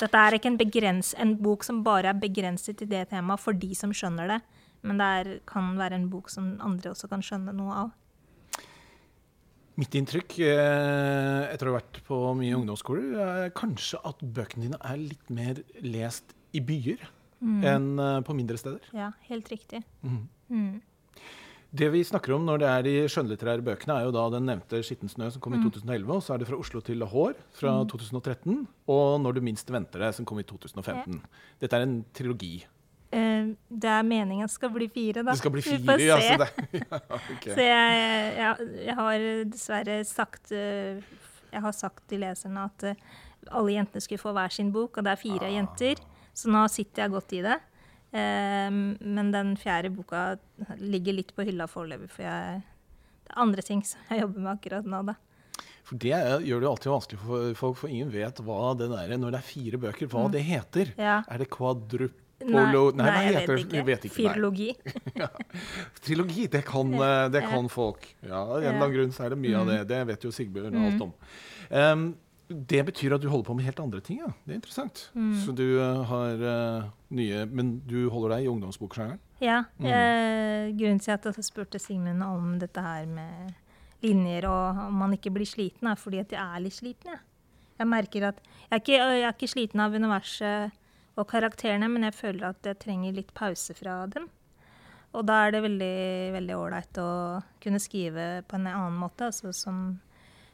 Dette 0.00 0.16
er 0.16 0.32
ikke 0.36 0.48
en, 0.52 0.60
begrens, 0.60 1.14
en, 1.18 1.34
bok 1.42 1.64
som 1.66 1.84
bare 1.84 2.08
er 2.12 2.22
begrenset 2.22 2.78
til 2.78 2.88
det 2.88 3.08
temaet 3.10 3.42
for 3.42 3.52
de 3.52 3.74
som 3.74 3.92
skjønner 3.92 4.26
det. 4.30 4.40
Men 4.86 4.98
det 5.00 5.06
er, 5.06 5.40
kan 5.48 5.76
være 5.76 5.94
en 5.98 6.10
bok 6.12 6.30
som 6.32 6.60
andre 6.64 6.90
også 6.94 7.06
kan 7.10 7.22
skjønne 7.24 7.52
noe 7.56 7.72
av. 7.82 7.90
Mitt 9.80 9.94
inntrykk 9.96 10.34
eh, 10.44 11.46
etter 11.54 11.70
å 11.70 11.72
ha 11.72 11.78
vært 11.78 12.02
på 12.04 12.16
mye 12.36 12.56
ungdomsskoler, 12.58 13.14
er 13.16 13.52
kanskje 13.56 14.00
at 14.04 14.20
bøkene 14.20 14.66
dine 14.66 14.80
er 14.84 14.98
litt 15.00 15.32
mer 15.32 15.62
lest 15.80 16.34
i 16.52 16.60
byer 16.60 17.00
mm. 17.40 17.62
enn 17.70 17.86
eh, 17.96 18.18
på 18.26 18.36
mindre 18.36 18.60
steder. 18.60 18.90
Ja, 18.92 19.08
helt 19.30 19.48
riktig. 19.48 19.80
Mm. 20.04 20.26
Mm. 20.50 21.22
Det 21.80 21.86
vi 21.94 22.02
snakker 22.04 22.34
om 22.34 22.44
når 22.44 22.60
det 22.60 22.68
er 22.68 22.84
de 22.84 22.94
skjønnlitterære 23.14 23.64
bøkene, 23.64 23.96
er 23.96 24.08
jo 24.08 24.12
da 24.18 24.26
den 24.34 24.48
nevnte 24.50 24.82
'Skitten 24.82 25.08
snø', 25.08 25.30
som 25.30 25.40
kom 25.40 25.54
i 25.54 25.62
2011. 25.62 26.02
Mm. 26.02 26.12
Og 26.16 26.22
så 26.26 26.34
er 26.34 26.42
det 26.42 26.50
'Fra 26.50 26.58
Oslo 26.58 26.82
til 26.84 27.00
Lahore' 27.00 27.38
fra 27.54 27.76
2013. 27.86 28.52
Mm. 28.52 28.66
Og 28.90 29.20
'Når 29.22 29.38
du 29.38 29.40
minst 29.40 29.70
venter 29.70 30.02
det', 30.02 30.12
som 30.18 30.26
kom 30.26 30.42
i 30.42 30.42
2015. 30.42 31.22
Dette 31.60 31.76
er 31.76 31.86
en 31.86 32.04
trilogi. 32.12 32.66
Uh, 33.10 33.56
det 33.66 33.90
er 33.90 34.04
meningen 34.06 34.46
det 34.46 34.54
skal 34.54 34.70
bli 34.70 34.86
fire, 34.92 35.24
da. 35.24 35.32
Det 35.32 35.40
skal 35.40 35.54
bli 35.56 35.64
fire, 35.66 35.80
Vi 35.82 35.88
får 35.88 35.98
se. 35.98 36.04
Ja, 36.06 36.18
så, 36.20 36.76
ja, 36.78 37.00
okay. 37.34 37.54
så 37.56 37.64
jeg, 37.64 38.04
jeg, 38.36 38.68
jeg, 38.84 38.96
har 39.00 39.24
dessverre 39.50 39.96
sagt 40.06 40.52
uh, 40.54 41.16
Jeg 41.50 41.64
har 41.64 41.74
sagt 41.74 42.04
til 42.10 42.22
leserne 42.22 42.68
at 42.70 42.86
uh, 42.92 43.08
alle 43.50 43.74
jentene 43.74 44.04
skulle 44.04 44.22
få 44.22 44.34
hver 44.36 44.54
sin 44.54 44.70
bok, 44.70 45.00
og 45.00 45.06
det 45.06 45.16
er 45.16 45.18
fire 45.24 45.48
ah. 45.48 45.56
jenter. 45.56 45.98
Så 46.36 46.52
nå 46.54 46.62
sitter 46.70 47.04
jeg 47.06 47.14
godt 47.16 47.34
i 47.34 47.42
det. 47.42 47.58
men 48.12 49.30
den 49.32 49.52
fjerde 49.58 49.90
boka 49.94 50.36
ligger 50.78 51.14
litt 51.14 51.32
på 51.34 51.44
hylla 51.46 51.66
foreløpig, 51.70 52.08
for 52.10 52.24
jeg, 52.24 52.60
det 53.26 53.32
er 53.32 53.40
andre 53.42 53.62
ting 53.62 53.82
som 53.86 54.00
jeg 54.10 54.22
jobber 54.22 54.44
med 54.44 54.52
akkurat 54.52 54.88
nå. 54.92 55.02
da. 55.08 55.14
For 55.88 55.98
Det 55.98 56.12
gjør 56.46 56.62
det 56.62 56.68
jo 56.68 56.70
alltid 56.70 56.92
vanskelig 56.92 57.20
for 57.24 57.54
folk, 57.58 57.78
for 57.82 57.90
ingen 57.90 58.12
vet 58.14 58.40
hva 58.46 58.74
det 58.78 58.86
er 58.94 59.16
når 59.18 59.34
det 59.34 59.40
er 59.40 59.46
fire 59.48 59.80
bøker, 59.82 60.10
hva 60.12 60.26
mm. 60.28 60.34
det 60.36 60.42
heter. 60.46 60.92
Ja. 61.00 61.16
Er 61.26 61.42
det 61.42 61.50
kvadrup 61.50 62.19
Polo 62.40 62.86
Nei, 62.96 63.04
nei, 63.04 63.20
jeg 63.26 63.44
vet 63.48 63.74
jeg 63.76 63.86
vet 63.86 64.06
ikke. 64.08 64.16
Filologi. 64.16 64.70
ja. 65.20 65.28
Trilogi, 66.00 66.46
det 66.52 66.62
kan, 66.68 66.94
eh, 66.96 67.26
det 67.34 67.44
kan 67.44 67.68
folk. 67.72 68.06
Ja, 68.24 68.40
Av 68.40 68.56
en 68.56 68.64
eller 68.64 68.78
annen 68.78 68.96
grunn 68.96 69.14
så 69.14 69.26
er 69.26 69.34
det 69.34 69.40
mye 69.42 69.54
mm. 69.54 69.60
av 69.60 69.70
det. 69.70 69.78
Det 69.92 70.00
vet 70.12 70.26
jo 70.26 70.32
Sigbjørn 70.34 70.76
mm. 70.76 70.86
alt 70.88 71.06
om. 71.06 71.14
Um, 71.70 72.06
det 72.50 72.80
betyr 72.88 73.14
at 73.14 73.22
du 73.22 73.28
holder 73.30 73.46
på 73.46 73.54
med 73.58 73.68
helt 73.68 73.82
andre 73.84 74.00
ting. 74.02 74.22
ja. 74.24 74.32
Det 74.44 74.54
er 74.54 74.58
interessant. 74.58 75.04
Mm. 75.14 75.34
Så 75.44 75.54
du 75.54 75.66
uh, 75.78 76.00
har 76.08 76.42
uh, 76.42 76.88
nye 77.14 77.44
Men 77.46 77.78
du 77.86 78.08
holder 78.10 78.36
deg 78.36 78.48
i 78.48 78.50
ungdomsboksjangeren? 78.54 79.20
Ja. 79.44 79.62
Mm. 79.78 79.86
Uh, 79.86 80.72
grunnen 80.80 81.02
til 81.04 81.14
at 81.14 81.28
jeg 81.30 81.46
spurte 81.46 81.78
Sigmund 81.82 82.24
om 82.26 82.56
dette 82.62 82.82
her 82.82 83.06
med 83.06 83.52
linjer 84.00 84.48
og 84.48 84.86
om 84.88 85.02
man 85.02 85.12
ikke 85.12 85.32
blir 85.34 85.48
sliten, 85.48 85.90
er 85.90 85.98
fordi 86.00 86.22
at 86.22 86.32
jeg 86.32 86.40
er 86.40 86.64
litt 86.64 86.78
sliten. 86.78 87.12
Ja. 87.12 87.20
Jeg 87.80 87.88
merker 87.88 88.30
at 88.32 88.40
jeg 88.40 88.70
er, 88.70 88.80
ikke, 88.80 88.96
jeg 88.96 89.24
er 89.24 89.34
ikke 89.34 89.48
sliten 89.48 89.80
av 89.80 89.94
universet 89.96 90.79
og 91.18 91.26
karakterene, 91.30 91.88
men 91.90 92.06
jeg 92.06 92.16
føler 92.16 92.50
at 92.50 92.66
jeg 92.66 92.78
trenger 92.82 93.16
litt 93.16 93.32
pause 93.36 93.74
fra 93.76 94.04
dem. 94.10 94.28
Og 95.10 95.26
da 95.26 95.40
er 95.44 95.56
det 95.56 95.64
veldig 95.64 95.96
veldig 96.36 96.54
ålreit 96.56 97.00
å 97.02 97.10
kunne 97.62 97.80
skrive 97.82 98.28
på 98.46 98.58
en 98.60 98.68
annen 98.70 99.00
måte, 99.00 99.26
altså 99.30 99.50
som 99.56 99.98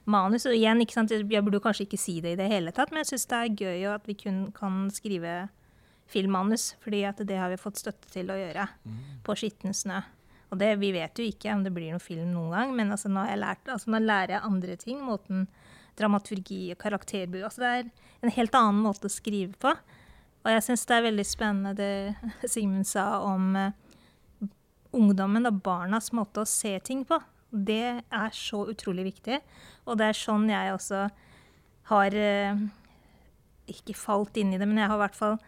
manus. 0.08 0.46
Og 0.48 0.56
igjen, 0.56 0.80
ikke 0.82 0.96
sant, 0.96 1.12
jeg 1.12 1.44
burde 1.44 1.60
kanskje 1.62 1.84
ikke 1.86 2.00
si 2.00 2.18
det 2.24 2.34
i 2.34 2.40
det 2.40 2.48
hele 2.50 2.72
tatt, 2.74 2.92
men 2.92 3.02
jeg 3.02 3.12
syns 3.12 3.28
det 3.30 3.42
er 3.42 3.62
gøy 3.66 3.86
at 3.92 4.08
vi 4.08 4.16
kun 4.18 4.46
kan 4.56 4.86
skrive 4.94 5.36
filmmanus, 6.10 6.74
fordi 6.82 7.02
at 7.08 7.20
det 7.26 7.38
har 7.38 7.50
vi 7.50 7.60
fått 7.60 7.82
støtte 7.82 8.10
til 8.12 8.30
å 8.30 8.38
gjøre 8.38 8.68
mm. 8.86 9.00
på 9.26 9.36
Skitten 9.38 9.74
snø. 9.74 10.00
Og 10.54 10.60
det, 10.60 10.76
vi 10.78 10.92
vet 10.94 11.18
jo 11.18 11.26
ikke 11.26 11.50
om 11.52 11.64
det 11.66 11.72
blir 11.74 11.90
noen 11.90 12.02
film 12.02 12.30
noen 12.30 12.54
gang, 12.54 12.74
men 12.78 12.94
altså, 12.94 13.10
nå, 13.10 13.24
lært, 13.38 13.66
altså, 13.66 13.90
nå, 13.90 14.00
lærer 14.04 14.36
jeg 14.36 14.46
andre 14.46 14.76
ting. 14.78 15.00
Måten 15.02 15.46
dramaturgi 15.98 16.60
og 16.74 16.78
karakterbu 16.80 17.40
altså, 17.40 17.62
Det 17.62 17.70
er 17.72 17.86
en 18.22 18.34
helt 18.36 18.58
annen 18.58 18.82
måte 18.84 19.10
å 19.10 19.12
skrive 19.12 19.56
på. 19.58 19.72
Og 20.46 20.52
jeg 20.54 20.62
syns 20.62 20.84
det 20.86 20.94
er 20.94 21.06
veldig 21.08 21.24
spennende 21.26 21.72
det 21.74 22.48
Sigmund 22.52 22.86
sa 22.86 23.18
om 23.26 23.56
uh, 23.58 23.72
ungdommen 24.94 25.50
og 25.50 25.58
barnas 25.66 26.12
måte 26.14 26.44
å 26.44 26.48
se 26.48 26.76
ting 26.86 27.02
på. 27.08 27.18
Det 27.50 27.98
er 27.98 28.36
så 28.36 28.62
utrolig 28.70 29.08
viktig. 29.08 29.40
Og 29.90 29.98
det 29.98 30.12
er 30.12 30.18
sånn 30.18 30.46
jeg 30.52 30.76
også 30.76 31.02
har 31.90 32.14
uh, 32.14 32.62
ikke 33.74 33.98
falt 33.98 34.38
inn 34.38 34.54
i 34.54 34.62
det, 34.62 34.70
men 34.70 34.78
jeg 34.78 34.92
har 34.92 35.00
i 35.00 35.04
hvert 35.08 35.18
fall 35.18 35.38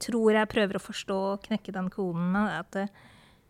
tror 0.00 0.32
jeg 0.32 0.48
prøver 0.52 0.78
å 0.78 0.84
forstå 0.84 1.18
og 1.32 1.42
knekke 1.44 1.72
den 1.72 1.90
koden 1.92 2.28
med 2.36 2.52
at 2.60 2.80
uh, 2.84 3.02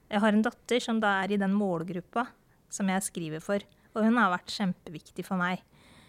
jeg 0.07 0.23
har 0.23 0.37
en 0.37 0.47
datter 0.47 0.83
som 0.87 1.03
da 1.03 1.17
er 1.25 1.35
i 1.35 1.41
den 1.41 1.55
målgruppa 1.59 2.29
som 2.71 2.91
jeg 2.95 3.11
skriver 3.11 3.43
for. 3.43 3.63
Og 3.99 4.07
hun 4.07 4.23
har 4.23 4.31
vært 4.31 4.55
kjempeviktig 4.55 5.27
for 5.27 5.41
meg 5.41 5.63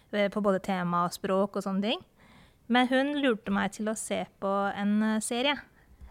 på 0.06 0.42
både 0.42 0.60
tema 0.62 1.02
og 1.06 1.14
språk 1.14 1.58
og 1.58 1.64
sånne 1.66 1.90
ting. 1.90 2.02
Men 2.72 2.88
hun 2.90 3.14
lurte 3.22 3.52
meg 3.54 3.74
til 3.76 3.90
å 3.90 3.96
se 3.98 4.24
på 4.42 4.52
en 4.74 4.94
uh, 5.04 5.18
serie. 5.22 5.54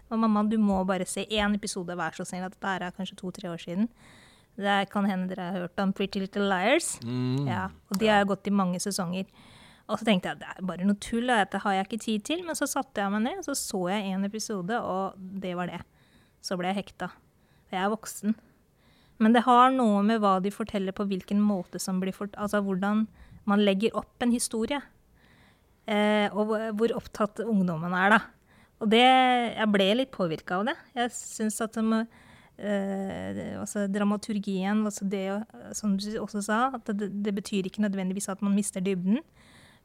Og 0.09 0.21
mamma, 0.21 0.45
du 0.47 0.57
må 0.61 0.83
bare 0.87 1.07
se 1.09 1.25
én 1.25 1.57
episode, 1.57 1.95
vær 1.97 2.15
så 2.15 2.25
snill. 2.27 2.45
Dette 2.45 2.75
er 2.77 2.93
kanskje 2.95 3.17
to-tre 3.19 3.49
år 3.51 3.61
siden. 3.61 3.89
Det 4.55 4.85
kan 4.91 5.07
hende 5.09 5.33
dere 5.33 5.49
har 5.49 5.65
hørt 5.65 5.81
om 5.83 5.91
Pretty 5.91 6.21
Little 6.21 6.47
Liars. 6.47 6.95
Mm. 7.03 7.47
Ja, 7.49 7.67
og 7.91 7.99
de 7.99 8.07
har 8.11 8.27
gått 8.29 8.47
i 8.47 8.55
mange 8.55 8.79
sesonger. 8.79 9.27
Og 9.85 9.99
så 9.99 10.07
tenkte 10.07 10.31
jeg 10.31 10.41
det 10.41 10.47
er 10.49 10.65
bare 10.65 10.87
noe 10.87 10.97
tull, 11.01 11.27
dette 11.29 11.59
har 11.61 11.75
jeg 11.75 11.87
ikke 11.87 12.01
tid 12.05 12.25
til. 12.29 12.45
Men 12.47 12.57
så 12.57 12.69
satte 12.69 13.03
jeg 13.03 13.13
meg 13.13 13.25
ned, 13.27 13.41
og 13.41 13.49
så 13.49 13.57
så 13.59 13.81
jeg 13.91 14.13
en 14.13 14.25
episode, 14.29 14.79
og 14.79 15.19
det 15.43 15.53
var 15.59 15.73
det. 15.73 15.81
Så 16.45 16.57
ble 16.57 16.71
jeg 16.71 16.79
hekta. 16.83 17.11
Jeg 17.73 17.81
er 17.83 17.91
voksen. 17.91 18.37
Men 19.21 19.35
det 19.35 19.45
har 19.45 19.71
noe 19.75 20.01
med 20.05 20.19
hva 20.23 20.37
de 20.43 20.51
forteller 20.51 20.95
på 20.95 21.05
hvilken 21.09 21.39
måte 21.41 21.79
som 21.81 22.01
blir 22.01 22.15
fort... 22.15 22.35
Altså 22.39 22.61
hvordan 22.63 23.05
man 23.45 23.61
legger 23.63 23.95
opp 23.95 24.23
en 24.23 24.33
historie. 24.33 24.81
Eh, 25.87 26.29
og 26.33 26.49
hvor- 26.73 26.95
opptatt 26.97 27.39
ungdommen 27.45 27.93
er, 27.93 28.09
da. 28.09 28.19
Og 28.81 28.89
det 28.89 28.99
Jeg 29.55 29.71
ble 29.71 29.95
litt 29.95 30.11
påvirka 30.11 30.59
av 30.59 30.65
det. 30.65 30.75
Jeg 30.95 31.09
syns 31.11 31.61
at 31.61 31.73
de, 31.73 32.07
eh, 32.57 33.59
altså 33.59 33.87
dramaturgien, 33.87 34.83
altså 34.85 35.07
det, 35.07 35.45
som 35.73 35.95
du 35.97 36.17
også 36.19 36.43
sa, 36.43 36.71
at 36.73 36.85
det, 36.85 37.23
det 37.23 37.35
betyr 37.35 37.63
ikke 37.65 37.85
nødvendigvis 37.85 38.29
at 38.29 38.41
man 38.41 38.55
mister 38.55 38.81
dybden, 38.81 39.19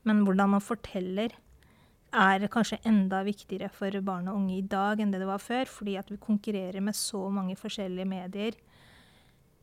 men 0.05 0.25
hvordan 0.25 0.49
man 0.51 0.61
forteller 0.61 1.31
er 2.13 2.49
kanskje 2.49 2.81
enda 2.85 3.23
viktigere 3.23 3.71
for 3.71 3.91
barn 4.03 4.29
og 4.29 4.37
unge 4.37 4.59
i 4.59 4.67
dag 4.67 4.99
enn 4.99 5.13
det 5.13 5.21
det 5.21 5.29
var 5.29 5.39
før, 5.39 5.67
fordi 5.67 5.97
at 5.97 6.11
vi 6.11 6.17
konkurrerer 6.17 6.81
med 6.83 6.95
så 6.95 7.31
mange 7.31 7.55
forskjellige 7.57 8.09
medier. 8.09 8.57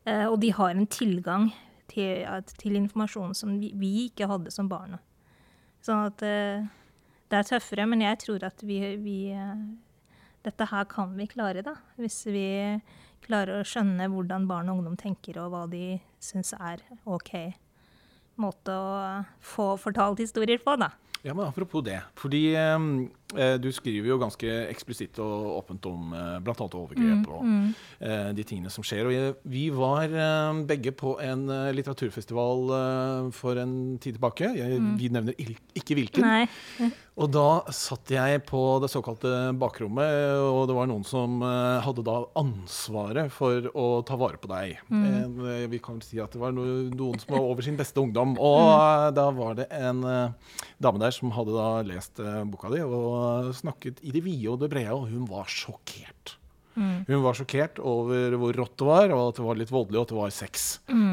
Eh, 0.06 0.26
og 0.26 0.40
de 0.40 0.52
har 0.52 0.70
en 0.70 0.86
tilgang 0.86 1.52
til, 1.88 2.24
til 2.56 2.76
informasjon 2.76 3.34
som 3.36 3.58
vi, 3.60 3.72
vi 3.74 4.08
ikke 4.08 4.28
hadde 4.30 4.50
som 4.54 4.68
barn. 4.68 4.98
Sånn 5.84 6.08
at 6.08 6.24
eh, 6.26 6.64
det 7.28 7.38
er 7.38 7.48
tøffere, 7.48 7.86
men 7.88 8.02
jeg 8.04 8.20
tror 8.24 8.48
at 8.48 8.64
vi, 8.66 8.80
vi 9.02 9.18
eh, 9.34 9.60
Dette 10.46 10.68
her 10.70 10.86
kan 10.88 11.10
vi 11.18 11.26
klare, 11.28 11.64
da. 11.66 11.74
Hvis 11.98 12.22
vi 12.30 12.46
klarer 13.26 13.58
å 13.58 13.66
skjønne 13.66 14.06
hvordan 14.12 14.46
barn 14.48 14.70
og 14.70 14.78
ungdom 14.78 14.94
tenker, 14.96 15.40
og 15.42 15.50
hva 15.52 15.64
de 15.68 15.98
syns 16.22 16.54
er 16.56 16.84
OK 17.10 17.34
måte 18.38 18.70
å 18.70 19.24
få 19.42 19.72
fortalt 19.82 20.22
historier 20.22 20.60
på, 20.62 20.76
da. 20.78 20.92
Ja, 21.26 21.34
men 21.34 21.48
Apropos 21.48 21.82
det. 21.82 21.98
fordi 22.14 22.54
eh, 22.54 22.78
Du 23.60 23.68
skriver 23.74 24.08
jo 24.08 24.16
ganske 24.20 24.48
eksplisitt 24.70 25.18
og 25.20 25.58
åpent 25.58 25.84
om 25.90 26.14
eh, 26.16 26.38
bl.a. 26.40 26.54
overgrep 26.64 27.26
og 27.28 27.42
mm. 27.44 27.66
de 28.38 28.44
tingene 28.46 28.72
som 28.72 28.86
skjer. 28.86 29.04
og 29.04 29.42
Vi 29.44 29.66
var 29.74 30.08
eh, 30.08 30.62
begge 30.68 30.94
på 30.96 31.18
en 31.20 31.44
eh, 31.52 31.72
litteraturfestival 31.76 32.72
eh, 32.78 33.28
for 33.36 33.60
en 33.60 33.74
tid 34.00 34.16
tilbake. 34.16 34.52
Jeg, 34.56 34.80
Vi 34.98 35.10
nevner 35.12 35.36
ikke 35.38 35.98
hvilken. 35.98 36.24
Nei. 36.24 36.90
Og 37.18 37.30
da 37.34 37.64
satt 37.74 38.12
jeg 38.14 38.44
på 38.46 38.60
det 38.78 38.90
såkalte 38.92 39.50
bakrommet, 39.58 40.38
og 40.38 40.68
det 40.70 40.76
var 40.76 40.86
noen 40.86 41.02
som 41.06 41.40
eh, 41.42 41.80
hadde 41.82 42.04
da 42.06 42.20
ansvaret 42.38 43.32
for 43.34 43.66
å 43.74 43.86
ta 44.06 44.14
vare 44.20 44.38
på 44.38 44.50
deg. 44.52 44.76
Eh, 44.86 45.64
vi 45.72 45.80
kan 45.82 45.98
si 46.04 46.20
at 46.22 46.34
det 46.34 46.42
var 46.42 46.54
noen 46.54 47.18
som 47.18 47.34
var 47.34 47.42
over 47.42 47.66
sin 47.66 47.78
beste 47.78 47.98
ungdom. 47.98 48.36
Og 48.50 48.70
eh, 48.70 49.08
da 49.18 49.26
var 49.34 49.58
det 49.58 49.66
en 49.74 50.04
eh, 50.06 50.60
dame 50.78 51.02
der 51.02 51.16
som 51.16 51.34
hadde 51.34 51.56
da 51.58 51.68
lest 51.88 52.22
eh, 52.22 52.44
boka 52.46 52.70
di 52.70 52.84
og 52.86 53.17
snakket 53.56 54.02
i 54.06 54.12
det 54.14 54.22
vide 54.26 54.52
og 54.52 54.60
det 54.62 54.70
brede, 54.72 54.94
og 54.96 55.08
hun 55.12 55.24
var 55.30 55.48
sjokkert. 55.52 56.36
Hun 56.78 57.22
var 57.24 57.34
sjokkert 57.34 57.80
over 57.82 58.36
hvor 58.38 58.54
rått 58.54 58.76
det 58.78 58.86
var, 58.86 59.10
og 59.10 59.22
at 59.32 59.38
det 59.40 59.44
var 59.48 59.56
litt 59.58 59.72
voldelig, 59.74 59.98
og 59.98 60.04
at 60.04 60.12
det 60.12 60.18
var 60.18 60.34
sex. 60.36 60.66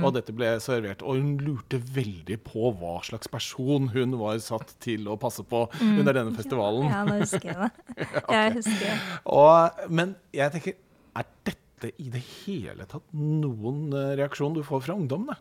Og 0.06 0.12
dette 0.14 0.36
ble 0.38 0.51
servert. 0.62 1.01
Og 1.01 1.18
hun 1.18 1.32
lurte 1.41 1.80
veldig 1.82 2.38
på 2.45 2.70
hva 2.78 2.99
slags 3.08 3.32
person 3.34 3.88
hun 3.95 4.14
var 4.20 4.38
satt 4.45 4.76
til 4.84 5.10
å 5.10 5.18
passe 5.18 5.41
på 5.49 5.64
under 5.82 6.14
denne 6.20 6.36
festivalen. 6.38 6.86
Ja, 6.91 7.01
nå 7.08 7.18
husker 7.24 7.49
jeg 7.49 7.58
det. 7.64 8.06
Jeg 8.36 8.53
husker 8.60 8.86
det. 8.86 8.99
Og, 9.34 9.82
men 9.89 10.14
jeg 10.36 10.53
tenker, 10.53 10.78
er 11.18 11.28
dette 11.49 11.91
i 12.01 12.12
det 12.14 12.22
hele 12.45 12.86
tatt 12.89 13.10
noen 13.18 13.89
eh, 13.95 14.14
reaksjon 14.22 14.53
du 14.56 14.62
får 14.66 14.86
fra 14.86 14.95
ungdommene? 14.97 15.38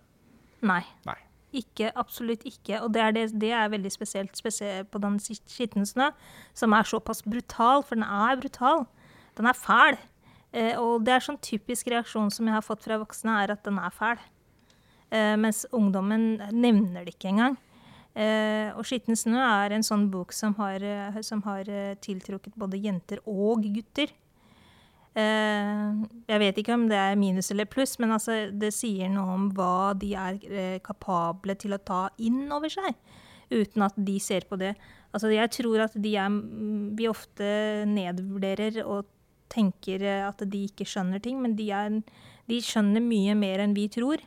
Nei. 0.65 0.81
Nei. 1.05 1.19
Ikke, 1.55 1.93
absolutt 1.95 2.43
ikke. 2.49 2.81
Og 2.83 2.91
det 2.95 3.03
er, 3.03 3.15
det, 3.15 3.25
det 3.41 3.53
er 3.55 3.71
veldig 3.71 3.93
spesielt, 3.93 4.35
spesielt 4.37 4.91
på 4.91 5.01
den 5.03 5.21
skitten 5.23 5.87
snø, 5.87 6.11
som 6.57 6.75
er 6.75 6.89
såpass 6.89 7.23
brutal, 7.23 7.85
for 7.87 7.99
den 7.99 8.07
er 8.07 8.41
brutal. 8.41 8.87
Den 9.39 9.47
er 9.51 9.59
fæl. 9.59 9.99
Eh, 10.55 10.75
og 10.79 11.05
det 11.07 11.15
er 11.15 11.23
sånn 11.25 11.41
typisk 11.43 11.91
reaksjon 11.91 12.33
som 12.35 12.51
jeg 12.51 12.57
har 12.57 12.67
fått 12.67 12.87
fra 12.87 12.99
voksne, 13.03 13.39
er 13.45 13.55
at 13.55 13.63
den 13.67 13.79
er 13.79 13.95
fæl. 13.95 14.19
Eh, 15.15 15.35
mens 15.39 15.65
ungdommen 15.75 16.35
nevner 16.51 17.07
det 17.07 17.15
ikke 17.17 17.31
engang. 17.35 17.57
Eh, 18.15 18.71
og 18.79 18.87
'Skitten 18.87 19.19
snø' 19.19 19.43
er 19.43 19.73
en 19.75 19.83
sånn 19.83 20.07
bok 20.11 20.33
som 20.33 20.55
har, 20.55 20.79
eh, 20.83 21.21
som 21.23 21.43
har 21.43 21.67
eh, 21.69 21.97
tiltrukket 21.99 22.55
både 22.55 22.79
jenter 22.79 23.19
og 23.27 23.67
gutter. 23.75 24.13
Eh, 25.15 25.91
jeg 26.27 26.43
vet 26.43 26.57
ikke 26.59 26.75
om 26.75 26.89
det 26.91 26.99
er 26.99 27.19
minus 27.19 27.53
eller 27.55 27.69
pluss, 27.71 27.95
men 28.03 28.17
altså, 28.17 28.49
det 28.51 28.73
sier 28.75 29.11
noe 29.13 29.37
om 29.37 29.47
hva 29.55 29.95
de 29.99 30.11
er 30.19 30.41
eh, 30.51 30.79
kapable 30.83 31.55
til 31.61 31.77
å 31.77 31.83
ta 31.83 32.09
inn 32.19 32.49
over 32.55 32.73
seg, 32.73 32.97
uten 33.55 33.87
at 33.87 33.95
de 33.95 34.19
ser 34.23 34.49
på 34.51 34.59
det. 34.59 34.73
Altså, 35.15 35.31
jeg 35.31 35.53
tror 35.55 35.85
at 35.87 35.95
de 35.95 36.17
er, 36.19 36.33
mm, 36.35 36.97
vi 36.99 37.07
ofte 37.07 37.47
nedvurderer 37.87 38.81
og 38.83 39.07
tenker 39.55 40.03
eh, 40.03 40.25
at 40.27 40.43
de 40.51 40.65
ikke 40.67 40.89
skjønner 40.89 41.23
ting, 41.23 41.39
men 41.45 41.55
de, 41.59 41.69
er, 41.71 42.01
de 42.51 42.59
skjønner 42.65 43.05
mye 43.05 43.37
mer 43.39 43.63
enn 43.63 43.77
vi 43.77 43.87
tror. 43.93 44.23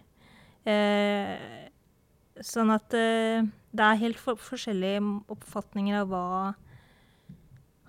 Sånn 2.44 2.72
at 2.74 2.92
det 2.92 3.84
er 3.86 4.00
helt 4.02 4.20
for, 4.20 4.36
forskjellige 4.36 5.00
oppfatninger 5.32 6.02
av 6.02 6.10
hva 6.12 6.26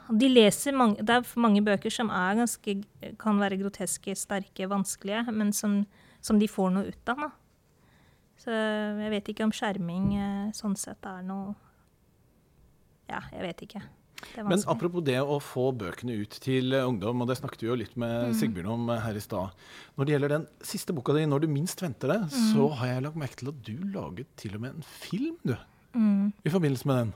de 0.08 0.28
leser 0.30 0.76
mange, 0.76 1.02
Det 1.04 1.14
er 1.14 1.40
mange 1.40 1.62
bøker 1.64 1.92
som 1.92 2.10
er 2.14 2.38
ganske, 2.40 2.74
kan 3.20 3.40
være 3.40 3.58
groteske, 3.60 4.14
sterke, 4.16 4.68
vanskelige, 4.70 5.26
men 5.32 5.52
som, 5.52 5.82
som 6.24 6.38
de 6.40 6.48
får 6.48 6.72
noe 6.74 6.88
ut 6.88 7.12
av. 7.12 7.26
Da. 7.26 7.30
Så 8.38 8.54
jeg 8.54 9.12
vet 9.12 9.30
ikke 9.32 9.46
om 9.48 9.54
skjerming 9.54 10.12
eh, 10.16 10.50
sånn 10.56 10.76
sett 10.78 11.04
er 11.08 11.24
noe 11.26 11.54
Ja, 13.08 13.22
jeg 13.32 13.44
vet 13.46 13.64
ikke. 13.66 13.82
Men 14.36 14.62
apropos 14.66 15.02
det 15.06 15.18
å 15.22 15.38
få 15.42 15.68
bøkene 15.78 16.16
ut 16.22 16.38
til 16.42 16.74
eh, 16.74 16.86
ungdom, 16.86 17.22
og 17.22 17.30
det 17.30 17.38
snakket 17.38 17.62
vi 17.64 17.68
jo 17.70 17.76
litt 17.78 17.94
med 18.00 18.34
Sigbjørn 18.38 18.70
om 18.74 18.88
eh, 18.94 19.02
her 19.04 19.18
i 19.18 19.22
stad. 19.22 19.54
Når 19.98 20.08
det 20.08 20.14
gjelder 20.14 20.34
den 20.34 20.46
siste 20.66 20.94
boka 20.94 21.14
di, 21.16 21.26
'Når 21.26 21.44
du 21.44 21.48
minst 21.52 21.82
venter 21.82 22.14
det', 22.14 22.30
så 22.52 22.68
har 22.80 22.94
jeg 22.94 23.04
lagt 23.06 23.20
merke 23.20 23.38
til 23.42 23.52
at 23.52 23.62
du 23.62 23.76
laget 23.94 24.26
til 24.36 24.56
og 24.56 24.64
med 24.64 24.74
en 24.74 24.82
film, 24.82 25.36
du. 25.46 25.54
Mm, 25.94 26.32
I 26.44 26.50
forbindelse 26.50 26.86
med 26.86 26.96
den. 26.98 27.14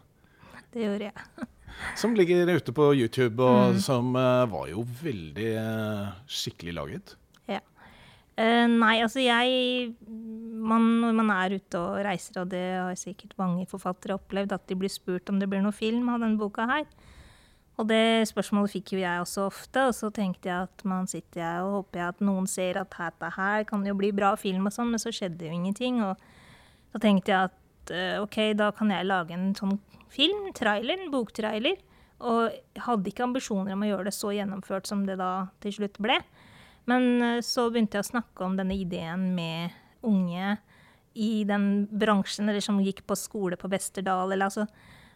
det 0.72 0.86
gjorde 0.86 1.10
jeg. 1.10 1.48
Som 1.98 2.16
ligger 2.16 2.48
ute 2.48 2.74
på 2.74 2.88
YouTube, 2.94 3.42
og 3.42 3.78
som 3.82 4.14
uh, 4.16 4.44
var 4.50 4.70
jo 4.70 4.84
veldig 5.02 5.50
uh, 5.58 6.14
skikkelig 6.30 6.74
laget. 6.76 7.14
Ja. 7.50 7.60
Uh, 8.38 8.66
nei, 8.70 8.96
altså 9.04 9.20
jeg 9.20 9.92
man, 10.08 10.86
Når 11.02 11.16
man 11.18 11.32
er 11.34 11.56
ute 11.58 11.80
og 11.80 12.02
reiser, 12.06 12.42
og 12.42 12.52
det 12.52 12.64
har 12.78 12.98
sikkert 12.98 13.36
mange 13.40 13.66
forfattere 13.70 14.16
opplevd, 14.16 14.54
at 14.56 14.68
de 14.68 14.78
blir 14.78 14.92
spurt 14.92 15.28
om 15.32 15.40
det 15.42 15.50
blir 15.50 15.64
noe 15.64 15.74
film 15.76 16.08
av 16.12 16.22
denne 16.22 16.40
boka 16.40 16.68
her. 16.70 16.86
Og 17.80 17.88
det 17.88 18.28
spørsmålet 18.28 18.74
fikk 18.74 18.92
jo 18.94 19.00
jeg 19.00 19.22
også 19.22 19.46
ofte, 19.48 19.86
og 19.88 19.94
så 19.96 20.10
tenkte 20.14 20.50
jeg 20.50 20.68
at 20.68 20.84
man 20.88 21.08
sitter 21.08 21.40
jeg 21.40 21.64
og 21.64 21.78
håper 21.78 22.02
jeg 22.02 22.12
at 22.12 22.20
noen 22.24 22.46
ser 22.50 22.78
at 22.78 22.92
dette 22.92 23.30
her 23.38 23.64
kan 23.68 23.86
jo 23.88 23.96
bli 23.98 24.12
bra 24.14 24.34
film 24.38 24.68
og 24.68 24.74
sånn, 24.74 24.92
men 24.92 25.00
så 25.02 25.12
skjedde 25.14 25.48
jo 25.48 25.56
ingenting. 25.56 26.02
Og 26.04 26.20
da 26.92 27.00
tenkte 27.02 27.32
jeg 27.32 27.48
at 27.48 27.56
eh, 27.90 28.20
OK, 28.22 28.52
da 28.58 28.70
kan 28.76 28.92
jeg 28.92 29.08
lage 29.08 29.34
en 29.34 29.50
sånn 29.58 29.78
film, 30.12 30.50
trailer, 30.56 31.00
en 31.00 31.12
boktrailer. 31.12 31.80
Og 32.22 32.54
hadde 32.84 33.10
ikke 33.10 33.26
ambisjoner 33.26 33.74
om 33.74 33.82
å 33.82 33.88
gjøre 33.88 34.06
det 34.10 34.14
så 34.14 34.30
gjennomført 34.30 34.86
som 34.86 35.02
det 35.08 35.18
da 35.18 35.48
til 35.64 35.74
slutt 35.80 35.98
ble. 36.02 36.20
Men 36.90 37.08
eh, 37.22 37.40
så 37.46 37.68
begynte 37.70 37.98
jeg 37.98 38.06
å 38.06 38.12
snakke 38.12 38.46
om 38.46 38.58
denne 38.58 38.76
ideen 38.78 39.32
med 39.36 39.74
unge 40.06 40.56
i 41.12 41.42
den 41.44 41.86
bransjen, 41.90 42.48
eller 42.48 42.64
som 42.64 42.80
gikk 42.82 43.02
på 43.08 43.18
skole 43.18 43.58
på 43.60 43.70
Westerdal. 43.72 44.32
Altså, 44.38 44.66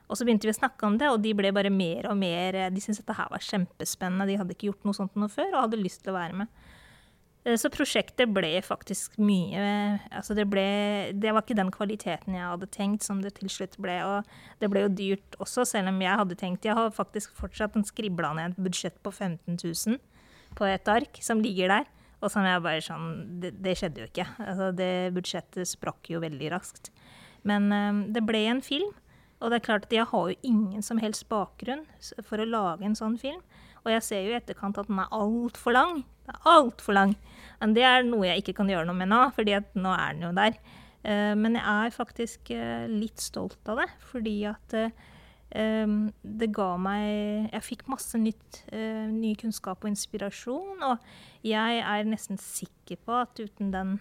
og 0.06 0.18
så 0.18 0.26
begynte 0.26 0.48
vi 0.48 0.54
å 0.54 0.58
snakke 0.58 0.86
om 0.88 0.98
det, 1.00 1.08
og 1.10 1.22
de 1.24 1.32
ble 1.36 1.52
bare 1.54 1.72
mer 1.72 2.10
og 2.10 2.18
mer 2.20 2.58
De 2.70 2.82
syntes 2.82 3.00
dette 3.00 3.16
her 3.16 3.30
var 3.32 3.42
kjempespennende. 3.42 4.28
De 4.28 4.36
hadde 4.38 4.54
ikke 4.54 4.70
gjort 4.70 4.86
noe 4.86 4.98
sånt 4.98 5.16
noe 5.18 5.32
før 5.32 5.54
og 5.54 5.62
hadde 5.64 5.80
lyst 5.80 6.04
til 6.04 6.12
å 6.12 6.18
være 6.18 6.42
med. 6.42 6.65
Eh, 7.46 7.56
Så 7.60 7.70
prosjektet 7.70 8.32
ble 8.34 8.58
faktisk 8.64 9.16
mye 9.22 9.62
altså 10.10 10.34
det, 10.36 10.48
ble, 10.50 10.66
det 11.14 11.32
var 11.32 11.44
ikke 11.44 11.58
den 11.58 11.70
kvaliteten 11.74 12.36
jeg 12.36 12.50
hadde 12.50 12.70
tenkt 12.74 13.06
som 13.06 13.22
det 13.22 13.36
til 13.38 13.50
slutt 13.52 13.78
ble. 13.82 13.96
Og 14.02 14.60
det 14.62 14.70
ble 14.72 14.86
jo 14.86 14.94
dyrt 15.02 15.38
også, 15.42 15.66
selv 15.68 15.92
om 15.92 16.02
jeg 16.02 16.20
hadde 16.22 16.38
tenkt 16.38 16.66
Jeg 16.66 16.76
har 16.78 16.90
faktisk 16.94 17.34
fortsatt 17.38 17.78
en 17.78 17.86
skribla 17.86 18.34
ned 18.36 18.56
et 18.56 18.64
budsjett 18.68 18.98
på 19.02 19.14
15 19.14 19.60
000 19.62 20.02
på 20.56 20.66
et 20.66 20.88
ark 20.88 21.20
som 21.22 21.42
ligger 21.44 21.70
der. 21.72 21.88
Og 22.24 22.32
som 22.32 22.46
jeg 22.46 22.62
bare 22.64 22.82
sånn 22.82 23.40
Det, 23.42 23.54
det 23.62 23.76
skjedde 23.78 24.02
jo 24.02 24.10
ikke. 24.10 24.28
Altså 24.42 24.70
det 24.74 24.92
budsjettet 25.14 25.68
sprakk 25.68 26.10
jo 26.10 26.22
veldig 26.24 26.50
raskt. 26.54 26.90
Men 27.46 27.70
um, 27.70 28.06
det 28.12 28.24
ble 28.26 28.46
en 28.50 28.62
film. 28.64 28.90
Og 29.36 29.52
det 29.52 29.58
er 29.58 29.66
klart 29.66 29.84
at 29.84 29.92
jeg 29.92 30.08
har 30.08 30.30
jo 30.30 30.38
ingen 30.48 30.82
som 30.82 30.98
helst 30.98 31.26
bakgrunn 31.28 31.84
for 32.24 32.40
å 32.40 32.48
lage 32.48 32.86
en 32.88 32.96
sånn 32.96 33.18
film. 33.20 33.42
Og 33.86 33.92
jeg 33.94 34.02
ser 34.02 34.24
jo 34.26 34.34
i 34.34 34.38
etterkant 34.40 34.78
at 34.82 34.88
den 34.90 34.98
er 34.98 35.12
altfor 35.14 35.76
lang. 35.76 36.00
Det 36.26 36.34
er 36.34 36.48
altfor 36.56 36.96
lang. 36.96 37.14
Men 37.60 37.74
det 37.76 37.84
er 37.86 38.06
noe 38.06 38.26
jeg 38.26 38.42
ikke 38.42 38.56
kan 38.58 38.70
gjøre 38.72 38.88
noe 38.88 38.98
med 38.98 39.12
nå, 39.12 39.20
fordi 39.36 39.54
at 39.56 39.76
nå 39.78 39.92
er 39.94 40.16
den 40.16 40.26
jo 40.26 40.32
der. 40.36 40.58
Eh, 41.06 41.34
Men 41.38 41.54
jeg 41.54 41.62
er 41.86 41.94
faktisk 41.94 42.50
eh, 42.50 42.88
litt 42.90 43.22
stolt 43.22 43.70
av 43.70 43.84
det, 43.84 43.86
fordi 44.10 44.34
at 44.50 44.74
eh, 44.74 44.90
det 45.56 46.48
ga 46.50 46.72
meg 46.82 47.52
Jeg 47.52 47.62
fikk 47.62 47.84
masse 47.88 48.18
nytt, 48.18 48.64
ny 49.14 49.30
kunnskap 49.38 49.84
og 49.84 49.92
inspirasjon. 49.92 50.82
Og 50.82 51.46
jeg 51.46 51.78
er 51.78 52.10
nesten 52.10 52.40
sikker 52.42 52.98
på 53.06 53.14
at 53.22 53.38
uten 53.38 53.70
den 53.72 53.96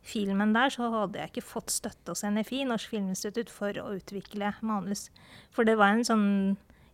filmen 0.00 0.54
der, 0.56 0.72
så 0.72 0.88
hadde 0.88 1.20
jeg 1.20 1.34
ikke 1.34 1.44
fått 1.44 1.70
støtte 1.74 2.14
hos 2.14 2.24
NFI, 2.24 2.64
Norsk 2.64 2.94
Filminstitutt, 2.94 3.52
for 3.52 3.76
å 3.76 3.90
utvikle 3.98 4.54
manus. 4.64 5.10
For 5.52 5.68
det 5.68 5.76
var 5.76 5.92
en 5.92 6.08
sånn 6.08 6.30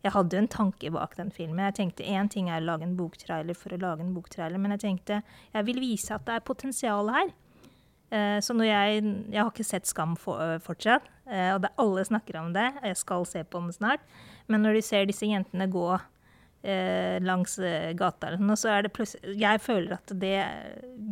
Jeg 0.07 0.15
hadde 0.15 0.37
jo 0.37 0.43
en 0.45 0.53
tanke 0.53 0.93
bak 0.95 1.17
den 1.19 1.33
filmen. 1.35 1.65
Jeg 1.69 1.79
tenkte 1.81 2.07
én 2.07 2.31
ting 2.33 2.51
er 2.51 2.63
å 2.63 2.69
lage 2.69 2.87
en 2.87 2.97
boktrailer 2.99 3.59
for 3.59 3.75
å 3.75 3.81
lage 3.83 4.05
en 4.05 4.15
boktrailer, 4.15 4.61
men 4.63 4.77
jeg 4.77 4.85
tenkte 4.85 5.21
jeg 5.53 5.67
vil 5.67 5.83
vise 5.83 6.15
at 6.15 6.27
det 6.29 6.39
er 6.39 6.47
potensial 6.47 7.11
her. 7.11 7.35
Uh, 8.07 8.39
så 8.39 8.55
når 8.55 8.69
jeg 8.69 8.99
Jeg 9.03 9.41
har 9.41 9.49
ikke 9.51 9.65
sett 9.67 9.89
Skam 9.91 10.13
for, 10.15 10.39
uh, 10.39 10.61
fortsatt, 10.63 11.09
uh, 11.27 11.57
og 11.57 11.65
det, 11.65 11.73
alle 11.83 12.05
snakker 12.07 12.39
om 12.39 12.53
det. 12.55 12.69
og 12.79 12.87
Jeg 12.87 12.97
skal 13.03 13.27
se 13.27 13.43
på 13.43 13.59
den 13.59 13.73
snart. 13.75 14.05
Men 14.47 14.63
når 14.63 14.79
de 14.79 14.83
ser 14.87 15.09
disse 15.11 15.27
jentene 15.27 15.67
gå 15.67 15.89
eh, 16.67 17.23
langs 17.23 17.59
eh, 17.59 17.93
gata 17.97 18.33
og 18.37 18.59
så 18.59 18.71
er 18.75 18.87
det 18.87 18.93
plutselig 18.95 19.37
Jeg 19.41 19.63
føler 19.63 19.97
at 19.97 20.13
det 20.21 20.39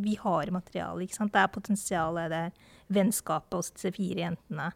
Vi 0.03 0.15
har 0.21 0.51
materiale, 0.51 1.03
ikke 1.03 1.19
sant. 1.19 1.33
Det 1.33 1.41
er 1.41 1.53
potensialet, 1.53 2.31
det 2.31 2.41
er 2.47 2.51
vennskapet 2.95 3.55
hos 3.57 3.71
disse 3.73 3.91
fire 3.95 4.27
jentene. 4.27 4.71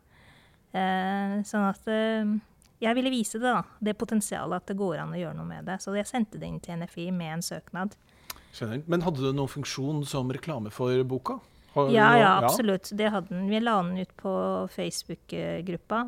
Eh, 0.73 1.39
sånn 1.45 1.67
at 1.69 1.89
eh, 1.91 2.31
jeg 2.79 2.95
ville 2.95 3.11
vise 3.11 3.39
det, 3.41 3.51
da. 3.51 3.63
Det 3.83 3.97
potensialet 3.99 4.63
at 4.63 4.71
det 4.71 4.77
går 4.79 5.01
an 5.03 5.15
å 5.15 5.19
gjøre 5.19 5.35
noe 5.37 5.49
med 5.49 5.67
det. 5.67 5.79
Så 5.83 5.93
jeg 5.97 6.07
sendte 6.07 6.39
det 6.39 6.47
inn 6.47 6.61
til 6.63 6.79
NFI 6.79 7.09
med 7.15 7.33
en 7.37 7.45
søknad. 7.45 7.97
Skjønner. 8.55 8.83
Men 8.89 9.03
hadde 9.05 9.25
det 9.25 9.33
noen 9.35 9.51
funksjon 9.51 10.05
som 10.07 10.31
reklame 10.33 10.71
for 10.73 11.03
boka? 11.07 11.39
Har, 11.73 11.91
ja, 11.93 12.07
ja, 12.17 12.31
absolutt. 12.43 12.89
Det 12.97 13.11
hadde 13.13 13.29
den. 13.29 13.49
Vi 13.51 13.59
la 13.61 13.75
den 13.83 13.99
ut 13.99 14.15
på 14.17 14.31
Facebook-gruppa. 14.73 16.07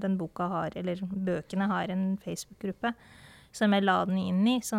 Den 0.00 0.16
boka 0.20 0.48
har, 0.48 0.78
eller 0.78 1.02
bøkene 1.02 1.68
har 1.68 1.92
en 1.92 2.14
Facebook-gruppe 2.22 2.94
som 3.54 3.74
jeg 3.74 3.84
la 3.84 3.98
den 4.08 4.22
inn 4.22 4.46
i. 4.48 4.56
Så, 4.64 4.78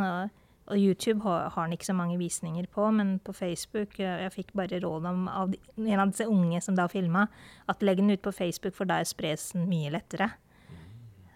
og 0.65 0.79
YouTube 0.79 1.21
har, 1.27 1.51
har, 1.53 1.67
den 1.67 1.77
ikke 1.77 1.91
så 1.91 1.97
mange 1.97 2.17
visninger 2.17 2.65
på, 2.73 2.87
men 2.95 3.19
på 3.21 3.35
Facebook 3.37 3.99
Jeg, 4.01 4.23
jeg 4.23 4.33
fikk 4.33 4.55
bare 4.57 4.79
råd 4.81 5.05
om 5.11 5.27
av 5.29 5.53
en 5.77 6.01
av 6.01 6.09
disse 6.09 6.25
unge 6.31 6.63
som 6.63 6.79
da 6.79 6.87
filma, 6.89 7.27
at 7.69 7.85
legg 7.85 8.01
den 8.01 8.09
ut 8.15 8.23
på 8.25 8.33
Facebook, 8.33 8.73
for 8.73 8.89
der 8.89 9.05
spres 9.05 9.51
den 9.53 9.69
mye 9.69 9.93
lettere. 9.93 10.31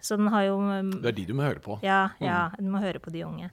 Så 0.00 0.16
den 0.16 0.30
har 0.32 0.46
jo 0.48 0.58
um, 0.60 0.90
Det 0.96 1.12
er 1.12 1.16
de 1.18 1.26
du 1.28 1.34
må 1.36 1.44
høre 1.46 1.62
på? 1.62 1.78
Ja, 1.84 2.10
ja 2.22 2.48
du 2.58 2.68
må 2.72 2.82
høre 2.82 3.02
på 3.02 3.12
de 3.14 3.24
unge. 3.26 3.50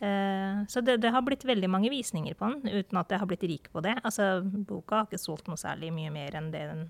Uh, 0.00 0.64
så 0.70 0.80
det, 0.84 1.00
det, 1.02 1.12
har 1.12 1.24
blitt 1.26 1.44
veldig 1.44 1.68
mange 1.68 1.90
visninger 1.92 2.36
på 2.38 2.48
den, 2.52 2.80
uten 2.80 3.00
at 3.00 3.12
jeg 3.12 3.20
har 3.20 3.28
blitt 3.28 3.46
rik 3.50 3.68
på 3.72 3.82
det. 3.84 3.98
Altså, 4.00 4.40
Boka 4.42 5.02
har 5.02 5.10
ikke 5.10 5.20
solgt 5.20 5.50
noe 5.50 5.60
særlig 5.60 5.92
mye 5.94 6.12
mer 6.14 6.38
enn 6.38 6.52
det 6.54 6.64
den 6.70 6.86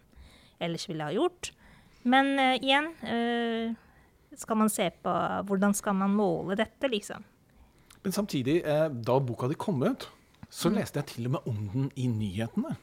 ellers 0.61 0.87
ville 0.91 1.09
ha 1.09 1.15
gjort. 1.17 1.53
Men 2.09 2.35
uh, 2.39 2.55
igjen 2.61 2.93
uh, 3.03 3.75
skal 4.39 4.61
man 4.61 4.71
se 4.73 4.89
på 5.03 5.17
hvordan 5.49 5.75
skal 5.75 5.97
man 5.99 6.15
måle 6.15 6.59
dette, 6.61 6.89
liksom. 6.93 7.25
Men 8.03 8.13
samtidig, 8.13 8.63
eh, 8.65 8.89
da 8.89 9.21
boka 9.21 9.49
di 9.49 9.55
kom 9.55 9.83
ut, 9.83 10.09
så 10.49 10.71
mm. 10.71 10.77
leste 10.79 11.01
jeg 11.01 11.07
til 11.07 11.29
og 11.29 11.37
med 11.37 11.49
om 11.51 11.67
den 11.75 11.91
i 11.97 12.07
nyhetene. 12.09 12.77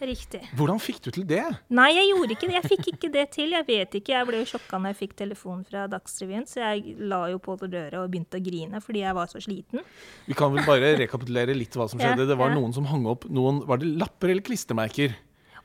Riktig. 0.00 0.40
Hvordan 0.56 0.78
fikk 0.80 1.02
du 1.04 1.10
til 1.12 1.26
det? 1.28 1.42
Nei, 1.76 1.90
jeg 1.92 2.08
gjorde 2.08 2.32
ikke 2.32 2.48
det. 2.48 2.54
Jeg 2.56 2.68
fikk 2.72 2.86
ikke 2.94 3.10
det 3.12 3.24
til. 3.36 3.52
Jeg 3.52 3.66
vet 3.68 3.96
ikke. 3.98 4.14
Jeg 4.14 4.28
ble 4.30 4.40
jo 4.40 4.48
sjokka 4.48 4.80
når 4.80 4.94
jeg 4.94 4.98
fikk 5.02 5.16
telefon 5.18 5.64
fra 5.68 5.84
Dagsrevyen, 5.92 6.46
så 6.48 6.62
jeg 6.62 6.94
la 7.10 7.26
jo 7.32 7.40
på 7.42 7.58
døra 7.60 8.00
og 8.00 8.12
begynte 8.12 8.40
å 8.40 8.44
grine 8.44 8.80
fordi 8.80 9.02
jeg 9.04 9.16
var 9.18 9.28
så 9.28 9.42
sliten. 9.44 9.84
Vi 10.24 10.36
kan 10.38 10.54
vel 10.54 10.64
bare 10.64 10.94
rekapitulere 11.02 11.56
litt 11.56 11.76
hva 11.76 11.88
som 11.90 12.00
skjedde. 12.00 12.24
Ja, 12.24 12.30
det 12.32 12.38
var 12.40 12.54
noen 12.54 12.72
som 12.76 12.88
hang 12.88 13.04
opp 13.10 13.26
noen 13.28 13.60
Var 13.68 13.82
det 13.82 13.90
lapper 14.00 14.32
eller 14.32 14.46
klistremerker? 14.46 15.12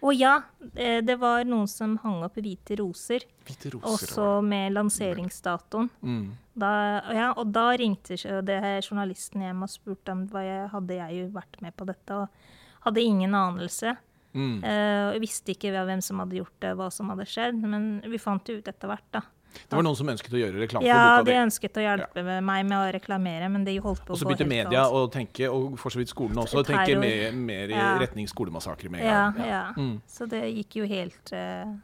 Å 0.05 0.11
ja, 0.13 0.33
eh, 0.75 0.99
det 1.01 1.15
var 1.21 1.47
noen 1.47 1.69
som 1.71 1.95
hang 2.03 2.19
opp 2.27 2.36
hvite 2.38 2.75
roser. 2.81 3.23
Hvite 3.47 3.71
roser 3.73 3.93
også 4.11 4.27
med 4.43 4.75
lanseringsdatoen. 4.75 5.88
Mm. 6.03 6.25
Da, 6.59 6.73
ja, 7.15 7.29
og 7.39 7.55
da 7.55 7.69
ringte 7.79 8.19
det 8.45 8.59
journalisten 8.83 9.47
hjem 9.47 9.63
og 9.65 9.71
spurte 9.71 10.13
om 10.13 10.27
hva 10.31 10.43
jeg 10.43 10.67
hadde 10.75 10.99
jeg 10.99 11.31
vært 11.33 11.63
med 11.63 11.75
på 11.79 11.88
dette. 11.88 12.19
Og 12.19 12.86
hadde 12.86 13.01
ingen 13.01 13.33
anelse. 13.39 13.95
Mm. 14.36 14.57
Uh, 14.61 15.15
visste 15.23 15.55
ikke 15.55 15.71
hvem 15.73 16.03
som 16.03 16.19
hadde 16.21 16.38
gjort 16.41 16.57
det, 16.63 16.75
hva 16.77 16.91
som 16.93 17.09
hadde 17.13 17.27
skjedd. 17.29 17.63
Men 17.63 17.89
vi 18.11 18.21
fant 18.21 18.43
det 18.45 18.59
ut 18.59 18.69
etter 18.73 18.91
hvert, 18.91 19.09
da. 19.15 19.23
Det 19.55 19.77
var 19.77 19.86
noen 19.86 19.97
som 19.97 20.09
ønsket 20.11 20.36
å 20.36 20.39
gjøre 20.39 20.61
reklame 20.61 20.88
ja, 20.88 20.95
for 20.95 21.23
boka 21.23 21.29
di? 21.29 21.31
Ja, 21.31 21.39
de 21.39 21.45
ønsket 21.45 21.79
å 21.79 21.83
hjelpe 21.83 22.23
ja. 22.23 22.38
meg 22.45 22.67
med 22.67 22.77
å 22.77 22.83
reklamere, 22.95 23.49
men 23.51 23.65
de 23.67 23.75
holdt 23.79 24.03
på 24.03 24.11
å 24.11 24.15
gå 24.15 24.17
helt 24.17 24.17
Og 24.17 24.21
så 24.21 24.29
begynte 24.29 24.47
media 24.51 24.86
å 24.91 25.03
tenke, 25.11 25.49
og 25.51 25.77
for 25.81 25.95
så 25.95 26.01
vidt 26.01 26.11
skolen 26.11 26.41
også, 26.43 26.61
å 26.61 26.67
tenke 26.67 26.97
mer, 27.01 27.36
mer 27.36 27.73
i 27.73 27.77
ja. 27.77 27.93
retning 28.01 28.29
skolemassakre 28.31 28.91
med 28.93 29.05
en 29.05 29.11
gang. 29.13 29.39
Ja, 29.49 29.65
mm. 29.77 29.93
Så 30.11 30.29
det 30.31 30.43
gikk 30.51 30.81
jo 30.81 30.89
helt 30.89 31.36
uh... 31.36 31.75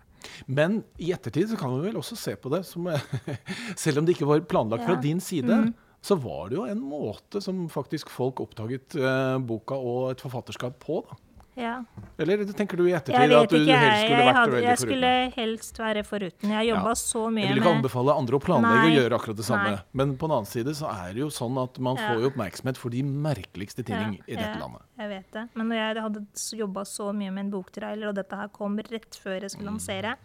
Men 0.46 0.82
i 1.02 1.10
ettertid 1.16 1.50
så 1.50 1.58
kan 1.58 1.74
vi 1.78 1.88
vel 1.88 1.98
også 1.98 2.18
se 2.20 2.36
på 2.38 2.52
det 2.54 2.62
som 2.70 2.86
Selv 3.84 4.02
om 4.02 4.06
det 4.06 4.14
ikke 4.14 4.30
var 4.30 4.44
planlagt 4.46 4.86
fra 4.86 5.00
din 5.02 5.24
side, 5.24 5.50
mm. 5.50 5.74
så 6.06 6.20
var 6.22 6.52
det 6.52 6.60
jo 6.60 6.68
en 6.70 6.84
måte 6.92 7.42
som 7.42 7.64
faktisk 7.72 8.12
folk 8.14 8.44
oppdaget 8.44 9.00
uh, 9.02 9.40
boka 9.42 9.80
og 9.80 10.12
et 10.12 10.22
forfatterskap 10.22 10.78
på. 10.84 11.02
da. 11.08 11.20
Ja. 11.62 11.76
Eller 12.22 12.44
tenker 12.58 12.80
du 12.80 12.88
i 12.88 12.94
ettertid 12.98 13.36
at 13.38 13.54
du 13.54 13.58
helst 13.62 14.04
skulle 14.04 14.26
vært 14.26 14.40
hadde, 14.40 14.62
Jeg 14.66 14.82
skulle 14.82 15.12
helst 15.36 15.82
være 15.82 16.04
foruten. 16.08 16.54
Jeg 16.58 16.70
jobba 16.72 16.94
ja. 16.94 16.98
så 17.00 17.24
mye 17.28 17.36
med 17.38 17.46
Jeg 17.46 17.56
vil 17.56 17.64
ikke 17.64 17.74
anbefale 17.78 18.18
andre 18.24 18.38
å 18.38 18.44
planlegge 18.44 18.84
Nei. 18.84 18.92
å 18.92 19.00
gjøre 19.00 19.22
akkurat 19.22 19.42
det 19.42 19.48
samme. 19.48 19.72
Nei. 19.78 19.88
Men 20.02 20.14
på 20.18 20.30
den 20.30 20.38
annen 20.38 20.52
side 20.52 20.76
så 20.82 20.92
er 20.92 21.16
det 21.16 21.24
jo 21.24 21.32
sånn 21.34 21.58
at 21.62 21.82
man 21.90 22.00
får 22.02 22.22
jo 22.22 22.32
oppmerksomhet 22.34 22.82
for 22.82 22.94
de 22.94 23.02
merkeligste 23.06 23.86
ting 23.88 24.20
i 24.26 24.38
dette 24.38 24.54
landet. 24.60 24.86
Jeg 25.02 25.14
vet 25.16 25.34
det. 25.38 25.48
Men 25.58 25.72
når 25.72 25.82
jeg 25.82 26.06
hadde 26.08 26.28
jobba 26.62 26.86
så 26.88 27.10
mye 27.16 27.34
med 27.34 27.48
en 27.48 27.52
boktrailer, 27.56 28.12
og 28.12 28.18
dette 28.18 28.38
her 28.38 28.54
kom 28.54 28.80
rett 28.92 29.20
før 29.22 29.40
jeg 29.40 29.54
skulle 29.54 29.72
mm. 29.72 29.78
lansere, 29.78 30.16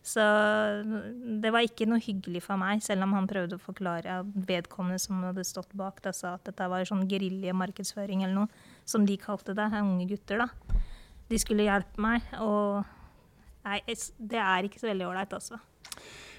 så 0.00 0.22
det 1.42 1.50
var 1.52 1.66
ikke 1.66 1.84
noe 1.88 2.00
hyggelig 2.00 2.40
for 2.46 2.60
meg, 2.60 2.80
selv 2.84 3.04
om 3.04 3.12
han 3.18 3.28
prøvde 3.28 3.58
å 3.58 3.62
forklare 3.62 4.22
vedkommende 4.48 5.00
som 5.02 5.20
hadde 5.26 5.44
stått 5.44 5.74
bak 5.76 6.00
da 6.04 6.14
sa 6.16 6.38
at 6.38 6.46
dette 6.48 6.68
var 6.72 6.86
sånn 6.88 7.04
geriljemarkedsføring 7.10 8.24
eller 8.24 8.46
noe, 8.46 8.64
som 8.90 9.06
de 9.06 9.16
kalte 9.20 9.54
det, 9.56 9.70
unge 9.80 10.08
gutter, 10.10 10.44
da. 10.44 10.78
De 11.30 11.38
skulle 11.38 11.66
hjelpe 11.66 12.02
meg, 12.02 12.26
og 12.42 12.82
nei, 13.66 13.80
det 13.86 14.40
er 14.42 14.66
ikke 14.66 14.82
så 14.82 14.90
veldig 14.90 15.08
ålreit, 15.08 15.36
altså. 15.38 15.60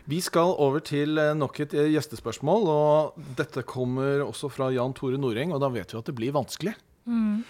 Vi 0.09 0.17
skal 0.23 0.55
over 0.59 0.81
til 0.83 1.19
eh, 1.21 1.33
nok 1.37 1.59
et 1.63 1.75
eh, 1.77 1.91
gjestespørsmål, 1.93 2.69
og 2.71 3.27
dette 3.37 3.63
kommer 3.67 4.23
også 4.25 4.49
fra 4.51 4.71
Jan 4.73 4.95
Tore 4.97 5.19
Noreng, 5.21 5.53
og 5.53 5.61
da 5.63 5.69
vet 5.71 5.93
vi 5.93 5.99
at 5.99 6.09
det 6.09 6.17
blir 6.17 6.33
vanskelig. 6.35 6.73
Mm. 7.05 7.43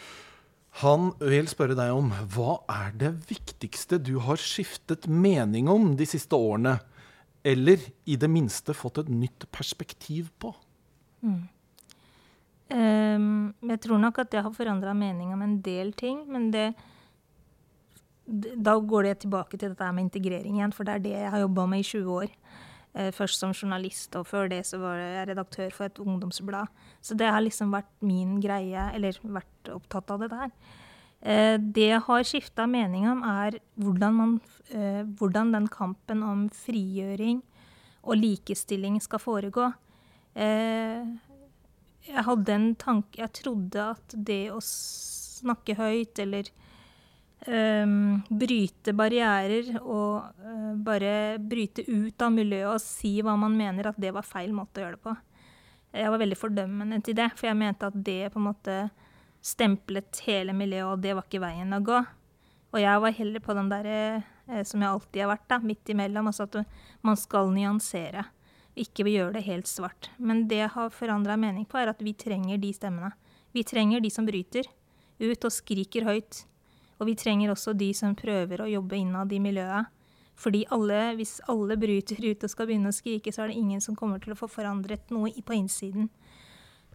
Han 0.80 1.12
vil 1.20 1.50
spørre 1.52 1.76
deg 1.76 1.92
om 1.96 2.12
hva 2.32 2.62
er 2.72 2.94
det 3.00 3.12
viktigste 3.28 4.00
du 4.00 4.18
har 4.24 4.40
skiftet 4.40 5.08
mening 5.08 5.68
om 5.72 5.96
de 6.00 6.08
siste 6.08 6.38
årene? 6.38 6.78
Eller 7.44 7.82
i 8.06 8.16
det 8.22 8.30
minste 8.32 8.76
fått 8.78 9.02
et 9.02 9.10
nytt 9.12 9.48
perspektiv 9.52 10.30
på? 10.40 10.54
Mm. 11.26 11.48
Um, 12.72 13.52
jeg 13.68 13.82
tror 13.84 14.00
nok 14.00 14.22
at 14.24 14.34
jeg 14.34 14.46
har 14.46 14.54
forandra 14.56 14.94
mening 14.96 15.34
om 15.36 15.42
en 15.44 15.58
del 15.64 15.92
ting. 15.98 16.24
Men 16.32 16.50
det, 16.54 16.72
da 18.28 18.78
går 18.80 19.10
det 19.10 19.16
tilbake 19.26 19.58
til 19.58 19.74
dette 19.74 19.92
med 19.92 20.08
integrering 20.08 20.60
igjen, 20.60 20.76
for 20.76 20.88
det 20.88 20.96
er 20.96 21.06
det 21.06 21.16
jeg 21.18 21.32
har 21.34 21.44
jobba 21.44 21.68
med 21.68 21.84
i 21.84 21.90
20 21.90 22.20
år. 22.20 22.36
Uh, 22.92 23.10
først 23.16 23.44
som 23.44 23.56
journalist, 23.56 24.16
og 24.20 24.28
før 24.28 24.52
det 24.52 24.64
så 24.68 24.80
var 24.82 25.00
jeg 25.00 25.32
redaktør 25.32 25.76
for 25.76 25.88
et 25.88 26.00
ungdomsblad. 26.00 26.72
Så 27.04 27.16
det 27.20 27.28
har 27.32 27.44
liksom 27.44 27.74
vært 27.76 27.92
min 28.04 28.40
greie, 28.44 28.88
eller 28.96 29.20
vært 29.24 29.72
opptatt 29.72 30.12
av 30.16 30.24
det 30.24 30.32
der. 30.32 30.56
Uh, 31.22 31.58
det 31.60 31.90
jeg 31.92 32.04
har 32.08 32.28
skifta 32.28 32.68
mening 32.68 33.08
om, 33.12 33.24
er 33.28 33.60
hvordan, 33.76 34.16
man, 34.16 34.38
uh, 34.74 35.04
hvordan 35.20 35.52
den 35.58 35.68
kampen 35.72 36.24
om 36.24 36.48
frigjøring 36.56 37.44
og 38.02 38.18
likestilling 38.18 38.96
skal 39.04 39.22
foregå. 39.22 39.72
Jeg 42.08 42.26
hadde 42.26 42.54
en 42.56 42.72
tanke 42.80 43.22
Jeg 43.22 43.34
trodde 43.42 43.84
at 43.94 44.16
det 44.16 44.44
å 44.54 44.60
snakke 44.62 45.76
høyt 45.78 46.20
eller 46.22 46.50
um, 47.48 48.22
bryte 48.30 48.94
barrierer 48.98 49.74
og 49.82 50.42
uh, 50.42 50.72
bare 50.78 51.40
bryte 51.40 51.86
ut 51.88 52.22
av 52.22 52.34
miljøet 52.36 52.76
og 52.76 52.84
si 52.84 53.18
hva 53.26 53.36
man 53.40 53.58
mener, 53.58 53.90
at 53.90 54.02
det 54.02 54.14
var 54.16 54.28
feil 54.28 54.54
måte 54.54 54.82
å 54.82 54.86
gjøre 54.86 55.00
det 55.00 55.06
på. 55.06 55.16
Jeg 55.92 56.14
var 56.14 56.22
veldig 56.22 56.40
fordømmende 56.40 57.02
til 57.04 57.18
det, 57.18 57.32
for 57.36 57.50
jeg 57.50 57.60
mente 57.60 57.90
at 57.90 57.98
det 58.06 58.32
på 58.32 58.40
en 58.40 58.48
måte 58.48 58.76
stemplet 59.44 60.22
hele 60.28 60.54
miljøet, 60.56 60.94
og 60.94 61.02
det 61.04 61.16
var 61.18 61.26
ikke 61.26 61.42
veien 61.44 61.76
å 61.76 61.82
gå. 61.84 61.98
Og 62.72 62.80
jeg 62.80 63.02
var 63.04 63.18
heller 63.18 63.44
på 63.44 63.56
den 63.58 63.72
derre 63.72 63.98
eh, 64.22 64.62
som 64.68 64.84
jeg 64.84 64.88
alltid 64.88 65.24
har 65.24 65.32
vært, 65.34 65.48
da, 65.52 65.58
midt 65.66 65.92
imellom. 65.92 66.30
Altså 66.32 66.48
at 66.48 66.62
man 67.04 67.20
skal 67.20 67.52
nyansere. 67.52 68.24
Ikke 68.80 69.04
gjøre 69.04 69.36
det 69.36 69.46
helt 69.48 69.68
svart. 69.68 70.10
Men 70.18 70.46
det 70.48 70.62
jeg 70.62 70.74
har 70.76 70.94
forandra 70.96 71.36
mening 71.40 71.66
på, 71.68 71.80
er 71.80 71.92
at 71.92 72.02
vi 72.04 72.14
trenger 72.16 72.62
de 72.62 72.72
stemmene. 72.76 73.12
Vi 73.52 73.66
trenger 73.68 74.00
de 74.00 74.10
som 74.14 74.28
bryter 74.28 74.70
ut 75.20 75.46
og 75.46 75.52
skriker 75.54 76.08
høyt. 76.08 76.46
Og 77.02 77.10
vi 77.10 77.18
trenger 77.18 77.52
også 77.52 77.74
de 77.76 77.90
som 77.98 78.16
prøver 78.16 78.62
å 78.62 78.70
jobbe 78.70 78.96
innad 79.00 79.34
i 79.34 79.42
miljøet. 79.44 79.90
Fordi 80.40 80.64
alle, 80.74 81.16
hvis 81.18 81.40
alle 81.52 81.76
bryter 81.78 82.22
ut 82.24 82.46
og 82.46 82.50
skal 82.50 82.70
begynne 82.70 82.90
å 82.94 82.96
skrike, 82.96 83.34
så 83.34 83.44
er 83.44 83.52
det 83.52 83.60
ingen 83.60 83.82
som 83.84 83.98
kommer 83.98 84.22
til 84.22 84.34
å 84.34 84.40
få 84.40 84.48
forandret 84.50 85.12
noe 85.14 85.34
på 85.46 85.58
innsiden. 85.58 86.08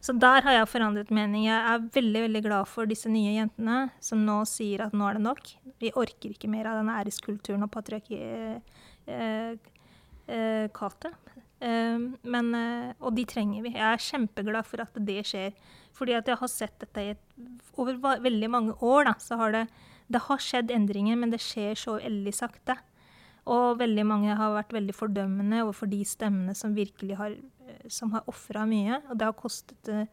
Så 0.02 0.14
der 0.16 0.44
har 0.46 0.52
jeg 0.54 0.70
forandret 0.70 1.10
mening. 1.14 1.46
Jeg 1.48 1.56
er 1.58 1.86
veldig 1.92 2.22
veldig 2.26 2.42
glad 2.44 2.68
for 2.70 2.88
disse 2.88 3.10
nye 3.10 3.36
jentene 3.36 3.90
som 4.02 4.24
nå 4.26 4.40
sier 4.48 4.84
at 4.86 4.96
nå 4.96 5.06
er 5.08 5.18
det 5.18 5.24
nok. 5.26 5.52
Vi 5.82 5.92
orker 5.98 6.32
ikke 6.32 6.50
mer 6.52 6.68
av 6.70 6.80
den 6.80 6.92
æreskulturen 6.92 7.66
og 7.66 7.72
patriarkatet. 7.74 8.62
Eh, 9.06 9.56
eh, 10.26 10.68
Um, 11.36 11.45
men, 11.64 12.50
uh, 12.52 12.92
og 13.00 13.14
de 13.16 13.24
trenger 13.28 13.64
vi. 13.64 13.72
Jeg 13.72 13.86
er 13.86 14.02
kjempeglad 14.02 14.66
for 14.68 14.82
at 14.84 14.98
det 15.08 15.22
skjer. 15.28 15.54
Fordi 15.96 16.16
at 16.18 16.28
jeg 16.28 16.36
har 16.40 16.52
sett 16.52 16.76
dette 16.82 17.04
i 17.04 17.14
over 17.80 18.20
veldig 18.24 18.50
mange 18.52 18.76
år. 18.84 19.08
Da, 19.08 19.14
så 19.22 19.38
har 19.40 19.54
det, 19.54 19.64
det 20.12 20.26
har 20.26 20.42
skjedd 20.42 20.74
endringer, 20.74 21.16
men 21.16 21.32
det 21.32 21.40
skjer 21.44 21.78
så 21.80 21.96
veldig 22.02 22.34
sakte. 22.36 22.76
Og 23.48 23.78
veldig 23.80 24.04
mange 24.04 24.36
har 24.36 24.56
vært 24.56 24.74
veldig 24.74 24.94
fordømmende 24.96 25.62
overfor 25.64 25.88
de 25.88 26.02
stemmene 26.04 26.54
som 26.58 26.74
virkelig 26.76 27.16
har, 27.20 27.36
eh, 27.68 27.84
som 27.88 28.10
har 28.12 28.26
ofra 28.28 28.66
mye. 28.68 29.00
Og 29.08 29.16
det 29.16 29.28
har 29.30 29.38
kostet 29.38 29.92
uh, 29.92 30.04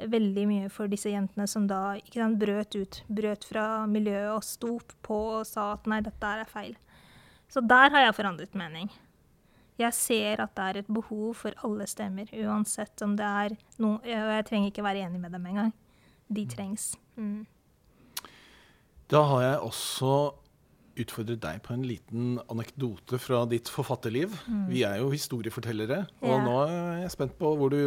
veldig 0.00 0.46
mye 0.48 0.72
for 0.72 0.88
disse 0.88 1.12
jentene 1.12 1.44
som 1.50 1.66
da 1.68 1.98
ikke 2.00 2.22
sant, 2.22 2.40
brøt 2.40 2.78
ut. 2.78 3.02
Brøt 3.12 3.44
fra 3.44 3.66
miljøet 3.90 4.32
og 4.38 4.46
sto 4.46 4.78
på 5.04 5.20
og 5.40 5.44
sa 5.50 5.74
at 5.74 5.90
nei, 5.90 6.00
dette 6.06 6.32
er 6.32 6.48
feil. 6.48 6.78
Så 7.50 7.60
der 7.66 7.90
har 7.92 8.06
jeg 8.06 8.16
forandret 8.16 8.56
mening 8.56 8.88
jeg 9.80 9.96
ser 9.96 10.42
at 10.44 10.52
det 10.56 10.66
er 10.66 10.80
et 10.82 10.90
behov 10.90 11.34
for 11.42 11.66
alle 11.66 11.86
stemmer, 11.90 12.30
uansett 12.44 13.02
om 13.06 13.16
det 13.18 13.26
er 13.26 13.56
noe 13.82 14.00
Og 14.00 14.34
jeg 14.36 14.46
trenger 14.48 14.72
ikke 14.72 14.84
være 14.86 15.06
enig 15.06 15.20
med 15.22 15.32
dem 15.34 15.46
engang. 15.50 15.72
De 16.30 16.44
trengs. 16.46 16.92
Mm. 17.16 17.46
Da 19.10 19.24
har 19.26 19.42
jeg 19.42 19.58
også 19.66 20.14
utfordret 21.00 21.40
deg 21.42 21.60
på 21.64 21.74
en 21.74 21.84
liten 21.86 22.34
anekdote 22.50 23.18
fra 23.22 23.42
ditt 23.50 23.70
forfatterliv. 23.72 24.34
Mm. 24.46 24.66
Vi 24.70 24.82
er 24.86 25.00
jo 25.00 25.10
historiefortellere, 25.12 26.04
og 26.22 26.34
ja. 26.34 26.42
nå 26.44 26.56
er 26.66 27.00
jeg 27.04 27.14
spent 27.16 27.36
på 27.40 27.54
hvor 27.58 27.72
du 27.72 27.80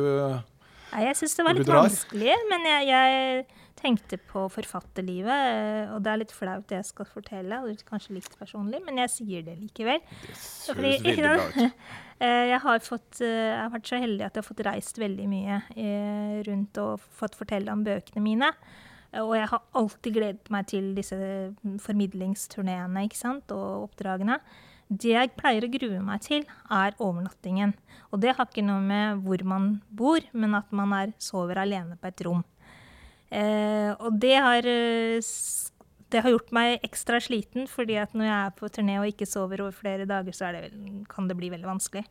Nei, 0.93 1.07
jeg 1.07 1.17
syns 1.17 1.33
det 1.39 1.45
var 1.47 1.57
litt 1.57 1.69
vanskelig, 1.69 2.33
men 2.51 2.65
jeg, 2.69 2.89
jeg, 2.91 3.45
tenkte 3.83 4.19
på 4.29 4.45
forfatterlivet. 4.53 5.33
Eh, 5.33 5.93
og 5.93 6.03
det 6.05 6.11
er 6.11 6.21
litt 6.21 6.33
flaut 6.35 6.65
det 6.69 6.79
jeg 6.79 6.89
skal 6.91 7.09
fortelle, 7.09 7.59
og 7.63 7.85
kanskje 7.87 8.17
litt 8.17 8.37
personlig, 8.39 8.79
men 8.85 9.01
jeg 9.03 9.11
sier 9.11 9.45
det 9.45 9.57
likevel. 9.59 9.99
Det 10.03 10.77
høres 10.77 11.03
veldig 11.03 11.19
bra 11.21 11.37
ut. 11.41 11.61
Eh, 12.23 12.45
jeg 12.53 12.59
har, 12.61 12.77
fått, 12.79 13.17
eh, 13.25 13.27
jeg 13.27 13.57
har, 13.57 13.71
vært 13.73 13.89
så 13.89 13.97
heldig 13.99 14.23
at 14.23 14.37
jeg 14.37 14.39
har 14.39 14.45
fått 14.45 14.61
reist 14.63 14.99
veldig 15.01 15.25
mye 15.27 15.57
rundt 16.47 16.77
og 16.79 17.01
fått 17.17 17.33
fortelle 17.35 17.73
om 17.73 17.81
bøkene 17.83 18.21
mine. 18.23 18.47
Og 19.19 19.33
jeg 19.35 19.49
har 19.51 19.65
alltid 19.81 20.15
gledet 20.15 20.51
meg 20.53 20.69
til 20.71 20.93
disse 20.95 21.17
formidlingsturneene 21.83 23.03
og 23.57 23.89
oppdragene. 23.89 24.37
Det 24.93 25.13
jeg 25.13 25.33
pleier 25.37 25.65
å 25.65 25.71
grue 25.73 25.99
meg 26.05 26.23
til, 26.25 26.45
er 26.69 26.97
overnattingen. 27.01 27.73
Og 28.13 28.21
det 28.21 28.35
har 28.37 28.45
ikke 28.45 28.65
noe 28.65 28.81
med 28.83 29.23
hvor 29.25 29.41
man 29.47 29.69
bor, 29.89 30.21
men 30.33 30.57
at 30.59 30.69
man 30.75 30.93
er, 30.97 31.13
sover 31.23 31.61
alene 31.63 31.97
på 31.97 32.11
et 32.11 32.25
rom. 32.27 32.43
Eh, 33.33 33.89
og 33.97 34.19
det 34.21 34.35
har, 34.37 34.67
eh, 34.69 35.31
det 36.13 36.21
har 36.21 36.35
gjort 36.35 36.51
meg 36.53 36.83
ekstra 36.85 37.17
sliten, 37.23 37.65
fordi 37.69 37.97
at 37.97 38.13
når 38.13 38.29
jeg 38.29 38.39
er 38.39 38.57
på 38.59 38.69
turné 38.69 38.99
og 38.99 39.09
ikke 39.09 39.29
sover 39.29 39.63
over 39.65 39.73
flere 39.73 40.05
dager, 40.05 40.35
så 40.35 40.51
det, 40.53 40.69
kan 41.09 41.27
det 41.27 41.39
bli 41.39 41.49
veldig 41.49 41.71
vanskelig. 41.71 42.05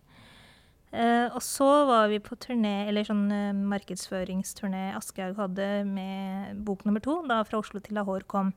Eh, 0.93 1.29
og 1.33 1.41
så 1.41 1.71
var 1.89 2.11
vi 2.11 2.19
på 2.21 2.37
turné, 2.37 2.89
eller 2.91 3.07
sånn 3.09 3.25
eh, 3.33 3.57
markedsføringsturné 3.57 4.91
Aschehoug 4.99 5.39
hadde 5.41 5.69
med 5.89 6.59
bok 6.67 6.83
nummer 6.85 7.01
to, 7.01 7.23
da 7.29 7.41
fra 7.49 7.63
Oslo 7.63 7.81
til 7.81 7.97
Lahore 7.97 8.29
kom. 8.29 8.51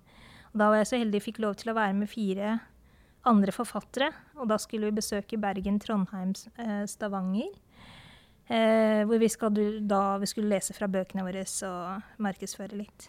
Og 0.52 0.60
da 0.60 0.72
var 0.72 0.82
jeg 0.82 0.90
så 0.90 1.00
heldig 1.00 1.22
jeg 1.22 1.28
fikk 1.30 1.44
lov 1.46 1.56
til 1.62 1.72
å 1.72 1.78
være 1.78 1.96
med 1.96 2.12
fire 2.12 2.58
andre 3.30 3.54
forfattere. 3.56 4.12
Og 4.40 4.50
da 4.50 4.58
skulle 4.62 4.90
vi 4.90 5.00
besøke 5.00 5.40
Bergen, 5.42 5.80
Trondheim, 5.82 6.34
eh, 6.58 6.84
Stavanger. 6.90 7.54
Eh, 8.46 9.02
hvor 9.10 9.18
vi, 9.18 9.30
skal, 9.30 9.56
da, 9.90 10.18
vi 10.22 10.30
skulle 10.30 10.52
lese 10.52 10.76
fra 10.78 10.88
bøkene 10.92 11.26
våre 11.26 11.46
og 11.66 12.20
markedsføre 12.22 12.78
litt. 12.78 13.08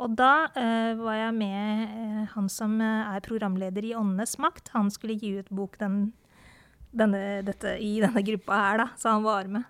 Og 0.00 0.14
da 0.16 0.48
eh, 0.56 0.94
var 0.96 1.18
jeg 1.18 1.34
med 1.36 2.30
han 2.32 2.48
som 2.48 2.78
er 2.80 3.20
programleder 3.26 3.84
i 3.84 3.92
Åndenes 3.98 4.38
makt. 4.40 4.72
Han 4.72 4.88
skulle 4.90 5.18
gi 5.20 5.34
ut 5.42 5.52
bok 5.52 5.76
den, 5.82 6.14
denne, 6.96 7.42
dette, 7.44 7.76
i 7.76 7.98
denne 8.00 8.24
gruppa 8.24 8.62
her, 8.64 8.80
da, 8.84 8.88
så 8.96 9.18
han 9.18 9.28
var 9.28 9.52
med. 9.52 9.68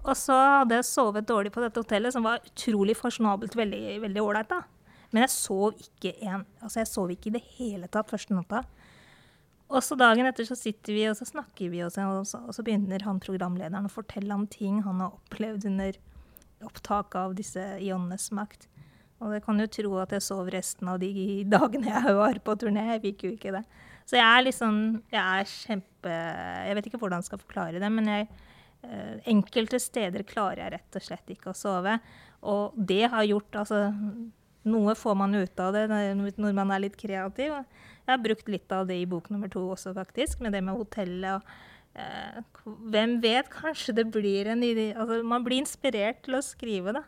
Og 0.00 0.16
så 0.16 0.32
hadde 0.32 0.78
jeg 0.78 0.88
sovet 0.88 1.28
dårlig 1.28 1.52
på 1.52 1.60
dette 1.60 1.82
hotellet, 1.82 2.14
som 2.14 2.24
var 2.24 2.40
utrolig 2.40 2.96
fasjonabelt, 2.96 3.52
veldig 3.58 4.22
ålreit. 4.24 4.54
Men 5.10 5.26
jeg 5.26 5.34
sov 5.34 5.76
ikke 5.76 6.14
en, 6.24 6.46
altså 6.62 6.80
jeg 6.80 6.88
sov 6.88 7.12
ikke 7.12 7.28
i 7.28 7.34
det 7.36 7.42
hele 7.58 7.90
tatt 7.92 8.08
første 8.08 8.32
natta. 8.32 8.62
Og 9.70 9.84
så 9.86 9.94
dagen 9.94 10.26
etter 10.26 10.46
så 10.48 10.56
sitter 10.58 10.96
vi 10.96 11.04
og 11.06 11.16
så 11.18 11.28
snakker 11.28 11.70
vi, 11.70 11.84
og 11.86 11.92
så, 11.94 12.08
og 12.10 12.54
så 12.56 12.64
begynner 12.66 13.04
han 13.06 13.20
programlederen 13.22 13.86
å 13.86 13.92
fortelle 13.92 14.34
om 14.34 14.48
ting 14.50 14.80
han 14.82 15.02
har 15.02 15.14
opplevd 15.14 15.68
under 15.70 15.98
opptaket 16.66 17.18
av 17.20 17.36
disse 17.38 17.62
ionenes 17.78 18.28
makt. 18.36 18.66
Og 19.20 19.34
jeg 19.36 19.44
kan 19.44 19.60
jo 19.60 19.68
tro 19.68 19.96
at 20.00 20.14
jeg 20.16 20.24
sov 20.24 20.48
resten 20.52 20.88
av 20.90 21.00
de 21.02 21.12
dagene 21.54 21.92
jeg 21.92 22.16
var 22.16 22.40
på 22.44 22.56
turné. 22.60 22.86
Jeg 22.94 23.04
fikk 23.04 23.26
jo 23.26 23.32
ikke 23.36 23.54
det. 23.58 23.64
Så 24.08 24.16
jeg 24.18 24.26
er 24.26 24.42
liksom 24.46 24.78
Jeg 25.12 25.20
er 25.20 25.46
kjempe 25.46 26.14
Jeg 26.66 26.76
vet 26.76 26.86
ikke 26.88 26.98
hvordan 27.02 27.20
jeg 27.20 27.28
skal 27.28 27.42
forklare 27.42 27.82
det, 27.82 27.90
men 27.92 28.08
jeg, 28.10 28.28
eh, 28.88 29.20
enkelte 29.30 29.78
steder 29.78 30.24
klarer 30.26 30.64
jeg 30.64 30.74
rett 30.78 30.98
og 30.98 31.04
slett 31.04 31.34
ikke 31.36 31.52
å 31.52 31.56
sove. 31.56 31.98
Og 32.48 32.74
det 32.74 33.04
har 33.12 33.28
gjort 33.28 33.60
Altså, 33.60 33.84
noe 34.68 34.94
får 34.98 35.16
man 35.16 35.34
ut 35.34 35.62
av 35.62 35.76
det 35.76 35.86
når 35.90 36.54
man 36.56 36.72
er 36.74 36.84
litt 36.84 36.98
kreativ. 37.00 37.54
Jeg 38.04 38.12
har 38.12 38.22
brukt 38.22 38.48
litt 38.50 38.72
av 38.74 38.88
det 38.88 38.98
i 39.00 39.08
bok 39.08 39.30
nummer 39.32 39.50
to 39.52 39.62
også, 39.72 39.94
faktisk, 39.96 40.40
med 40.44 40.52
det 40.56 40.62
med 40.66 40.76
hotellet. 40.76 41.40
og 41.40 42.00
eh, 42.00 42.40
Hvem 42.92 43.18
vet, 43.22 43.48
kanskje 43.52 43.96
det 44.00 44.08
blir 44.12 44.50
en 44.50 44.64
idé 44.66 44.90
altså, 44.94 45.22
Man 45.24 45.46
blir 45.46 45.62
inspirert 45.62 46.24
til 46.26 46.38
å 46.38 46.44
skrive, 46.44 46.96
da. 46.98 47.04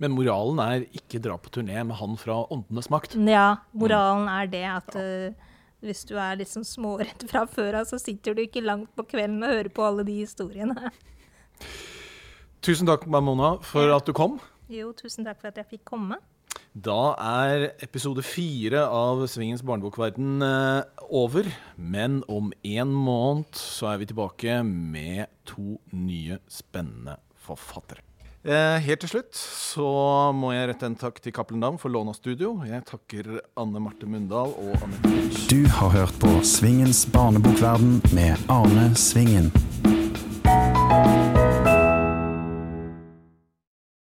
Men 0.00 0.14
moralen 0.16 0.60
er 0.62 0.86
ikke 0.96 1.20
dra 1.20 1.36
på 1.40 1.52
turné 1.52 1.82
med 1.84 1.98
han 1.98 2.16
fra 2.20 2.38
Åndenes 2.52 2.88
makt? 2.92 3.16
Ja, 3.28 3.58
moralen 3.76 4.28
er 4.32 4.48
det 4.52 4.64
at 4.70 4.96
uh, 4.96 5.50
hvis 5.84 6.04
du 6.08 6.14
er 6.20 6.38
litt 6.40 6.52
sånn 6.52 6.64
småredd 6.64 7.26
fra 7.30 7.44
før 7.50 7.82
av, 7.82 7.90
så 7.90 8.00
sitter 8.00 8.36
du 8.36 8.44
ikke 8.46 8.64
langt 8.64 8.92
på 8.96 9.04
kvelden 9.10 9.42
og 9.44 9.52
hører 9.52 9.72
på 9.72 9.84
alle 9.84 10.06
de 10.08 10.16
historiene. 10.22 10.92
Tusen 12.64 12.88
takk, 12.88 13.04
Mamona, 13.10 13.56
for 13.64 13.92
at 13.94 14.08
du 14.08 14.14
kom. 14.16 14.40
Jo, 14.72 14.90
tusen 14.96 15.26
takk 15.26 15.42
for 15.42 15.52
at 15.52 15.60
jeg 15.60 15.76
fikk 15.76 15.84
komme. 15.92 16.18
Da 16.72 17.14
er 17.16 17.70
episode 17.84 18.24
fire 18.26 18.82
av 18.92 19.22
Svingens 19.32 19.64
barnebokverden 19.64 20.42
eh, 20.44 21.04
over. 21.08 21.48
Men 21.76 22.20
om 22.28 22.52
en 22.62 22.92
måned 22.92 23.56
så 23.56 23.92
er 23.92 24.02
vi 24.02 24.10
tilbake 24.10 24.58
med 24.66 25.30
to 25.48 25.78
nye 25.96 26.40
spennende 26.52 27.16
forfattere. 27.46 28.02
Eh, 28.46 28.76
helt 28.78 29.00
til 29.02 29.10
slutt 29.10 29.34
så 29.34 29.86
må 30.36 30.52
jeg 30.54 30.68
rette 30.70 30.86
en 30.86 30.94
takk 31.00 31.16
til 31.18 31.34
Cappelen 31.34 31.64
Dam 31.64 31.80
for 31.82 31.90
lån 31.90 32.12
av 32.12 32.18
studio. 32.18 32.52
Jeg 32.62 32.84
takker 32.86 33.40
Anne 33.58 33.82
Marte 33.82 34.06
Mundal 34.06 34.54
og 34.54 34.76
Anette 34.86 35.10
Lynch. 35.10 35.48
Du 35.50 35.66
har 35.80 35.90
hørt 35.96 36.14
på 36.22 36.30
Svingens 36.46 37.02
barnebokverden 37.10 37.98
med 38.14 38.38
Arne 38.52 38.92
Svingen. 38.94 39.50